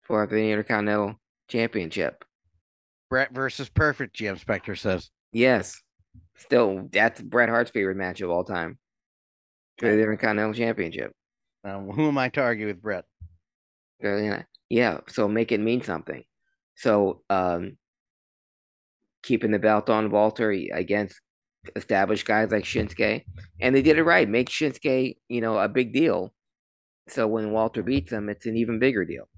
for 0.03 0.27
the 0.27 0.51
Intercontinental 0.51 1.21
Championship. 1.49 2.25
Bret 3.11 3.33
versus 3.33 3.69
Perfect, 3.69 4.17
GM 4.17 4.39
Spectre 4.39 4.77
says. 4.77 5.11
Yes. 5.33 5.81
Still, 6.37 6.89
that's 6.93 7.21
Bret 7.21 7.49
Hart's 7.49 7.71
favorite 7.71 7.97
match 7.97 8.21
of 8.21 8.31
all 8.31 8.45
time. 8.45 8.79
For 9.79 9.87
the 9.87 10.01
Intercontinental 10.01 10.55
Championship. 10.55 11.13
Um, 11.65 11.89
who 11.91 12.09
am 12.09 12.19
I 12.19 12.29
to 12.31 12.41
argue 12.41 12.67
with 12.67 12.83
Bret? 12.83 13.05
Uh, 14.03 14.17
Yeah, 14.17 14.43
yeah, 14.69 14.99
so 15.09 15.29
make 15.29 15.53
it 15.53 15.61
mean 15.61 15.83
something. 15.83 16.25
So, 16.75 17.23
um, 17.31 17.77
keeping 19.23 19.51
the 19.51 19.59
belt 19.59 19.91
on 19.91 20.11
Walter 20.11 20.51
against 20.51 21.21
established 21.77 22.27
guys 22.27 22.51
like 22.51 22.65
Shinsuke, 22.65 23.25
and 23.61 23.75
they 23.75 23.83
did 23.83 23.99
it 23.99 24.05
right. 24.05 24.29
Make 24.29 24.49
Shinsuke, 24.49 25.17
you 25.29 25.41
know, 25.41 25.59
a 25.59 25.69
big 25.69 25.93
deal. 25.93 26.33
So 27.09 27.27
when 27.27 27.53
Walter 27.53 27.83
beats 27.83 28.13
him, 28.13 28.29
it's 28.29 28.47
an 28.47 28.57
even 28.57 28.79
bigger 28.79 29.05
deal. 29.05 29.29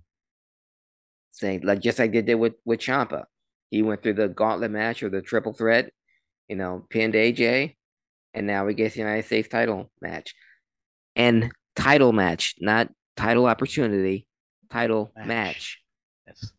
Saying 1.32 1.62
like 1.64 1.80
just 1.80 1.98
like 1.98 2.12
they 2.12 2.22
did 2.22 2.34
with 2.34 2.54
with 2.64 2.80
Ciampa, 2.80 3.24
he 3.70 3.82
went 3.82 4.02
through 4.02 4.14
the 4.14 4.28
gauntlet 4.28 4.70
match 4.70 5.02
or 5.02 5.08
the 5.08 5.22
triple 5.22 5.52
threat, 5.52 5.90
you 6.50 6.56
know, 6.56 6.84
pinned 6.90 7.14
AJ, 7.14 7.76
and 8.34 8.44
now 8.44 8.66
we 8.66 8.74
get 8.74 8.92
the 8.92 8.98
United 8.98 9.24
States 9.24 9.48
title 9.48 9.88
match, 10.02 10.34
and 11.14 11.52
title 11.76 12.12
match, 12.12 12.56
not 12.60 12.88
title 13.16 13.46
opportunity, 13.46 14.26
title 14.68 15.12
Match. 15.16 15.26
match. 15.28 15.78
Yes. 16.26 16.52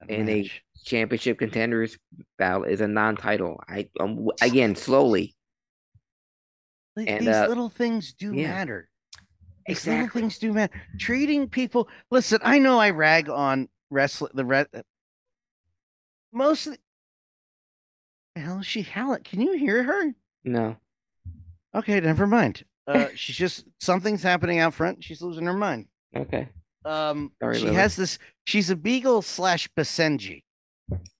That 0.00 0.10
And 0.10 0.30
a 0.30 0.50
championship 0.84 1.38
contenders 1.38 1.98
battle 2.38 2.64
is 2.64 2.80
a 2.80 2.88
non-title. 2.88 3.60
I 3.68 3.90
um, 4.00 4.28
again 4.40 4.74
slowly. 4.74 5.34
And, 6.96 7.20
These 7.26 7.28
uh, 7.28 7.46
little 7.46 7.68
things 7.68 8.14
do 8.14 8.32
yeah. 8.34 8.48
matter. 8.48 8.88
These 9.66 9.76
Exactly. 9.76 10.02
little 10.02 10.20
things 10.20 10.38
do 10.38 10.52
matter. 10.54 10.72
Treating 10.98 11.46
people. 11.48 11.88
Listen, 12.10 12.40
I 12.42 12.58
know 12.58 12.78
I 12.80 12.90
rag 12.90 13.28
on 13.28 13.68
wrestling. 13.90 14.32
The 14.34 14.44
re- 14.46 14.66
most. 16.32 16.68
Of 18.38 18.44
the, 18.44 18.48
the 18.48 18.54
hell 18.54 18.60
is 18.60 18.66
she 18.66 18.82
howling? 18.82 19.22
Can 19.24 19.40
you 19.40 19.56
hear 19.56 19.82
her? 19.82 20.14
No. 20.44 20.76
Okay, 21.74 22.00
never 22.00 22.26
mind. 22.26 22.64
Uh, 22.86 23.08
she's 23.14 23.36
just 23.36 23.64
something's 23.80 24.22
happening 24.22 24.58
out 24.60 24.74
front. 24.74 25.04
She's 25.04 25.20
losing 25.20 25.44
her 25.44 25.52
mind. 25.52 25.86
Okay. 26.16 26.48
Um, 26.84 27.32
Sorry, 27.42 27.58
she 27.58 27.64
Lily. 27.64 27.76
has 27.76 27.96
this. 27.96 28.18
She's 28.44 28.70
a 28.70 28.76
beagle 28.76 29.20
slash 29.20 29.68
basenji, 29.76 30.44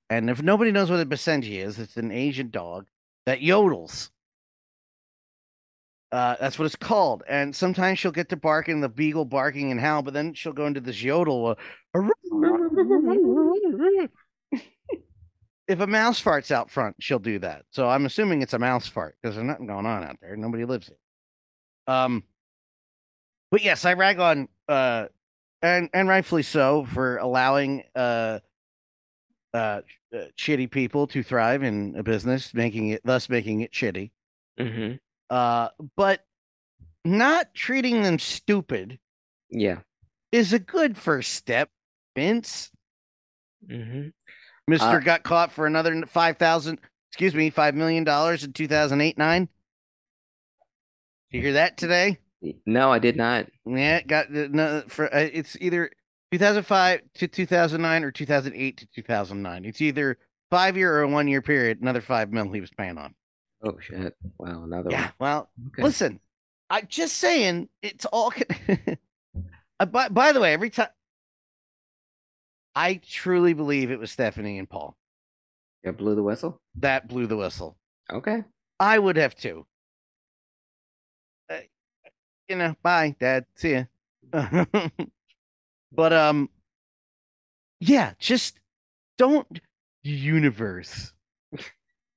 and 0.08 0.30
if 0.30 0.42
nobody 0.42 0.72
knows 0.72 0.90
what 0.90 1.00
a 1.00 1.06
basenji 1.06 1.58
is, 1.58 1.78
it's 1.78 1.96
an 1.96 2.10
Asian 2.10 2.48
dog 2.50 2.86
that 3.26 3.40
yodels. 3.40 4.10
Uh, 6.10 6.36
that's 6.40 6.58
what 6.58 6.64
it's 6.64 6.76
called. 6.76 7.22
And 7.28 7.54
sometimes 7.54 7.98
she'll 7.98 8.12
get 8.12 8.30
to 8.30 8.36
barking, 8.36 8.80
the 8.80 8.88
beagle 8.88 9.26
barking 9.26 9.70
and 9.70 9.78
howl, 9.78 10.00
but 10.00 10.14
then 10.14 10.32
she'll 10.32 10.54
go 10.54 10.64
into 10.64 10.80
this 10.80 11.02
yodel. 11.02 11.56
Uh, 11.94 12.08
if 15.68 15.80
a 15.80 15.86
mouse 15.86 16.20
farts 16.22 16.50
out 16.50 16.70
front, 16.70 16.96
she'll 16.98 17.18
do 17.18 17.38
that. 17.40 17.64
So 17.70 17.88
I'm 17.88 18.06
assuming 18.06 18.42
it's 18.42 18.54
a 18.54 18.58
mouse 18.58 18.88
fart 18.88 19.16
because 19.22 19.36
there's 19.36 19.46
nothing 19.46 19.66
going 19.66 19.86
on 19.86 20.02
out 20.02 20.16
there. 20.20 20.36
Nobody 20.36 20.64
lives 20.64 20.88
here. 20.88 20.96
Um, 21.94 22.24
but 23.50 23.62
yes, 23.62 23.84
I 23.84 23.92
rag 23.94 24.18
on 24.18 24.48
uh 24.68 25.06
and 25.62 25.88
and 25.94 26.08
rightfully 26.08 26.42
so 26.42 26.84
for 26.84 27.16
allowing 27.18 27.84
uh 27.94 28.40
uh 29.54 29.80
uh, 30.14 30.24
shitty 30.38 30.70
people 30.70 31.06
to 31.08 31.22
thrive 31.22 31.62
in 31.62 31.94
a 31.96 32.02
business, 32.02 32.52
making 32.54 32.88
it 32.88 33.02
thus 33.04 33.28
making 33.28 33.60
it 33.60 33.72
shitty. 33.72 34.10
hmm 34.58 34.92
Uh, 35.30 35.68
but 35.96 36.24
not 37.04 37.54
treating 37.54 38.02
them 38.02 38.18
stupid 38.18 38.98
Yeah. 39.50 39.80
is 40.32 40.52
a 40.52 40.58
good 40.58 40.96
first 40.98 41.32
step. 41.34 41.70
Vince, 42.16 42.70
hmm 43.68 44.08
Mister 44.68 44.86
Uh, 44.86 45.00
got 45.00 45.22
caught 45.22 45.50
for 45.50 45.66
another 45.66 46.04
five 46.06 46.36
thousand, 46.36 46.78
excuse 47.10 47.34
me, 47.34 47.50
five 47.50 47.74
million 47.74 48.04
dollars 48.04 48.44
in 48.44 48.52
two 48.52 48.68
thousand 48.68 49.00
eight 49.00 49.16
nine. 49.18 49.48
You 51.30 51.40
hear 51.40 51.54
that 51.54 51.76
today? 51.76 52.18
No, 52.66 52.92
I 52.92 52.98
did 52.98 53.16
not. 53.16 53.46
Yeah, 53.66 54.02
got 54.02 54.32
the- 54.32 54.48
no 54.48 54.82
for 54.88 55.06
uh, 55.12 55.18
it's 55.32 55.56
either 55.60 55.90
2005 56.32 57.00
to 57.14 57.28
2009 57.28 58.04
or 58.04 58.10
2008 58.12 58.76
to 58.76 58.86
2009. 58.94 59.64
It's 59.64 59.80
either 59.80 60.18
five 60.50 60.76
year 60.76 60.94
or 60.94 61.02
a 61.02 61.08
one 61.08 61.26
year 61.28 61.42
period. 61.42 61.80
Another 61.80 62.00
five 62.00 62.30
mil 62.30 62.52
he 62.52 62.60
was 62.60 62.70
paying 62.70 62.98
on. 62.98 63.14
Oh 63.64 63.76
shit! 63.80 64.14
Wow, 64.38 64.62
another 64.64 64.90
Yeah, 64.90 65.10
well. 65.18 65.50
Okay. 65.68 65.82
listen, 65.82 66.20
I'm 66.70 66.86
just 66.88 67.16
saying 67.16 67.68
it's 67.82 68.04
all. 68.04 68.30
con- 68.66 68.96
uh, 69.80 69.86
by 69.86 70.08
by 70.08 70.32
the 70.32 70.40
way, 70.40 70.52
every 70.52 70.70
time 70.70 70.88
I 72.78 73.00
truly 73.04 73.54
believe 73.54 73.90
it 73.90 73.98
was 73.98 74.12
Stephanie 74.12 74.56
and 74.58 74.70
Paul 74.70 74.96
Yeah, 75.82 75.90
blew 75.90 76.14
the 76.14 76.22
whistle. 76.22 76.60
that 76.76 77.08
blew 77.08 77.26
the 77.26 77.36
whistle. 77.36 77.76
Okay. 78.12 78.44
I 78.78 78.98
would 78.98 79.16
have 79.16 79.34
too. 79.34 79.66
Uh, 81.50 81.56
you 82.48 82.54
know, 82.56 82.76
bye, 82.82 83.16
Dad. 83.18 83.46
See 83.56 83.72
ya. 83.72 83.84
but 85.92 86.12
um, 86.12 86.48
yeah, 87.80 88.12
just 88.18 88.60
don't 89.16 89.60
universe 90.04 91.12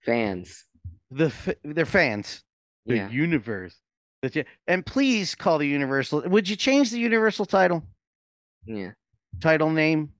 Fans. 0.05 0.65
the 1.09 1.25
f- 1.25 1.55
their 1.63 1.85
fans 1.85 2.43
the 2.85 2.95
Yeah. 2.97 3.09
universe. 3.09 3.79
That 4.21 4.45
And 4.67 4.85
please 4.85 5.33
call 5.33 5.57
the 5.57 5.67
universal. 5.67 6.21
Would 6.21 6.47
you 6.49 6.55
change 6.55 6.91
the 6.91 6.99
universal 6.99 7.45
title 7.45 7.83
Yeah. 8.65 8.91
title 9.39 9.71
name? 9.71 10.13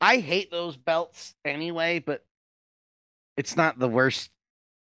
I 0.00 0.18
hate 0.18 0.50
those 0.50 0.76
belts 0.76 1.34
anyway, 1.44 1.98
but 1.98 2.24
it's 3.36 3.56
not 3.56 3.78
the 3.78 3.88
worst. 3.88 4.30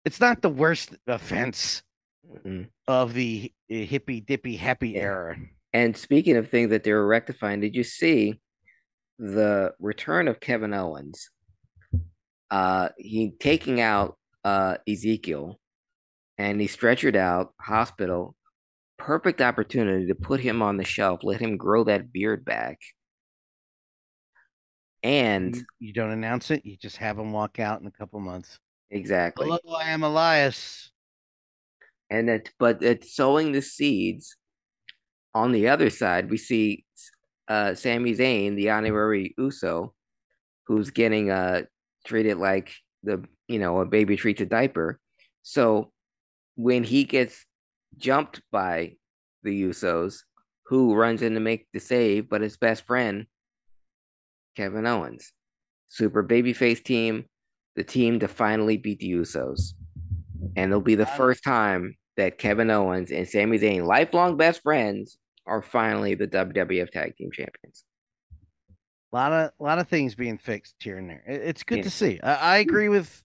It's 0.06 0.20
not 0.20 0.42
the 0.42 0.50
worst 0.50 0.96
offense 1.08 1.84
Mhm. 2.28 2.70
of 2.88 3.14
the 3.14 3.54
hippy 3.68 4.22
dippy 4.22 4.56
happy 4.56 4.92
Yeah. 4.92 5.02
era. 5.02 5.38
And 5.74 5.96
speaking 5.96 6.36
of 6.38 6.50
things 6.50 6.70
that 6.72 6.84
they 6.84 6.94
were 6.94 7.06
rectifying, 7.06 7.60
did 7.60 7.76
you 7.76 7.84
see 7.84 8.40
the 9.18 9.76
return 9.80 10.28
of 10.28 10.40
Kevin 10.40 10.74
Owens? 10.74 11.30
Uh, 12.50 12.90
he 12.98 13.32
taking 13.32 13.82
out 13.82 14.18
uh 14.46 14.78
Ezekiel, 14.88 15.60
and 16.38 16.62
he 16.62 16.68
stretchered 16.68 17.16
out 17.18 17.54
hospital. 17.60 18.36
Perfect 18.98 19.42
opportunity 19.42 20.08
to 20.08 20.16
put 20.16 20.40
him 20.40 20.62
on 20.62 20.78
the 20.78 20.86
shelf, 20.86 21.24
let 21.24 21.42
him 21.42 21.58
grow 21.58 21.84
that 21.84 22.12
beard 22.12 22.46
back. 22.46 22.80
And 25.04 25.56
You, 25.56 25.66
you 25.80 25.94
don't 25.94 26.12
announce 26.12 26.52
it. 26.52 26.66
You 26.66 26.76
just 26.78 26.98
have 26.98 27.18
them 27.18 27.32
walk 27.32 27.60
out 27.60 27.82
in 27.82 27.88
a 27.88 27.92
couple 27.92 28.20
months. 28.20 28.60
exactly. 28.92 29.46
Hello, 29.48 29.76
I 29.78 29.90
am 29.90 30.04
Elias. 30.04 30.92
and 32.10 32.28
that 32.30 32.50
but 32.60 32.82
it's 32.84 33.16
sowing 33.16 33.52
the 33.52 33.62
seeds 33.62 34.36
on 35.36 35.52
the 35.52 35.68
other 35.70 35.90
side 35.92 36.30
we 36.32 36.38
see 36.38 36.84
uh 37.48 37.76
Sami 37.76 38.16
Zayn 38.16 38.56
the 38.56 38.72
honorary 38.72 39.36
Uso 39.38 39.94
who's 40.66 40.90
getting 40.90 41.30
uh 41.30 41.62
treated 42.06 42.38
like 42.38 42.74
the 43.04 43.24
you 43.48 43.60
know 43.60 43.80
a 43.80 43.86
baby 43.86 44.16
treats 44.18 44.42
a 44.42 44.46
diaper 44.46 45.00
so 45.44 45.92
when 46.56 46.84
he 46.84 47.04
gets 47.04 47.46
jumped 47.98 48.42
by 48.52 48.94
the 49.44 49.64
Usos 49.64 50.24
who 50.66 50.96
runs 50.96 51.22
in 51.22 51.36
to 51.36 51.40
make 51.40 51.68
the 51.74 51.80
save 51.80 52.28
but 52.28 52.42
his 52.42 52.58
best 52.58 52.86
friend 52.88 53.28
Kevin 54.60 54.86
Owens 54.86 55.32
super 55.88 56.22
babyface 56.22 56.84
team 56.84 57.26
the 57.76 57.84
team 57.84 58.20
to 58.20 58.28
finally 58.28 58.76
beat 58.76 59.00
the 59.00 59.12
Usos 59.12 59.74
and 60.56 60.72
it'll 60.72 60.82
be 60.82 60.96
the 60.96 61.06
first 61.06 61.44
time 61.44 61.96
that 62.20 62.38
Kevin 62.38 62.70
Owens 62.70 63.12
and 63.12 63.28
Sami 63.28 63.58
Zayn, 63.58 63.86
lifelong 63.86 64.36
best 64.36 64.62
friends, 64.62 65.18
are 65.48 65.62
finally 65.62 66.16
the 66.16 66.28
WWF 66.28 66.92
Tag 66.92 67.16
Team 67.16 67.32
Champions. 67.32 67.86
A 69.12 69.16
lot 69.16 69.32
of 69.32 69.52
a 69.58 69.64
lot 69.64 69.80
of 69.80 69.88
things 69.88 70.16
being 70.16 70.38
fixed 70.38 70.76
here 70.80 70.98
and 70.98 71.10
there. 71.10 71.24
It's 71.26 71.64
good 71.64 71.78
Yeah. 71.78 71.84
to 71.84 71.90
see. 71.90 72.20
I, 72.22 72.34
I 72.36 72.58
agree 72.58 72.90
with, 72.90 73.24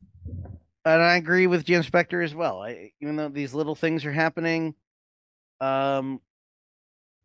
and 0.85 1.03
I 1.03 1.16
agree 1.16 1.49
with 1.49 1.64
Jim 1.64 1.82
Spector 1.82 2.24
as 2.24 2.35
well. 2.35 2.62
I, 2.62 2.93
even 3.01 3.16
though 3.16 3.28
these 3.28 3.53
little 3.53 3.74
things 3.74 4.05
are 4.05 4.12
happening, 4.12 4.74
um, 5.61 6.20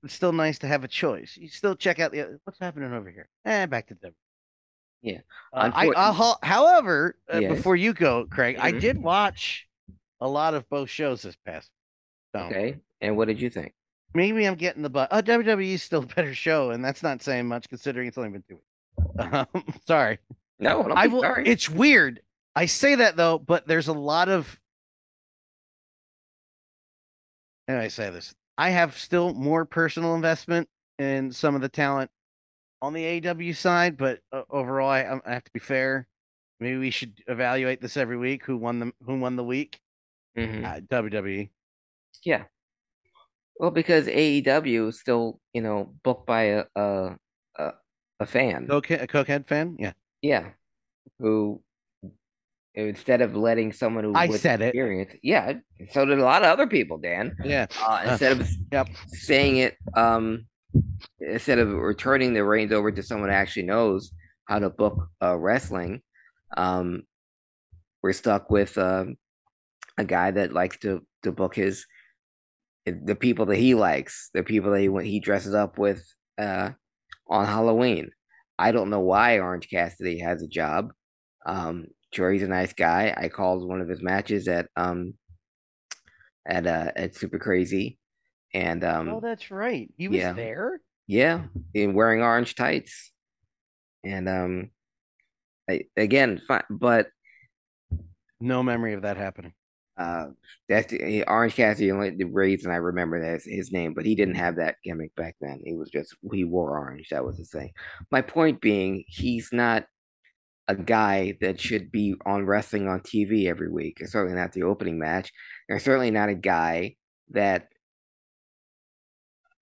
it's 0.04 0.14
still 0.14 0.32
nice 0.32 0.60
to 0.60 0.68
have 0.68 0.84
a 0.84 0.88
choice. 0.88 1.38
You 1.40 1.48
still 1.50 1.76
check 1.76 2.00
out 2.00 2.12
the 2.12 2.40
what's 2.44 2.60
happening 2.60 2.94
over 2.94 3.10
here. 3.10 3.28
Eh, 3.46 3.66
back 3.66 3.88
to 3.88 3.96
them. 3.96 4.14
Yeah. 5.02 5.20
Uh, 5.54 5.72
I, 5.74 5.88
I'll, 5.96 6.14
ho- 6.14 6.38
however, 6.44 7.16
uh, 7.34 7.40
Yes. 7.40 7.56
before 7.56 7.76
you 7.76 7.94
go, 7.94 8.26
Craig, 8.30 8.58
I 8.60 8.72
Mhm. 8.74 8.82
did 8.82 8.98
watch 9.02 9.68
a 10.20 10.28
lot 10.28 10.54
of 10.54 10.68
both 10.70 10.90
shows 10.90 11.22
this 11.22 11.38
past. 11.46 11.70
So 12.36 12.42
Okay. 12.44 12.78
And 13.02 13.16
what 13.18 13.28
did 13.28 13.40
you 13.42 13.50
think? 13.50 13.74
maybe 14.14 14.46
I'm 14.46 14.56
getting 14.56 14.82
the 14.82 14.90
butt. 14.90 15.10
Oh, 15.12 15.22
WWE 15.22 15.74
is 15.74 15.84
still 15.84 16.04
a 16.04 16.06
better 16.06 16.34
show, 16.34 16.72
and 16.72 16.84
that's 16.84 17.04
not 17.04 17.22
saying 17.22 17.48
much 17.48 17.70
considering 17.70 18.08
it's 18.08 18.18
only 18.18 18.30
been 18.32 18.44
two 18.48 18.56
weeks. 18.56 18.66
Um, 19.54 19.64
sorry. 19.86 20.20
No, 20.60 20.82
I 20.90 21.08
will. 21.08 21.22
sorry. 21.22 21.46
It's 21.48 21.70
weird. 21.70 22.22
I 22.56 22.66
say 22.66 22.96
that 22.96 23.16
though, 23.16 23.38
but 23.40 23.68
there's 23.68 23.88
a 23.88 23.94
lot 23.94 24.28
of. 24.30 24.60
How 27.68 27.76
do 27.76 27.82
I 27.82 27.88
say 27.88 28.10
this? 28.10 28.34
I 28.60 28.72
have 28.72 28.98
still 28.98 29.34
more 29.34 29.64
personal 29.64 30.16
investment 30.16 30.68
in 30.98 31.32
some 31.32 31.56
of 31.56 31.62
the 31.62 31.70
talent 31.70 32.12
on 32.82 32.92
the 32.92 33.26
AW 33.26 33.54
side, 33.54 33.96
but 33.96 34.20
uh, 34.34 34.42
overall, 34.50 34.90
I, 34.90 35.20
I 35.26 35.34
have 35.34 35.46
to 35.46 35.52
be 35.54 35.62
fair. 35.62 36.10
Maybe 36.60 36.78
we 36.78 36.92
should 36.92 37.14
evaluate 37.28 37.80
this 37.80 37.96
every 37.96 38.18
week. 38.18 38.44
Who 38.44 38.58
won 38.58 38.80
the 38.80 38.92
Who 39.06 39.18
won 39.18 39.38
the 39.38 39.46
week? 39.46 39.80
Mhm. 40.38 40.66
Uh, 40.66 40.82
WWE. 40.90 41.52
Yeah. 42.26 42.44
Well, 43.56 43.72
because 43.72 44.08
AEW 44.08 44.90
is 44.90 45.00
still, 45.00 45.40
you 45.54 45.62
know, 45.62 45.94
booked 46.04 46.28
by 46.28 46.44
a 46.44 46.66
a 46.76 47.16
a, 47.56 47.72
a 48.20 48.26
fan. 48.26 48.68
A 48.70 48.82
Cokehead 48.82 49.48
fan? 49.48 49.78
Yeah. 49.80 49.94
Yeah. 50.22 50.50
Who 51.20 51.62
instead 52.76 53.22
of 53.22 53.36
letting 53.36 53.74
someone 53.74 54.04
who 54.04 54.14
I 54.16 54.30
said 54.30 54.62
it. 54.62 54.68
experience, 54.68 55.14
yeah, 55.24 55.54
so 55.92 56.06
did 56.06 56.20
a 56.20 56.24
lot 56.24 56.44
of 56.44 56.50
other 56.50 56.68
people, 56.68 56.98
Dan. 56.98 57.36
Yeah. 57.44 57.68
Uh, 57.82 58.04
instead 58.08 58.34
of 58.34 58.50
Yep. 58.72 58.90
saying 59.08 59.58
it, 59.58 59.78
um, 59.96 60.46
instead 61.20 61.60
of 61.60 61.70
returning 61.74 62.34
the 62.34 62.44
reins 62.44 62.72
over 62.72 62.92
to 62.92 63.04
someone 63.04 63.30
who 63.30 63.36
actually 63.36 63.64
knows 63.64 64.12
how 64.46 64.60
to 64.60 64.70
book 64.70 65.10
uh, 65.22 65.36
wrestling, 65.38 66.02
um, 66.58 67.04
we're 68.02 68.14
stuck 68.14 68.50
with 68.50 68.78
um, 68.78 69.16
a 69.98 70.06
guy 70.06 70.32
that 70.32 70.54
likes 70.54 70.78
to 70.80 71.06
to 71.24 71.32
book 71.32 71.56
his 71.56 71.86
the 72.86 73.16
people 73.16 73.46
that 73.48 73.58
he 73.58 73.76
likes, 73.76 74.30
the 74.34 74.44
people 74.44 74.72
that 74.72 74.80
he 74.82 74.90
he 75.10 75.20
dresses 75.20 75.54
up 75.54 75.78
with 75.78 76.04
uh, 76.38 76.72
on 77.28 77.46
Halloween. 77.46 78.12
I 78.58 78.72
don't 78.72 78.90
know 78.90 79.00
why 79.02 79.40
Orange 79.40 79.70
Cassidy 79.70 80.20
has 80.20 80.42
a 80.42 80.48
job. 80.48 80.92
Um, 81.46 81.88
he's 82.12 82.44
a 82.44 82.48
nice 82.48 82.74
guy. 82.74 83.14
I 83.16 83.30
called 83.30 83.68
one 83.68 83.82
of 83.82 83.88
his 83.90 84.02
matches 84.02 84.48
at 84.48 84.68
um 84.76 85.14
at 86.46 86.66
uh 86.66 86.92
at 86.96 87.16
Super 87.16 87.40
Crazy, 87.40 87.98
and 88.54 88.84
um 88.84 89.10
Oh, 89.10 89.20
that's 89.20 89.52
right. 89.52 89.90
He 89.98 90.08
was 90.08 90.18
yeah. 90.18 90.34
there. 90.34 90.82
yeah, 91.08 91.44
in 91.74 91.94
wearing 91.94 92.22
orange 92.22 92.56
tights, 92.56 93.12
and 94.04 94.28
um, 94.30 94.70
I, 95.70 95.84
again, 95.98 96.42
but 96.70 97.08
No 98.40 98.64
memory 98.64 98.94
of 98.94 99.02
that 99.04 99.18
happening. 99.18 99.54
uh, 99.98 100.28
that's 100.70 100.92
the, 100.92 101.24
Orange 101.28 101.56
Cassidy. 101.56 101.92
Only 101.92 102.12
the 102.12 102.24
reason 102.24 102.72
I 102.72 102.78
remember 102.78 103.22
that 103.22 103.36
is 103.36 103.46
his 103.46 103.72
name, 103.72 103.94
but 103.94 104.06
he 104.06 104.16
didn't 104.16 104.36
have 104.36 104.56
that 104.56 104.76
gimmick 104.84 105.14
back 105.16 105.36
then. 105.42 105.62
He 105.66 105.74
was 105.76 105.90
just 105.90 106.16
he 106.34 106.44
wore 106.46 106.78
orange. 106.80 107.10
That 107.10 107.26
was 107.26 107.38
his 107.38 107.52
thing. 107.52 107.72
My 108.10 108.22
point 108.22 108.62
being, 108.62 109.04
he's 109.08 109.50
not 109.52 109.86
a 110.70 110.76
guy 110.76 111.36
that 111.42 111.60
should 111.60 111.92
be 111.92 112.14
on 112.28 112.46
wrestling 112.46 112.88
on 112.88 113.00
TV 113.00 113.48
every 113.48 113.70
week. 113.70 114.00
And 114.00 114.08
certainly 114.10 114.40
not 114.40 114.54
the 114.54 114.64
opening 114.64 115.00
match. 115.00 115.32
And 115.68 115.82
certainly 115.82 116.12
not 116.12 116.30
a 116.30 116.36
guy 116.36 116.96
that 117.32 117.70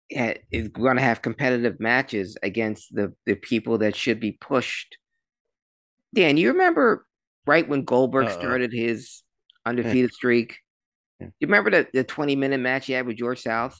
is 0.09 0.67
going 0.67 0.97
to 0.97 1.01
have 1.01 1.21
competitive 1.21 1.79
matches 1.79 2.37
against 2.43 2.93
the 2.93 3.13
the 3.25 3.35
people 3.35 3.77
that 3.79 3.95
should 3.95 4.19
be 4.19 4.33
pushed. 4.33 4.97
Dan, 6.13 6.35
you 6.37 6.51
remember 6.51 7.05
right 7.45 7.67
when 7.67 7.85
Goldberg 7.85 8.27
Uh-oh. 8.27 8.39
started 8.39 8.73
his 8.73 9.23
eh. 9.65 9.69
undefeated 9.69 10.13
streak? 10.13 10.57
Yeah. 11.19 11.27
You 11.39 11.47
remember 11.47 11.71
the, 11.71 11.87
the 11.93 12.03
20 12.03 12.35
minute 12.35 12.59
match 12.59 12.85
he 12.85 12.93
had 12.93 13.07
with 13.07 13.17
George 13.17 13.41
South? 13.41 13.79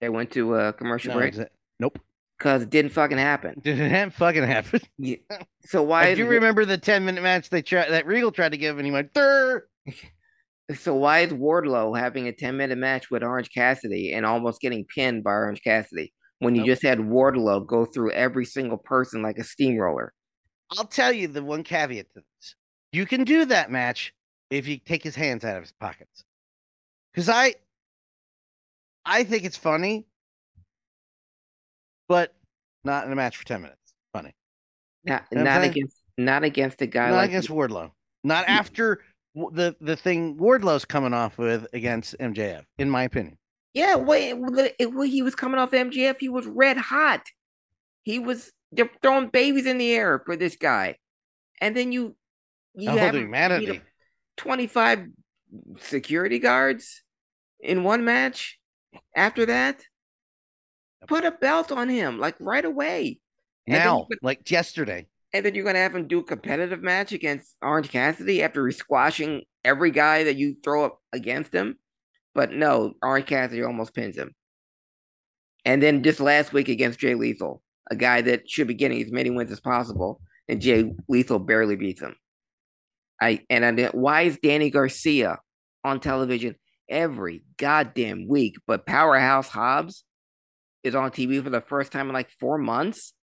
They 0.00 0.08
went 0.08 0.30
to 0.32 0.54
a 0.54 0.72
commercial 0.72 1.14
No, 1.14 1.18
break. 1.18 1.34
Nope. 1.80 1.98
Because 2.44 2.62
it 2.62 2.68
didn't 2.68 2.92
fucking 2.92 3.16
happen. 3.16 3.58
Didn't 3.62 4.10
fucking 4.10 4.42
happen. 4.42 4.82
Yeah. 4.98 5.16
So 5.64 5.82
why? 5.82 6.08
I 6.08 6.14
do 6.14 6.26
remember 6.26 6.66
the 6.66 6.76
10 6.76 7.02
minute 7.02 7.22
match 7.22 7.48
they 7.48 7.62
tried 7.62 7.88
that 7.88 8.04
Regal 8.06 8.32
tried 8.32 8.50
to 8.52 8.58
give 8.58 8.76
and 8.76 8.84
he 8.84 8.92
went, 8.92 9.14
Durr! 9.14 9.66
So 10.76 10.94
why 10.94 11.20
is 11.20 11.30
Wardlow 11.32 11.98
having 11.98 12.26
a 12.26 12.32
10 12.32 12.56
minute 12.56 12.78
match 12.78 13.10
with 13.10 13.22
Orange 13.22 13.50
Cassidy 13.54 14.12
and 14.14 14.24
almost 14.24 14.62
getting 14.62 14.84
pinned 14.94 15.22
by 15.22 15.30
Orange 15.32 15.62
Cassidy 15.62 16.12
when 16.38 16.54
you 16.54 16.62
Nope. 16.62 16.66
just 16.68 16.82
had 16.82 16.98
Wardlow 17.00 17.66
go 17.66 17.84
through 17.84 18.12
every 18.12 18.46
single 18.46 18.78
person 18.78 19.22
like 19.22 19.38
a 19.38 19.44
steamroller? 19.44 20.14
I'll 20.70 20.86
tell 20.86 21.12
you 21.12 21.28
the 21.28 21.42
one 21.42 21.64
caveat 21.64 22.06
to 22.14 22.20
this. 22.20 22.54
You 22.92 23.04
can 23.04 23.24
do 23.24 23.44
that 23.46 23.70
match 23.70 24.14
if 24.50 24.66
you 24.66 24.78
take 24.78 25.02
his 25.02 25.14
hands 25.14 25.44
out 25.44 25.56
of 25.56 25.62
his 25.62 25.72
pockets. 25.72 26.24
Because 27.12 27.28
I 27.28 27.54
I 29.04 29.24
think 29.24 29.44
it's 29.44 29.58
funny, 29.58 30.06
but 32.08 32.34
not 32.84 33.06
in 33.06 33.12
a 33.12 33.16
match 33.16 33.36
for 33.36 33.44
10 33.44 33.62
minutes. 33.62 33.94
Funny. 34.12 34.34
Not 35.04 35.24
You 35.30 35.38
know 35.38 35.44
not 35.44 35.64
against 35.64 35.96
not 36.16 36.44
against 36.44 36.80
a 36.82 36.86
guy 36.86 37.10
not 37.10 37.16
like 37.16 37.30
against 37.30 37.48
Wardlow. 37.48 37.90
Not 38.22 38.46
mm. 38.46 38.50
after 38.50 39.00
the 39.34 39.76
the 39.80 39.96
thing 39.96 40.36
Wardlow's 40.36 40.84
coming 40.84 41.12
off 41.12 41.38
with 41.38 41.66
against 41.72 42.16
MJF, 42.18 42.64
in 42.78 42.88
my 42.88 43.02
opinion. 43.02 43.36
Yeah, 43.74 43.96
when 43.96 44.70
he 45.04 45.22
was 45.22 45.34
coming 45.34 45.58
off 45.58 45.72
MJF, 45.72 46.16
he 46.20 46.28
was 46.28 46.46
red 46.46 46.76
hot. 46.76 47.26
He 48.02 48.18
was 48.18 48.52
they're 48.70 48.90
throwing 49.02 49.28
babies 49.28 49.66
in 49.66 49.78
the 49.78 49.92
air 49.92 50.22
for 50.24 50.36
this 50.36 50.56
guy, 50.56 50.96
and 51.60 51.76
then 51.76 51.90
you 51.90 52.14
you 52.74 52.88
oh, 52.88 52.92
How 52.92 52.98
have 52.98 53.14
old 53.14 53.16
are 53.16 53.24
you 53.24 53.30
mad 53.30 53.52
at 53.52 53.62
me? 53.62 53.80
twenty 54.36 54.68
five 54.68 55.06
security 55.80 56.38
guards 56.38 57.02
in 57.60 57.82
one 57.82 58.04
match. 58.04 58.58
After 59.16 59.46
that, 59.46 59.82
put 61.06 61.24
a 61.24 61.30
belt 61.30 61.72
on 61.72 61.88
him 61.88 62.18
like 62.18 62.36
right 62.40 62.64
away. 62.64 63.20
And 63.66 63.78
Now, 63.78 64.06
could- 64.10 64.18
like 64.22 64.50
yesterday. 64.50 65.06
and 65.32 65.44
then 65.44 65.54
you're 65.54 65.64
gonna 65.64 65.78
have 65.78 65.94
him 65.94 66.06
do 66.06 66.18
a 66.20 66.24
competitive 66.24 66.82
match 66.82 67.12
against 67.12 67.56
Orange 67.62 67.88
Cassidy 67.90 68.42
after 68.42 68.70
squashing 68.70 69.42
every 69.64 69.90
guy 69.90 70.24
that 70.24 70.36
you 70.36 70.56
throw 70.62 70.84
up 70.84 71.00
against 71.12 71.52
him. 71.52 71.78
But 72.34 72.52
no, 72.52 72.94
Orange 73.02 73.26
Cassidy 73.26 73.62
almost 73.62 73.94
pins 73.94 74.16
him. 74.16 74.34
And 75.64 75.82
then 75.82 76.02
just 76.02 76.20
last 76.20 76.52
week 76.52 76.68
against 76.68 76.98
Jay 76.98 77.14
Lethal, 77.14 77.62
a 77.90 77.96
guy 77.96 78.20
that 78.22 78.48
should 78.50 78.68
be 78.68 78.74
getting 78.74 79.02
as 79.02 79.10
many 79.10 79.30
wins 79.30 79.50
as 79.50 79.60
possible, 79.60 80.20
and 80.48 80.60
Jay 80.60 80.92
Lethal 81.08 81.38
barely 81.38 81.76
beats 81.76 82.02
him. 82.02 82.14
I 83.20 83.44
and 83.48 83.64
I 83.64 83.86
why 83.88 84.22
is 84.22 84.38
Danny 84.42 84.70
Garcia 84.70 85.38
on 85.84 86.00
television 86.00 86.56
every 86.88 87.44
goddamn 87.56 88.28
week, 88.28 88.56
but 88.66 88.84
Powerhouse 88.86 89.48
Hobbs 89.48 90.04
is 90.84 90.94
on 90.94 91.10
TV 91.10 91.42
for 91.42 91.50
the 91.50 91.62
first 91.62 91.90
time 91.90 92.08
in 92.08 92.14
like 92.14 92.30
four 92.38 92.58
months? 92.58 93.14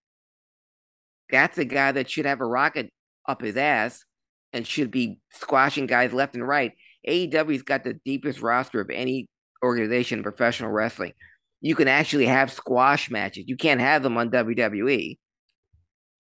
That's 1.30 1.58
a 1.58 1.66
guy 1.66 1.94
that 1.94 2.10
should 2.10 2.26
have 2.26 2.42
a 2.42 2.46
rocket 2.46 2.92
up 3.28 3.42
his 3.42 3.56
ass 3.56 4.04
and 4.52 4.68
should 4.68 4.92
be 4.92 5.20
squashing 5.32 5.86
guys 5.86 6.12
left 6.12 6.36
and 6.36 6.46
right. 6.46 6.74
AEW's 7.08 7.62
got 7.62 7.84
the 7.84 7.94
deepest 8.06 8.42
roster 8.42 8.82
of 8.82 8.90
any 8.90 9.28
organization 9.64 10.20
in 10.20 10.24
professional 10.24 10.72
wrestling. 10.72 11.14
You 11.62 11.76
can 11.76 11.88
actually 11.88 12.26
have 12.26 12.52
squash 12.52 13.10
matches. 13.10 13.46
You 13.48 13.56
can't 13.56 13.80
have 13.80 14.04
them 14.04 14.18
on 14.18 14.32
WWE 14.32 15.18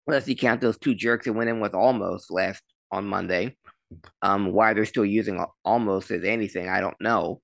unless 0.07 0.29
you 0.29 0.37
count 0.37 0.61
those 0.61 0.79
two 0.79 0.95
jerks 0.95 1.27
that 1.27 1.33
went 1.33 1.51
in 1.51 1.61
with 1.61 1.73
Omos 1.73 2.25
last 2.31 2.63
on 2.93 3.07
Monday. 3.07 3.57
Um, 4.23 4.53
why 4.53 4.73
they're 4.73 4.85
still 4.85 5.05
using 5.05 5.45
Omos 5.67 6.11
as 6.11 6.25
anything, 6.25 6.69
I 6.69 6.81
don't 6.81 7.01
know. 7.01 7.41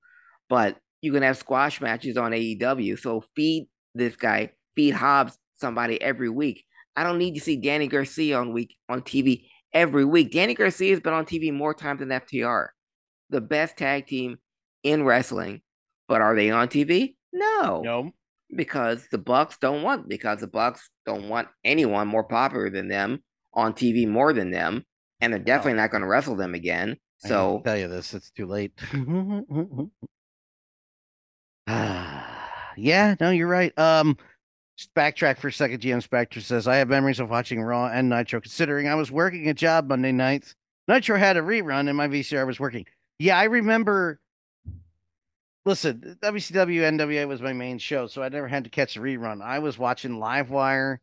But 0.49 0.77
you 1.01 1.13
can 1.13 1.23
have 1.23 1.39
squash 1.39 1.81
matches 1.81 2.17
on 2.17 2.33
AEW. 2.33 2.99
So 2.99 3.25
feed 3.35 3.69
this 3.97 4.17
guy, 4.17 4.53
feed 4.75 4.93
Hobbs 4.93 5.39
somebody 5.55 6.01
every 6.01 6.29
week. 6.29 6.65
I 6.97 7.05
don't 7.05 7.19
need 7.19 7.35
to 7.35 7.41
see 7.41 7.57
Danny 7.57 7.89
Garcia 7.89 8.39
on 8.39 8.53
week 8.53 8.77
on 8.89 9.03
TV 9.03 9.47
every 9.73 10.05
week. 10.05 10.33
Danny 10.33 10.55
Garcia 10.55 10.91
has 10.93 11.01
been 11.01 11.13
on 11.13 11.27
TV 11.27 11.53
more 11.53 11.75
times 11.75 12.01
than 12.01 12.09
FTR, 12.09 12.69
the 13.31 13.41
best 13.41 13.77
tag 13.77 14.07
team 14.07 14.39
in 14.83 15.05
wrestling. 15.05 15.61
But 16.09 16.21
are 16.23 16.35
they 16.37 16.51
on 16.51 16.69
TV? 16.69 17.17
No, 17.33 17.83
No. 17.85 18.13
because 18.55 19.07
the 19.11 19.19
Bucks 19.19 19.59
don't 19.59 19.83
want 19.83 20.09
because 20.09 20.41
the 20.41 20.47
Bucks 20.47 20.89
don't 21.05 21.29
want 21.29 21.49
anyone 21.65 22.09
more 22.09 22.25
popular 22.25 22.71
than 22.71 22.89
them 22.89 23.23
on 23.53 23.73
TV 23.75 24.07
more 24.09 24.33
than 24.33 24.51
them, 24.51 24.85
and 25.21 25.33
they're 25.33 25.41
definitely 25.41 25.75
not 25.75 25.91
going 25.91 26.03
to 26.03 26.07
wrestle 26.09 26.37
them 26.37 26.55
again. 26.55 26.97
I 27.25 27.29
So 27.29 27.63
tell 27.65 27.77
you 27.77 27.89
this, 27.89 28.15
it's 28.15 28.31
too 28.31 28.47
late. 28.47 28.73
yeah, 32.77 33.15
no, 33.21 33.31
you're 33.31 33.49
right. 33.49 33.77
Um, 33.79 34.17
backtrack 34.95 35.39
for 35.39 35.49
a 35.49 35.53
second. 35.53 35.81
GM 35.81 36.03
Spectre 36.03 36.41
says 36.41 36.69
I 36.69 36.77
have 36.77 36.89
memories 36.89 37.21
of 37.21 37.31
watching 37.31 37.63
Raw 37.63 37.87
and 37.87 38.09
Nitro. 38.09 38.41
Considering 38.41 38.89
I 38.89 38.95
was 38.95 39.11
working 39.11 39.49
a 39.49 39.55
job 39.55 39.89
Monday 39.89 40.13
nights, 40.13 40.55
Nitro 40.89 41.19
had 41.19 41.37
a 41.37 41.43
rerun, 41.43 41.89
and 41.89 41.97
my 41.97 42.09
VCR 42.09 42.47
was 42.47 42.61
working. 42.61 42.87
Yeah, 43.19 43.39
I 43.39 43.45
remember. 43.45 44.21
Listen, 45.65 46.17
WCW 46.23 46.83
NWA 46.83 47.27
was 47.27 47.43
my 47.43 47.53
main 47.53 47.79
show, 47.79 48.07
so 48.07 48.23
I 48.23 48.29
never 48.29 48.47
had 48.47 48.65
to 48.65 48.71
catch 48.71 48.97
a 48.97 49.01
rerun. 49.01 49.43
I 49.43 49.59
was 49.59 49.79
watching 49.79 50.13
Livewire. 50.13 50.99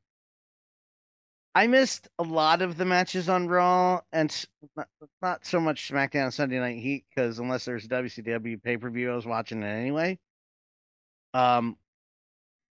I 1.55 1.67
missed 1.67 2.07
a 2.17 2.23
lot 2.23 2.61
of 2.61 2.77
the 2.77 2.85
matches 2.85 3.29
on 3.29 3.47
Raw 3.47 3.99
and 4.11 4.45
not, 4.75 4.87
not 5.21 5.45
so 5.45 5.59
much 5.59 5.91
SmackDown 5.91 6.33
Sunday 6.33 6.59
Night 6.59 6.79
Heat 6.81 7.05
because 7.09 7.37
unless 7.39 7.65
there's 7.65 7.85
a 7.85 7.89
WCW 7.89 8.63
pay 8.63 8.77
per 8.77 8.89
view, 8.89 9.11
I 9.11 9.15
was 9.15 9.25
watching 9.25 9.61
it 9.61 9.67
anyway. 9.67 10.17
Um, 11.33 11.77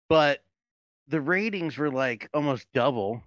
but 0.09 0.43
the 1.07 1.21
ratings 1.21 1.77
were 1.77 1.89
like 1.91 2.29
almost 2.33 2.67
double, 2.73 3.23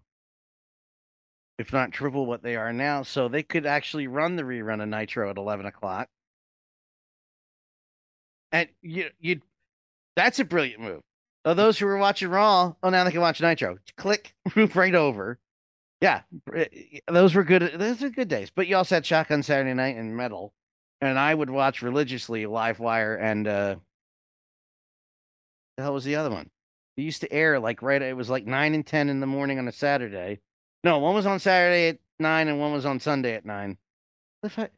if 1.59 1.73
not 1.73 1.93
triple 1.93 2.27
what 2.27 2.43
they 2.43 2.57
are 2.57 2.73
now. 2.73 3.03
So 3.03 3.29
they 3.29 3.43
could 3.43 3.67
actually 3.67 4.07
run 4.07 4.37
the 4.37 4.43
rerun 4.43 4.83
of 4.83 4.89
Nitro 4.89 5.31
at 5.31 5.37
eleven 5.39 5.67
o'clock, 5.67 6.09
and 8.53 8.69
you 8.83 9.11
you 9.21 9.41
that's 10.17 10.39
a 10.39 10.45
brilliant 10.45 10.81
move. 10.81 11.03
So 11.47 11.55
those 11.55 11.79
who 11.79 11.87
were 11.87 11.99
watching 11.99 12.29
Raw, 12.29 12.75
oh 12.83 12.91
now 12.91 13.05
they 13.05 13.11
can 13.11 13.21
watch 13.21 13.41
Nitro. 13.41 13.79
Click, 13.97 14.35
move 14.57 14.77
right 14.77 14.95
over. 14.95 15.39
Yeah, 16.01 16.23
eh, 16.55 16.67
those 17.09 17.35
were 17.35 17.45
good. 17.45 17.73
Those 17.79 18.03
are 18.03 18.11
good 18.11 18.29
days. 18.29 18.51
But 18.51 18.67
you 18.67 18.77
also 18.77 18.97
had 18.97 19.07
Shotgun 19.07 19.43
Saturday 19.43 19.75
Night 19.75 19.97
and 19.97 20.17
Metal, 20.17 20.53
and 21.01 21.19
I 21.19 21.35
would 21.35 21.51
watch 21.51 21.83
religiously 21.83 22.47
Live 22.47 22.79
Wire 22.81 23.17
and 23.17 23.49
uh, 23.49 23.77
the 25.77 25.83
hell 25.83 25.95
was 25.95 26.05
the 26.05 26.17
other 26.17 26.31
one? 26.31 26.51
It 26.97 27.03
used 27.03 27.21
to 27.23 27.33
air 27.33 27.59
like 27.59 27.83
right. 27.83 28.01
It 28.01 28.17
was 28.17 28.31
like 28.31 28.47
nine 28.47 28.75
and 28.75 28.87
ten 28.87 29.09
in 29.09 29.21
the 29.21 29.27
morning 29.27 29.59
on 29.59 29.67
a 29.69 29.73
Saturday. 29.73 30.41
No, 30.85 30.99
one 30.99 31.15
was 31.15 31.27
on 31.27 31.39
Saturday 31.41 31.89
at 31.89 31.99
nine, 32.19 32.49
and 32.49 32.61
one 32.61 32.73
was 32.73 32.87
on 32.87 33.01
Sunday 33.01 33.35
at 33.35 33.45
nine. 33.45 33.79
If 34.43 34.59
I- 34.59 34.71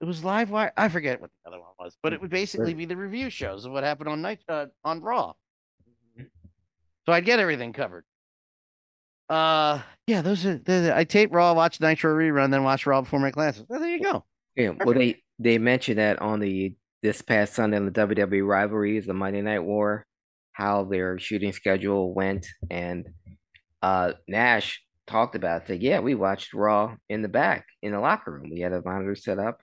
It 0.00 0.04
was 0.04 0.22
Live 0.24 0.50
Wire. 0.50 0.72
I 0.76 0.88
forget 0.88 1.20
what 1.20 1.30
the 1.44 1.50
other 1.50 1.60
one 1.60 1.70
was, 1.78 1.96
but 2.02 2.12
it 2.12 2.20
would 2.20 2.30
basically 2.30 2.74
be 2.74 2.84
the 2.84 2.96
review 2.96 3.30
shows 3.30 3.64
of 3.64 3.72
what 3.72 3.82
happened 3.84 4.08
on 4.08 4.20
night 4.22 4.40
uh, 4.48 4.66
on 4.84 5.00
Raw. 5.00 5.32
So 7.06 7.12
I'd 7.12 7.24
get 7.24 7.40
everything 7.40 7.72
covered. 7.72 8.04
Uh, 9.28 9.80
yeah, 10.06 10.20
those 10.22 10.44
are. 10.44 10.58
The, 10.58 10.92
I 10.94 11.04
tape 11.04 11.32
Raw, 11.32 11.54
watch 11.54 11.80
Nitro 11.80 12.14
rerun, 12.14 12.50
then 12.50 12.62
watch 12.64 12.86
Raw 12.86 13.00
before 13.00 13.18
my 13.20 13.30
classes. 13.30 13.64
Well, 13.68 13.80
there 13.80 13.88
you 13.88 14.00
go. 14.02 14.24
yeah, 14.56 14.70
well 14.84 14.94
they 14.94 15.22
they 15.38 15.58
mentioned 15.58 15.98
that 15.98 16.20
on 16.20 16.38
the 16.40 16.74
this 17.02 17.22
past 17.22 17.54
Sunday 17.54 17.76
on 17.78 17.86
the 17.86 17.90
WWE 17.92 18.46
rivalries, 18.46 19.06
the 19.06 19.14
Monday 19.14 19.40
Night 19.40 19.60
War, 19.60 20.04
how 20.52 20.84
their 20.84 21.18
shooting 21.18 21.52
schedule 21.52 22.12
went, 22.14 22.46
and 22.70 23.08
uh 23.82 24.12
Nash 24.28 24.82
talked 25.06 25.34
about 25.34 25.62
it. 25.62 25.66
Said, 25.68 25.82
yeah, 25.82 26.00
we 26.00 26.14
watched 26.14 26.54
Raw 26.54 26.94
in 27.08 27.22
the 27.22 27.28
back 27.28 27.66
in 27.82 27.92
the 27.92 28.00
locker 28.00 28.30
room. 28.32 28.50
We 28.50 28.60
had 28.60 28.72
a 28.72 28.82
monitor 28.84 29.14
set 29.16 29.38
up. 29.38 29.60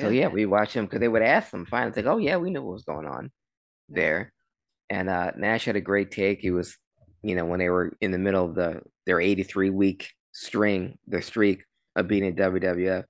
So 0.00 0.08
Yeah. 0.08 0.28
we 0.28 0.46
watched 0.46 0.74
them 0.74 0.86
because 0.86 1.00
they 1.00 1.08
would 1.08 1.22
ask 1.22 1.50
them. 1.50 1.66
Fine, 1.66 1.88
it's 1.88 1.96
like, 1.96 2.06
oh 2.06 2.18
yeah, 2.18 2.36
we 2.38 2.50
knew 2.50 2.62
what 2.62 2.72
was 2.72 2.84
going 2.84 3.06
on 3.06 3.30
there. 3.88 4.32
And 4.88 5.08
uh, 5.08 5.32
Nash 5.36 5.66
had 5.66 5.76
a 5.76 5.80
great 5.80 6.10
take. 6.10 6.40
He 6.40 6.50
was, 6.50 6.76
you 7.22 7.36
know, 7.36 7.44
when 7.44 7.60
they 7.60 7.68
were 7.68 7.96
in 8.00 8.10
the 8.10 8.18
middle 8.18 8.44
of 8.44 8.54
the 8.54 8.82
their 9.06 9.20
83 9.20 9.70
week 9.70 10.08
string, 10.32 10.98
their 11.06 11.22
streak 11.22 11.62
of 11.94 12.08
being 12.08 12.24
in 12.24 12.34
WWF, 12.34 13.04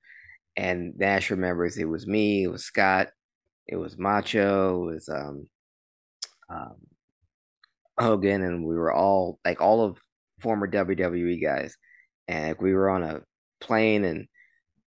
and 0.56 0.94
Nash 0.98 1.30
remembers 1.30 1.78
it 1.78 1.84
was 1.88 2.06
me, 2.06 2.44
it 2.44 2.48
was 2.48 2.64
Scott, 2.64 3.08
it 3.66 3.76
was 3.76 3.96
Macho, 3.98 4.88
it 4.88 4.94
was 4.94 5.08
um, 5.08 5.48
um, 6.50 6.74
Hogan, 8.00 8.42
and 8.42 8.64
we 8.64 8.74
were 8.74 8.92
all 8.92 9.38
like 9.44 9.60
all 9.60 9.84
of 9.84 9.98
former 10.40 10.66
WWE 10.68 11.42
guys, 11.42 11.76
and 12.28 12.48
like, 12.48 12.62
we 12.62 12.74
were 12.74 12.90
on 12.90 13.02
a 13.02 13.20
plane 13.60 14.04
and. 14.04 14.26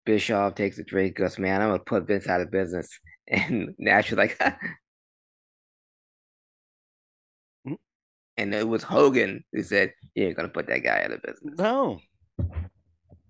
Bischoff 0.05 0.55
takes 0.55 0.78
a 0.80 0.84
drink, 0.84 1.16
goes, 1.16 1.39
Man, 1.39 1.61
I'm 1.61 1.70
gonna 1.70 1.80
put 1.80 2.05
Vince 2.05 2.28
out 2.28 2.41
of 2.41 2.51
business. 2.51 2.89
And 3.26 3.74
Nash 3.80 4.11
was 4.11 4.18
like, 4.18 4.38
and 8.38 8.53
it 8.53 8.68
was 8.68 8.84
Hogan 8.84 9.43
who 9.53 9.64
said, 9.64 9.93
Yeah, 10.16 10.26
you're 10.26 10.34
gonna 10.34 10.49
put 10.49 10.68
that 10.68 10.84
guy 10.84 11.03
out 11.03 11.11
of 11.11 11.22
business. 11.22 11.57
No, 11.57 11.99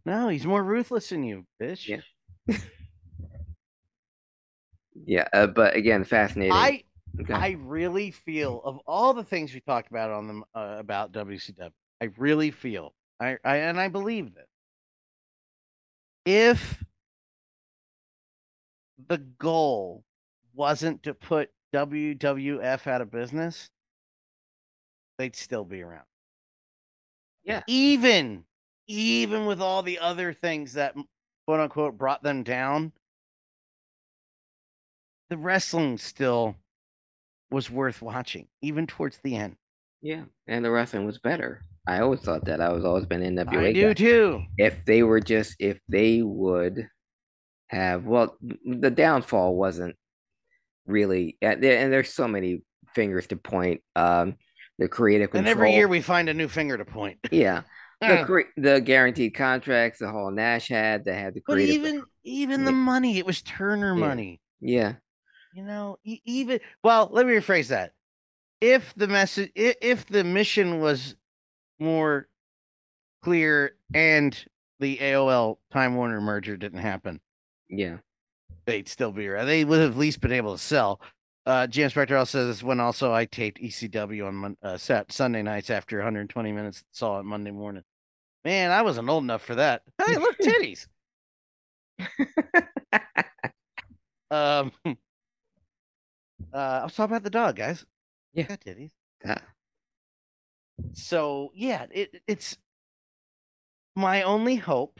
no, 0.05 0.29
he's 0.29 0.45
more 0.45 0.63
ruthless 0.63 1.09
than 1.09 1.23
you, 1.23 1.45
bitch. 1.61 1.87
Yeah. 1.87 2.57
Yeah, 5.05 5.27
uh, 5.33 5.47
but 5.47 5.75
again, 5.75 6.03
fascinating. 6.03 6.53
I 6.53 6.83
Okay. 7.21 7.33
I 7.33 7.57
really 7.59 8.11
feel 8.11 8.61
of 8.65 8.79
all 8.87 9.13
the 9.13 9.23
things 9.23 9.53
we 9.53 9.59
talked 9.59 9.89
about 9.91 10.09
on 10.09 10.27
them 10.27 10.43
uh, 10.55 10.77
about 10.79 11.11
WCW, 11.11 11.69
I 12.01 12.09
really 12.17 12.49
feel 12.49 12.93
I, 13.19 13.37
I 13.45 13.57
and 13.57 13.79
I 13.79 13.87
believe 13.87 14.33
this. 14.33 14.47
If 16.25 16.83
the 19.07 19.17
goal 19.17 20.03
wasn't 20.55 21.03
to 21.03 21.13
put 21.13 21.49
WWF 21.73 22.87
out 22.87 23.01
of 23.01 23.11
business, 23.11 23.69
they'd 25.17 25.35
still 25.35 25.65
be 25.65 25.81
around. 25.81 26.05
Yeah. 27.43 27.61
Even 27.67 28.45
even 28.87 29.45
with 29.45 29.61
all 29.61 29.83
the 29.83 29.99
other 29.99 30.33
things 30.33 30.73
that 30.73 30.95
quote 31.45 31.59
unquote 31.59 31.97
brought 31.97 32.23
them 32.23 32.41
down, 32.43 32.91
the 35.29 35.37
wrestling 35.37 35.97
still 35.97 36.55
was 37.53 37.69
worth 37.71 38.01
watching, 38.01 38.47
even 38.61 38.87
towards 38.87 39.17
the 39.23 39.37
end. 39.37 39.55
Yeah, 40.01 40.23
and 40.47 40.65
the 40.65 40.71
wrestling 40.71 41.05
was 41.05 41.19
better. 41.19 41.61
I 41.87 41.99
always 42.01 42.19
thought 42.21 42.45
that. 42.45 42.59
I 42.59 42.73
was 42.73 42.83
always 42.83 43.05
been 43.05 43.21
NWA. 43.21 43.67
I 43.67 43.73
do 43.73 43.87
guy. 43.89 43.93
too. 43.93 44.43
If 44.57 44.83
they 44.85 45.03
were 45.03 45.19
just, 45.21 45.55
if 45.59 45.79
they 45.87 46.21
would 46.21 46.87
have, 47.67 48.05
well, 48.05 48.35
the 48.65 48.91
downfall 48.91 49.55
wasn't 49.55 49.95
really, 50.85 51.37
and 51.41 51.61
there's 51.63 52.13
so 52.13 52.27
many 52.27 52.63
fingers 52.95 53.27
to 53.27 53.37
point. 53.37 53.81
Um, 53.95 54.35
the 54.79 54.87
creative 54.87 55.29
control. 55.29 55.39
And 55.41 55.47
every 55.49 55.73
year 55.73 55.87
we 55.87 56.01
find 56.01 56.27
a 56.29 56.33
new 56.33 56.47
finger 56.47 56.77
to 56.77 56.83
point. 56.85 57.19
yeah, 57.31 57.61
the 58.01 58.23
cre- 58.25 58.51
the 58.57 58.81
guaranteed 58.81 59.35
contracts, 59.35 59.99
the 59.99 60.09
whole 60.09 60.31
Nash 60.31 60.67
had, 60.67 61.05
they 61.05 61.13
had 61.13 61.35
the 61.35 61.43
But 61.45 61.53
creative. 61.53 61.75
even 61.75 62.03
even 62.23 62.65
the 62.65 62.71
money, 62.71 63.19
it 63.19 63.25
was 63.25 63.41
Turner 63.43 63.93
Yeah. 63.93 63.99
money. 64.07 64.41
yeah, 64.59 64.93
You 65.53 65.63
know, 65.63 65.97
even 66.03 66.59
well, 66.83 67.09
let 67.11 67.27
me 67.27 67.33
rephrase 67.33 67.67
that. 67.67 67.93
If 68.59 68.93
the 68.95 69.07
message, 69.07 69.51
if 69.55 70.07
the 70.07 70.23
mission 70.23 70.79
was 70.79 71.15
more 71.79 72.27
clear 73.21 73.75
and 73.93 74.35
the 74.79 74.97
AOL 74.97 75.57
Time 75.71 75.95
Warner 75.95 76.21
merger 76.21 76.57
didn't 76.57 76.79
happen, 76.79 77.19
yeah. 77.69 77.97
they'd 78.65 78.89
still 78.89 79.11
be 79.11 79.27
around. 79.27 79.45
They 79.45 79.63
would 79.63 79.79
have 79.79 79.91
at 79.91 79.97
least 79.97 80.21
been 80.21 80.31
able 80.31 80.53
to 80.53 80.61
sell. 80.61 80.99
Uh, 81.45 81.67
James 81.67 81.93
Spector 81.93 82.17
also 82.17 82.39
says 82.39 82.47
this 82.47 82.63
when 82.63 82.79
also 82.79 83.13
I 83.13 83.25
taped 83.25 83.61
ECW 83.61 84.27
on 84.27 84.57
uh, 84.63 84.77
Sat 84.77 85.11
Sunday 85.11 85.43
nights 85.43 85.69
after 85.69 85.97
120 85.97 86.51
minutes, 86.51 86.83
saw 86.91 87.19
it 87.19 87.25
Monday 87.25 87.51
morning. 87.51 87.83
Man, 88.45 88.71
I 88.71 88.81
wasn't 88.81 89.09
old 89.09 89.23
enough 89.23 89.43
for 89.43 89.55
that. 89.55 89.83
Hey, 90.05 90.17
look, 90.17 90.37
titties. 90.41 90.87
um, 94.31 94.71
uh, 96.53 96.79
I 96.81 96.83
was 96.83 96.93
talking 96.95 97.13
about 97.15 97.23
the 97.23 97.29
dog, 97.29 97.55
guys. 97.55 97.85
Yeah. 98.33 98.43
Got 98.43 98.61
titties. 98.61 98.91
Ah, 99.25 99.41
So 100.93 101.51
yeah, 101.55 101.85
it 101.91 102.21
it's 102.27 102.57
my 103.95 104.23
only 104.23 104.55
hope 104.55 104.99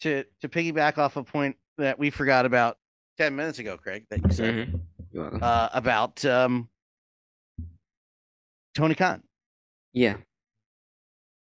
to 0.00 0.24
to 0.40 0.48
piggyback 0.48 0.98
off 0.98 1.16
a 1.16 1.24
point 1.24 1.56
that 1.78 1.98
we 1.98 2.10
forgot 2.10 2.46
about 2.46 2.78
ten 3.18 3.34
minutes 3.36 3.58
ago, 3.58 3.76
Craig, 3.76 4.06
that 4.10 4.24
you 4.24 4.32
said 4.32 4.68
mhm. 5.14 5.42
Uh, 5.42 5.68
about 5.72 6.24
um, 6.24 6.68
Tony 8.74 8.94
Khan. 8.94 9.22
yeah. 9.92 10.16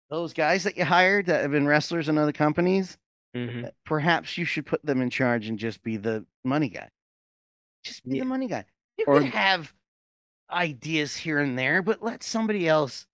Those 0.09 0.33
guys 0.33 0.63
that 0.65 0.77
you 0.77 0.85
hired 0.85 1.25
that 1.27 1.41
have 1.41 1.51
been 1.51 1.65
wrestlers 1.65 2.09
in 2.09 2.17
other 2.17 2.31
companies, 2.33 2.97
hmm 3.33 3.65
perhaps 3.85 4.37
you 4.37 4.45
should 4.45 4.65
put 4.65 4.85
them 4.85 5.01
in 5.01 5.09
charge 5.09 5.47
and 5.47 5.57
just 5.57 5.81
be 5.83 5.97
the 5.97 6.25
money 6.43 6.69
guy. 6.69 6.89
Just 7.85 8.03
be 8.03 8.17
Yeah. 8.17 8.23
the 8.23 8.29
money 8.29 8.47
guy. 8.47 8.65
You 8.97 9.05
Or- 9.07 9.21
can 9.21 9.31
have 9.31 9.73
ideas 10.49 11.15
here 11.15 11.39
and 11.39 11.57
there, 11.57 11.81
but 11.81 12.01
let 12.01 12.23
somebody 12.23 12.67
else 12.67 13.07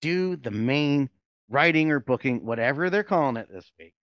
do 0.00 0.36
the 0.36 0.50
main 0.50 1.10
writing 1.48 1.90
or 1.90 2.00
booking, 2.00 2.44
whatever 2.44 2.90
they're 2.90 3.02
calling 3.02 3.36
it 3.36 3.48
this 3.50 3.72
week. 3.78 3.94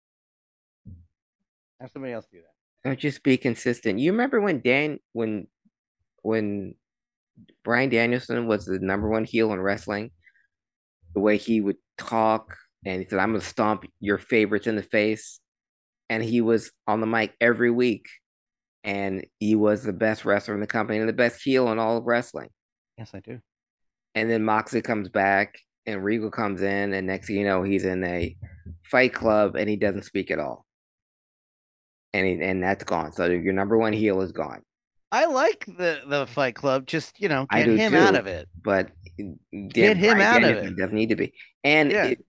Have 1.79 1.91
somebody 1.91 2.13
else 2.13 2.27
do 2.31 2.41
that. 2.41 2.89
Or 2.89 2.95
just 2.95 3.23
be 3.23 3.37
consistent. 3.37 3.99
You 3.99 4.11
remember 4.11 4.41
when 4.41 4.61
Dan, 4.61 4.99
when, 5.13 5.47
when 6.23 6.75
Bryan 7.63 7.89
Danielson 7.89 8.47
was 8.47 8.65
the 8.65 8.79
number 8.79 9.07
one 9.09 9.23
heel 9.25 9.53
in 9.53 9.61
wrestling, 9.61 10.11
the 11.13 11.19
way 11.19 11.37
he 11.37 11.61
would 11.61 11.77
talk 11.97 12.57
and 12.85 13.01
he 13.01 13.07
said, 13.09 13.19
"I'm 13.19 13.31
gonna 13.31 13.41
stomp 13.41 13.85
your 13.99 14.17
favorites 14.17 14.67
in 14.67 14.75
the 14.75 14.83
face," 14.83 15.39
and 16.09 16.23
he 16.23 16.41
was 16.41 16.71
on 16.87 17.01
the 17.01 17.07
mic 17.07 17.35
every 17.41 17.71
week, 17.71 18.07
and 18.87 19.23
he 19.39 19.53
was 19.55 19.83
the 19.83 19.93
best 19.93 20.25
wrestler 20.25 20.55
in 20.55 20.61
the 20.61 20.65
company 20.67 20.97
and 20.97 21.07
the 21.07 21.13
best 21.13 21.43
heel 21.43 21.71
in 21.71 21.77
all 21.77 21.97
of 21.97 22.05
wrestling. 22.05 22.49
Yes, 22.97 23.11
I 23.13 23.19
do. 23.19 23.39
And 24.15 24.31
then 24.31 24.43
Moxley 24.43 24.81
comes 24.81 25.09
back, 25.09 25.59
and 25.85 26.03
Regal 26.03 26.31
comes 26.31 26.61
in, 26.61 26.93
and 26.93 27.05
next 27.05 27.27
thing 27.27 27.35
you 27.35 27.45
know, 27.45 27.61
he's 27.63 27.85
in 27.85 28.03
a 28.03 28.35
fight 28.89 29.13
club, 29.13 29.55
and 29.55 29.69
he 29.69 29.75
doesn't 29.75 30.03
speak 30.05 30.31
at 30.31 30.39
all. 30.39 30.65
And 32.13 32.25
he, 32.25 32.41
and 32.41 32.63
that's 32.63 32.83
gone. 32.85 33.11
So 33.11 33.25
your 33.25 33.53
number 33.53 33.77
one 33.77 33.93
heel 33.93 34.21
is 34.21 34.31
gone. 34.31 34.61
I 35.11 35.25
like 35.25 35.65
the 35.65 36.01
the 36.07 36.25
Fight 36.27 36.55
Club. 36.55 36.85
Just 36.85 37.19
you 37.19 37.29
know, 37.29 37.45
get 37.51 37.67
him 37.67 37.93
out 37.93 38.15
of 38.15 38.27
it. 38.27 38.47
but 38.63 38.89
Get 39.69 39.97
him 39.97 40.19
out 40.19 40.43
of 40.43 40.49
it. 40.57 40.75
Doesn't 40.77 40.93
need 40.95 41.09
to 41.09 41.15
be. 41.15 41.33
And 41.63 41.91
Yeah. 41.91 42.05
it, 42.05 42.25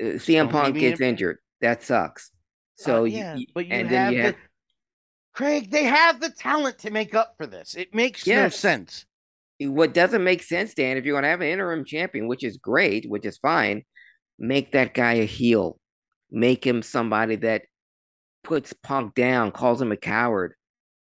uh, 0.00 0.04
CM 0.18 0.44
Don't 0.44 0.50
Punk 0.50 0.78
gets 0.78 1.00
in- 1.00 1.08
injured. 1.08 1.38
That 1.60 1.82
sucks. 1.82 2.30
So 2.76 3.02
Uh, 3.02 3.04
yeah, 3.04 3.36
you, 3.36 3.46
but 3.54 3.66
you 3.66 3.72
and 3.72 3.88
have, 3.88 3.90
then 3.90 4.12
you 4.12 4.18
the, 4.18 4.24
have 4.24 4.36
Craig. 5.38 5.70
They 5.70 5.84
have 5.84 6.20
the 6.20 6.30
talent 6.30 6.78
to 6.80 6.90
make 6.90 7.14
up 7.14 7.34
for 7.36 7.46
this. 7.46 7.76
It 7.76 7.94
makes 7.94 8.26
no 8.26 8.48
sense. 8.48 9.06
what 9.60 9.94
doesn't 9.94 10.24
make 10.24 10.42
sense, 10.42 10.74
Dan. 10.74 10.96
If 10.96 11.04
you're 11.04 11.14
going 11.14 11.22
to 11.22 11.28
have 11.28 11.40
an 11.40 11.46
interim 11.46 11.84
champion, 11.84 12.26
which 12.26 12.42
is 12.42 12.56
great, 12.56 13.08
which 13.08 13.24
is 13.24 13.38
fine, 13.38 13.84
make 14.36 14.72
that 14.72 14.94
guy 14.94 15.12
a 15.14 15.24
heel. 15.24 15.78
Make 16.28 16.66
him 16.66 16.82
somebody 16.82 17.36
that 17.36 17.62
puts 18.42 18.72
Punk 18.72 19.14
down, 19.14 19.52
calls 19.52 19.80
him 19.80 19.92
a 19.92 19.96
coward, 19.96 20.54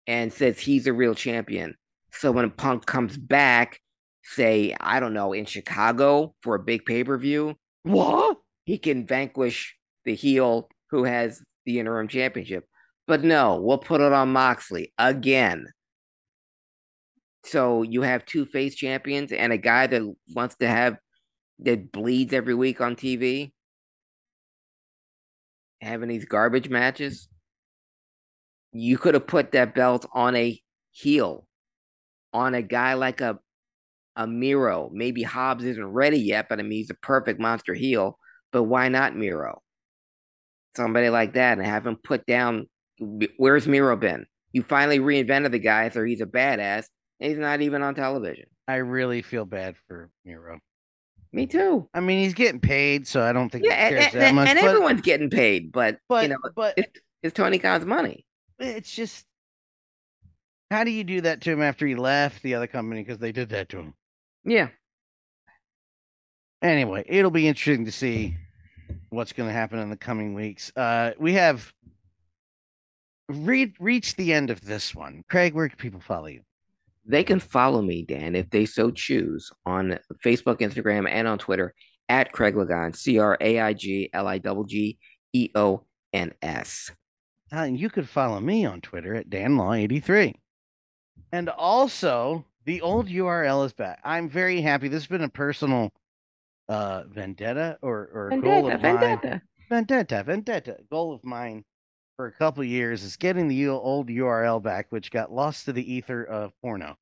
and 0.06 0.32
says 0.32 0.60
he's 0.60 0.86
a 0.86 0.94
real 0.94 1.16
champion. 1.16 1.74
So 2.12 2.32
when 2.32 2.52
Punk 2.52 2.86
comes 2.86 3.18
back, 3.18 3.80
say 4.24 4.76
I 4.80 5.00
don't 5.00 5.16
know 5.16 5.34
in 5.34 5.46
Chicago 5.46 6.36
for 6.44 6.54
a 6.54 6.60
big 6.64 6.86
pay 6.86 7.04
per 7.04 7.18
view, 7.18 7.56
What? 7.82 8.38
he 8.66 8.78
can 8.78 9.08
vanquish 9.08 9.76
the 10.06 10.14
heel 10.14 10.70
who 10.92 11.06
has 11.06 11.42
the 11.66 11.80
interim 11.80 12.08
championship. 12.08 12.69
But 13.10 13.24
no, 13.24 13.60
we'll 13.60 13.80
put 13.80 14.02
it 14.02 14.14
on 14.14 14.32
Moxley 14.32 14.94
again. 15.00 15.66
So 17.44 17.82
you 17.82 18.04
have 18.04 18.24
two 18.24 18.46
face 18.46 18.76
champions 18.76 19.32
and 19.32 19.52
a 19.52 19.58
guy 19.58 19.88
that 19.88 20.04
wants 20.36 20.58
to 20.58 20.68
have 20.68 20.96
that 21.58 21.92
bleeds 21.92 22.34
every 22.34 22.54
week 22.54 22.82
on 22.82 22.96
TV, 22.96 23.52
having 25.82 26.08
these 26.08 26.26
garbage 26.26 26.70
matches. 26.70 27.28
You 28.74 29.00
could 29.00 29.16
have 29.16 29.26
put 29.26 29.54
that 29.54 29.74
belt 29.74 30.06
on 30.14 30.36
a 30.36 30.62
heel, 30.92 31.48
on 32.32 32.54
a 32.54 32.62
guy 32.62 32.94
like 32.94 33.22
a 33.22 33.40
a 34.18 34.28
Miro. 34.28 34.92
Maybe 34.94 35.24
Hobbs 35.24 35.64
isn't 35.64 35.84
ready 35.84 36.20
yet, 36.20 36.46
but 36.48 36.60
I 36.60 36.62
mean 36.62 36.74
he's 36.74 36.92
a 36.92 36.94
perfect 36.94 37.40
monster 37.40 37.74
heel. 37.74 38.20
But 38.52 38.66
why 38.66 38.88
not 38.88 39.16
Miro? 39.16 39.64
Somebody 40.78 41.10
like 41.10 41.34
that, 41.34 41.58
and 41.58 41.66
have 41.66 41.88
him 41.88 41.98
put 42.04 42.24
down. 42.28 42.68
Where's 43.38 43.68
Miro 43.68 43.96
been? 43.96 44.26
You 44.54 44.64
finally 44.64 45.00
reinvented 45.00 45.52
the 45.52 45.60
guy, 45.60 45.90
so 45.90 46.04
he's 46.04 46.22
a 46.22 46.26
badass, 46.26 46.86
and 47.20 47.30
he's 47.30 47.38
not 47.40 47.62
even 47.62 47.82
on 47.84 47.96
television. 47.96 48.46
I 48.68 48.76
really 48.78 49.22
feel 49.22 49.46
bad 49.46 49.76
for 49.88 50.10
Miro. 50.26 50.60
Me 51.32 51.46
too. 51.46 51.88
I 51.94 52.00
mean, 52.00 52.24
he's 52.24 52.34
getting 52.34 52.60
paid, 52.60 53.08
so 53.08 53.22
I 53.22 53.32
don't 53.34 53.50
think 53.52 53.64
Yeah, 53.66 53.76
he 53.90 53.96
and, 53.96 54.02
cares 54.02 54.14
and- 54.14 54.22
that 54.24 54.34
much. 54.34 54.48
and 54.50 54.60
but, 54.60 54.68
everyone's 54.68 55.02
getting 55.02 55.30
paid, 55.30 55.72
but, 55.72 56.00
but, 56.10 56.24
you 56.24 56.30
know, 56.30 56.38
but 56.56 56.74
it's, 56.78 57.00
it's 57.22 57.34
Tony 57.36 57.60
Khan's 57.60 57.86
money. 57.86 58.26
it's 58.58 58.92
just 58.92 59.26
how 60.72 60.84
do 60.84 60.92
you 60.92 61.04
do 61.04 61.22
that 61.22 61.42
to 61.42 61.52
him 61.52 61.62
after 61.62 61.86
he 61.88 61.96
left 61.96 62.42
the 62.44 62.56
other 62.56 62.68
company 62.68 63.02
because 63.04 63.18
they 63.20 63.32
did 63.32 63.50
that 63.50 63.70
to 63.70 63.78
him? 63.78 63.94
Yeah, 64.44 64.70
Anyway, 66.62 67.04
it'll 67.08 67.32
be 67.32 67.48
interesting 67.48 67.86
to 67.86 67.92
see 67.92 68.36
what's 69.10 69.32
going 69.34 69.48
to 69.48 69.54
happen 69.54 69.80
in 69.80 69.90
the 69.90 69.96
coming 69.98 70.34
weeks. 70.34 70.72
Uh, 70.76 71.12
we 71.18 71.34
have 71.34 71.72
re- 73.30 73.74
reach 73.80 74.16
the 74.16 74.34
end 74.34 74.50
of 74.50 74.62
this 74.62 74.94
one. 74.94 75.24
Craig, 75.30 75.54
where 75.54 75.70
can 75.70 75.78
people 75.78 76.02
follow 76.02 76.28
you? 76.28 76.42
they 77.10 77.24
can 77.24 77.40
follow 77.40 77.82
me, 77.82 78.04
Dan, 78.04 78.36
if 78.36 78.50
they 78.52 78.66
so 78.66 78.92
choose, 78.92 79.52
on 79.66 79.98
Facebook, 80.24 80.60
Instagram, 80.60 81.10
and 81.10 81.28
on 81.28 81.40
Twitter 81.40 81.74
at 82.08 82.32
Craig 82.32 82.56
Lagon, 82.56 82.94
C 82.96 83.18
R 83.18 83.36
A 83.42 83.60
I 83.60 83.74
G 83.74 84.10
L 84.14 84.28
I 84.28 84.38
G 84.38 84.50
G 84.68 84.98
E 85.34 85.50
O 85.56 85.84
N 86.14 86.34
S. 86.42 86.92
Uh, 87.52 87.62
and 87.62 87.80
you 87.80 87.90
could 87.90 88.08
follow 88.08 88.40
me 88.40 88.64
on 88.64 88.80
Twitter 88.80 89.16
at 89.16 89.28
DanLaw83. 89.28 90.36
And 91.32 91.50
also, 91.50 92.46
the 92.66 92.82
old 92.82 93.08
URL 93.08 93.66
is 93.66 93.74
back. 93.74 94.00
I'm 94.04 94.30
very 94.30 94.62
happy. 94.62 94.88
This 94.88 95.02
has 95.02 95.08
been 95.08 95.24
a 95.24 95.30
personal 95.30 95.92
uh, 96.68 97.04
vendetta 97.10 97.80
or, 97.82 98.10
or 98.14 98.30
a 98.32 98.40
goal 98.40 98.72
of 98.72 98.82
mine. 98.82 99.42
Vendetta, 99.68 100.24
vendetta. 100.24 100.78
Goal 100.92 101.14
of 101.14 101.24
mine 101.24 101.64
for 102.20 102.28
a 102.28 102.32
couple 102.34 102.62
years 102.66 103.06
is 103.06 103.16
getting 103.16 103.48
the 103.48 103.70
old 103.70 104.10
URL 104.10 104.62
back, 104.62 104.88
which 104.90 105.10
got 105.10 105.32
lost 105.32 105.64
to 105.64 105.72
the 105.72 105.94
ether 105.94 106.22
of 106.22 106.52
porno. 106.62 106.98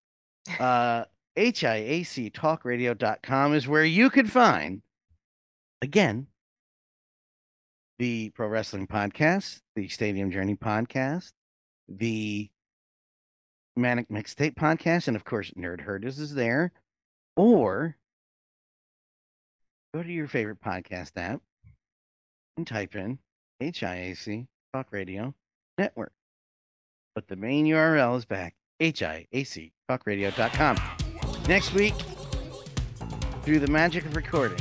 Uh, 0.60 1.06
HIACtalkradio.com 1.36 3.56
is 3.56 3.68
where 3.68 3.84
you 3.84 4.12
can 4.12 4.28
find, 4.28 4.84
again, 5.82 6.28
the 7.98 8.30
Pro 8.36 8.48
Wrestling 8.48 8.86
Podcast, 8.86 9.62
the 9.76 9.88
Stadium 9.88 10.30
Journey 10.30 10.56
Podcast, 10.56 11.32
the 11.90 12.52
Manic 13.76 14.10
Mixtape 14.10 14.54
Podcast, 14.54 15.08
and 15.08 15.18
of 15.18 15.26
course, 15.26 15.50
Nerd 15.58 15.82
Herders 15.82 16.20
is 16.20 16.36
there. 16.36 16.72
Or 17.36 17.98
go 19.96 20.04
to 20.04 20.12
your 20.12 20.28
favorite 20.28 20.62
podcast 20.62 21.14
app 21.16 21.42
and 22.56 22.68
type 22.68 22.96
in 22.96 23.18
HIAC 23.60 24.46
Talk 24.78 24.88
Radio 24.92 25.34
Network. 25.80 26.14
But 27.16 27.28
the 27.28 27.36
main 27.36 27.66
URL 27.66 28.16
is 28.16 28.26
back 28.26 28.54
HIACtalkradio.com. 28.80 30.78
Next 31.48 31.74
week, 31.74 31.96
through 33.42 33.58
the 33.58 33.66
magic 33.66 34.06
of 34.06 34.16
recording, 34.16 34.60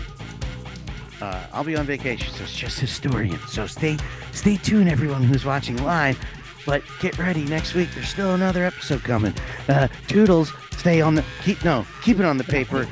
uh, 1.21 1.47
I'll 1.53 1.65
be 1.65 1.77
on 1.77 1.85
vacation, 1.85 2.33
so 2.33 2.45
it's 2.45 2.57
just 2.57 2.81
historian. 2.81 3.39
So 3.49 3.67
stay 3.67 3.99
stay 4.33 4.57
tuned, 4.57 4.89
everyone 4.89 5.23
who's 5.23 5.45
watching 5.45 5.77
live. 5.85 6.19
But 6.65 6.83
get 7.01 7.19
ready 7.19 7.45
next 7.45 7.75
week. 7.75 7.91
There's 7.93 8.09
still 8.09 8.33
another 8.33 8.65
episode 8.65 9.05
coming. 9.05 9.35
Uh, 9.69 9.89
Toodles, 10.09 10.51
stay 10.79 11.03
on 11.03 11.15
the 11.15 11.27
keep 11.43 11.63
no 11.63 11.87
keep 12.03 12.19
it 12.19 12.25
on 12.25 12.39
the 12.39 12.45
paper. 12.45 12.89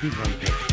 Keep 0.00 0.12
it 0.12 0.18
on 0.18 0.32
the 0.32 0.38
paper. 0.38 0.67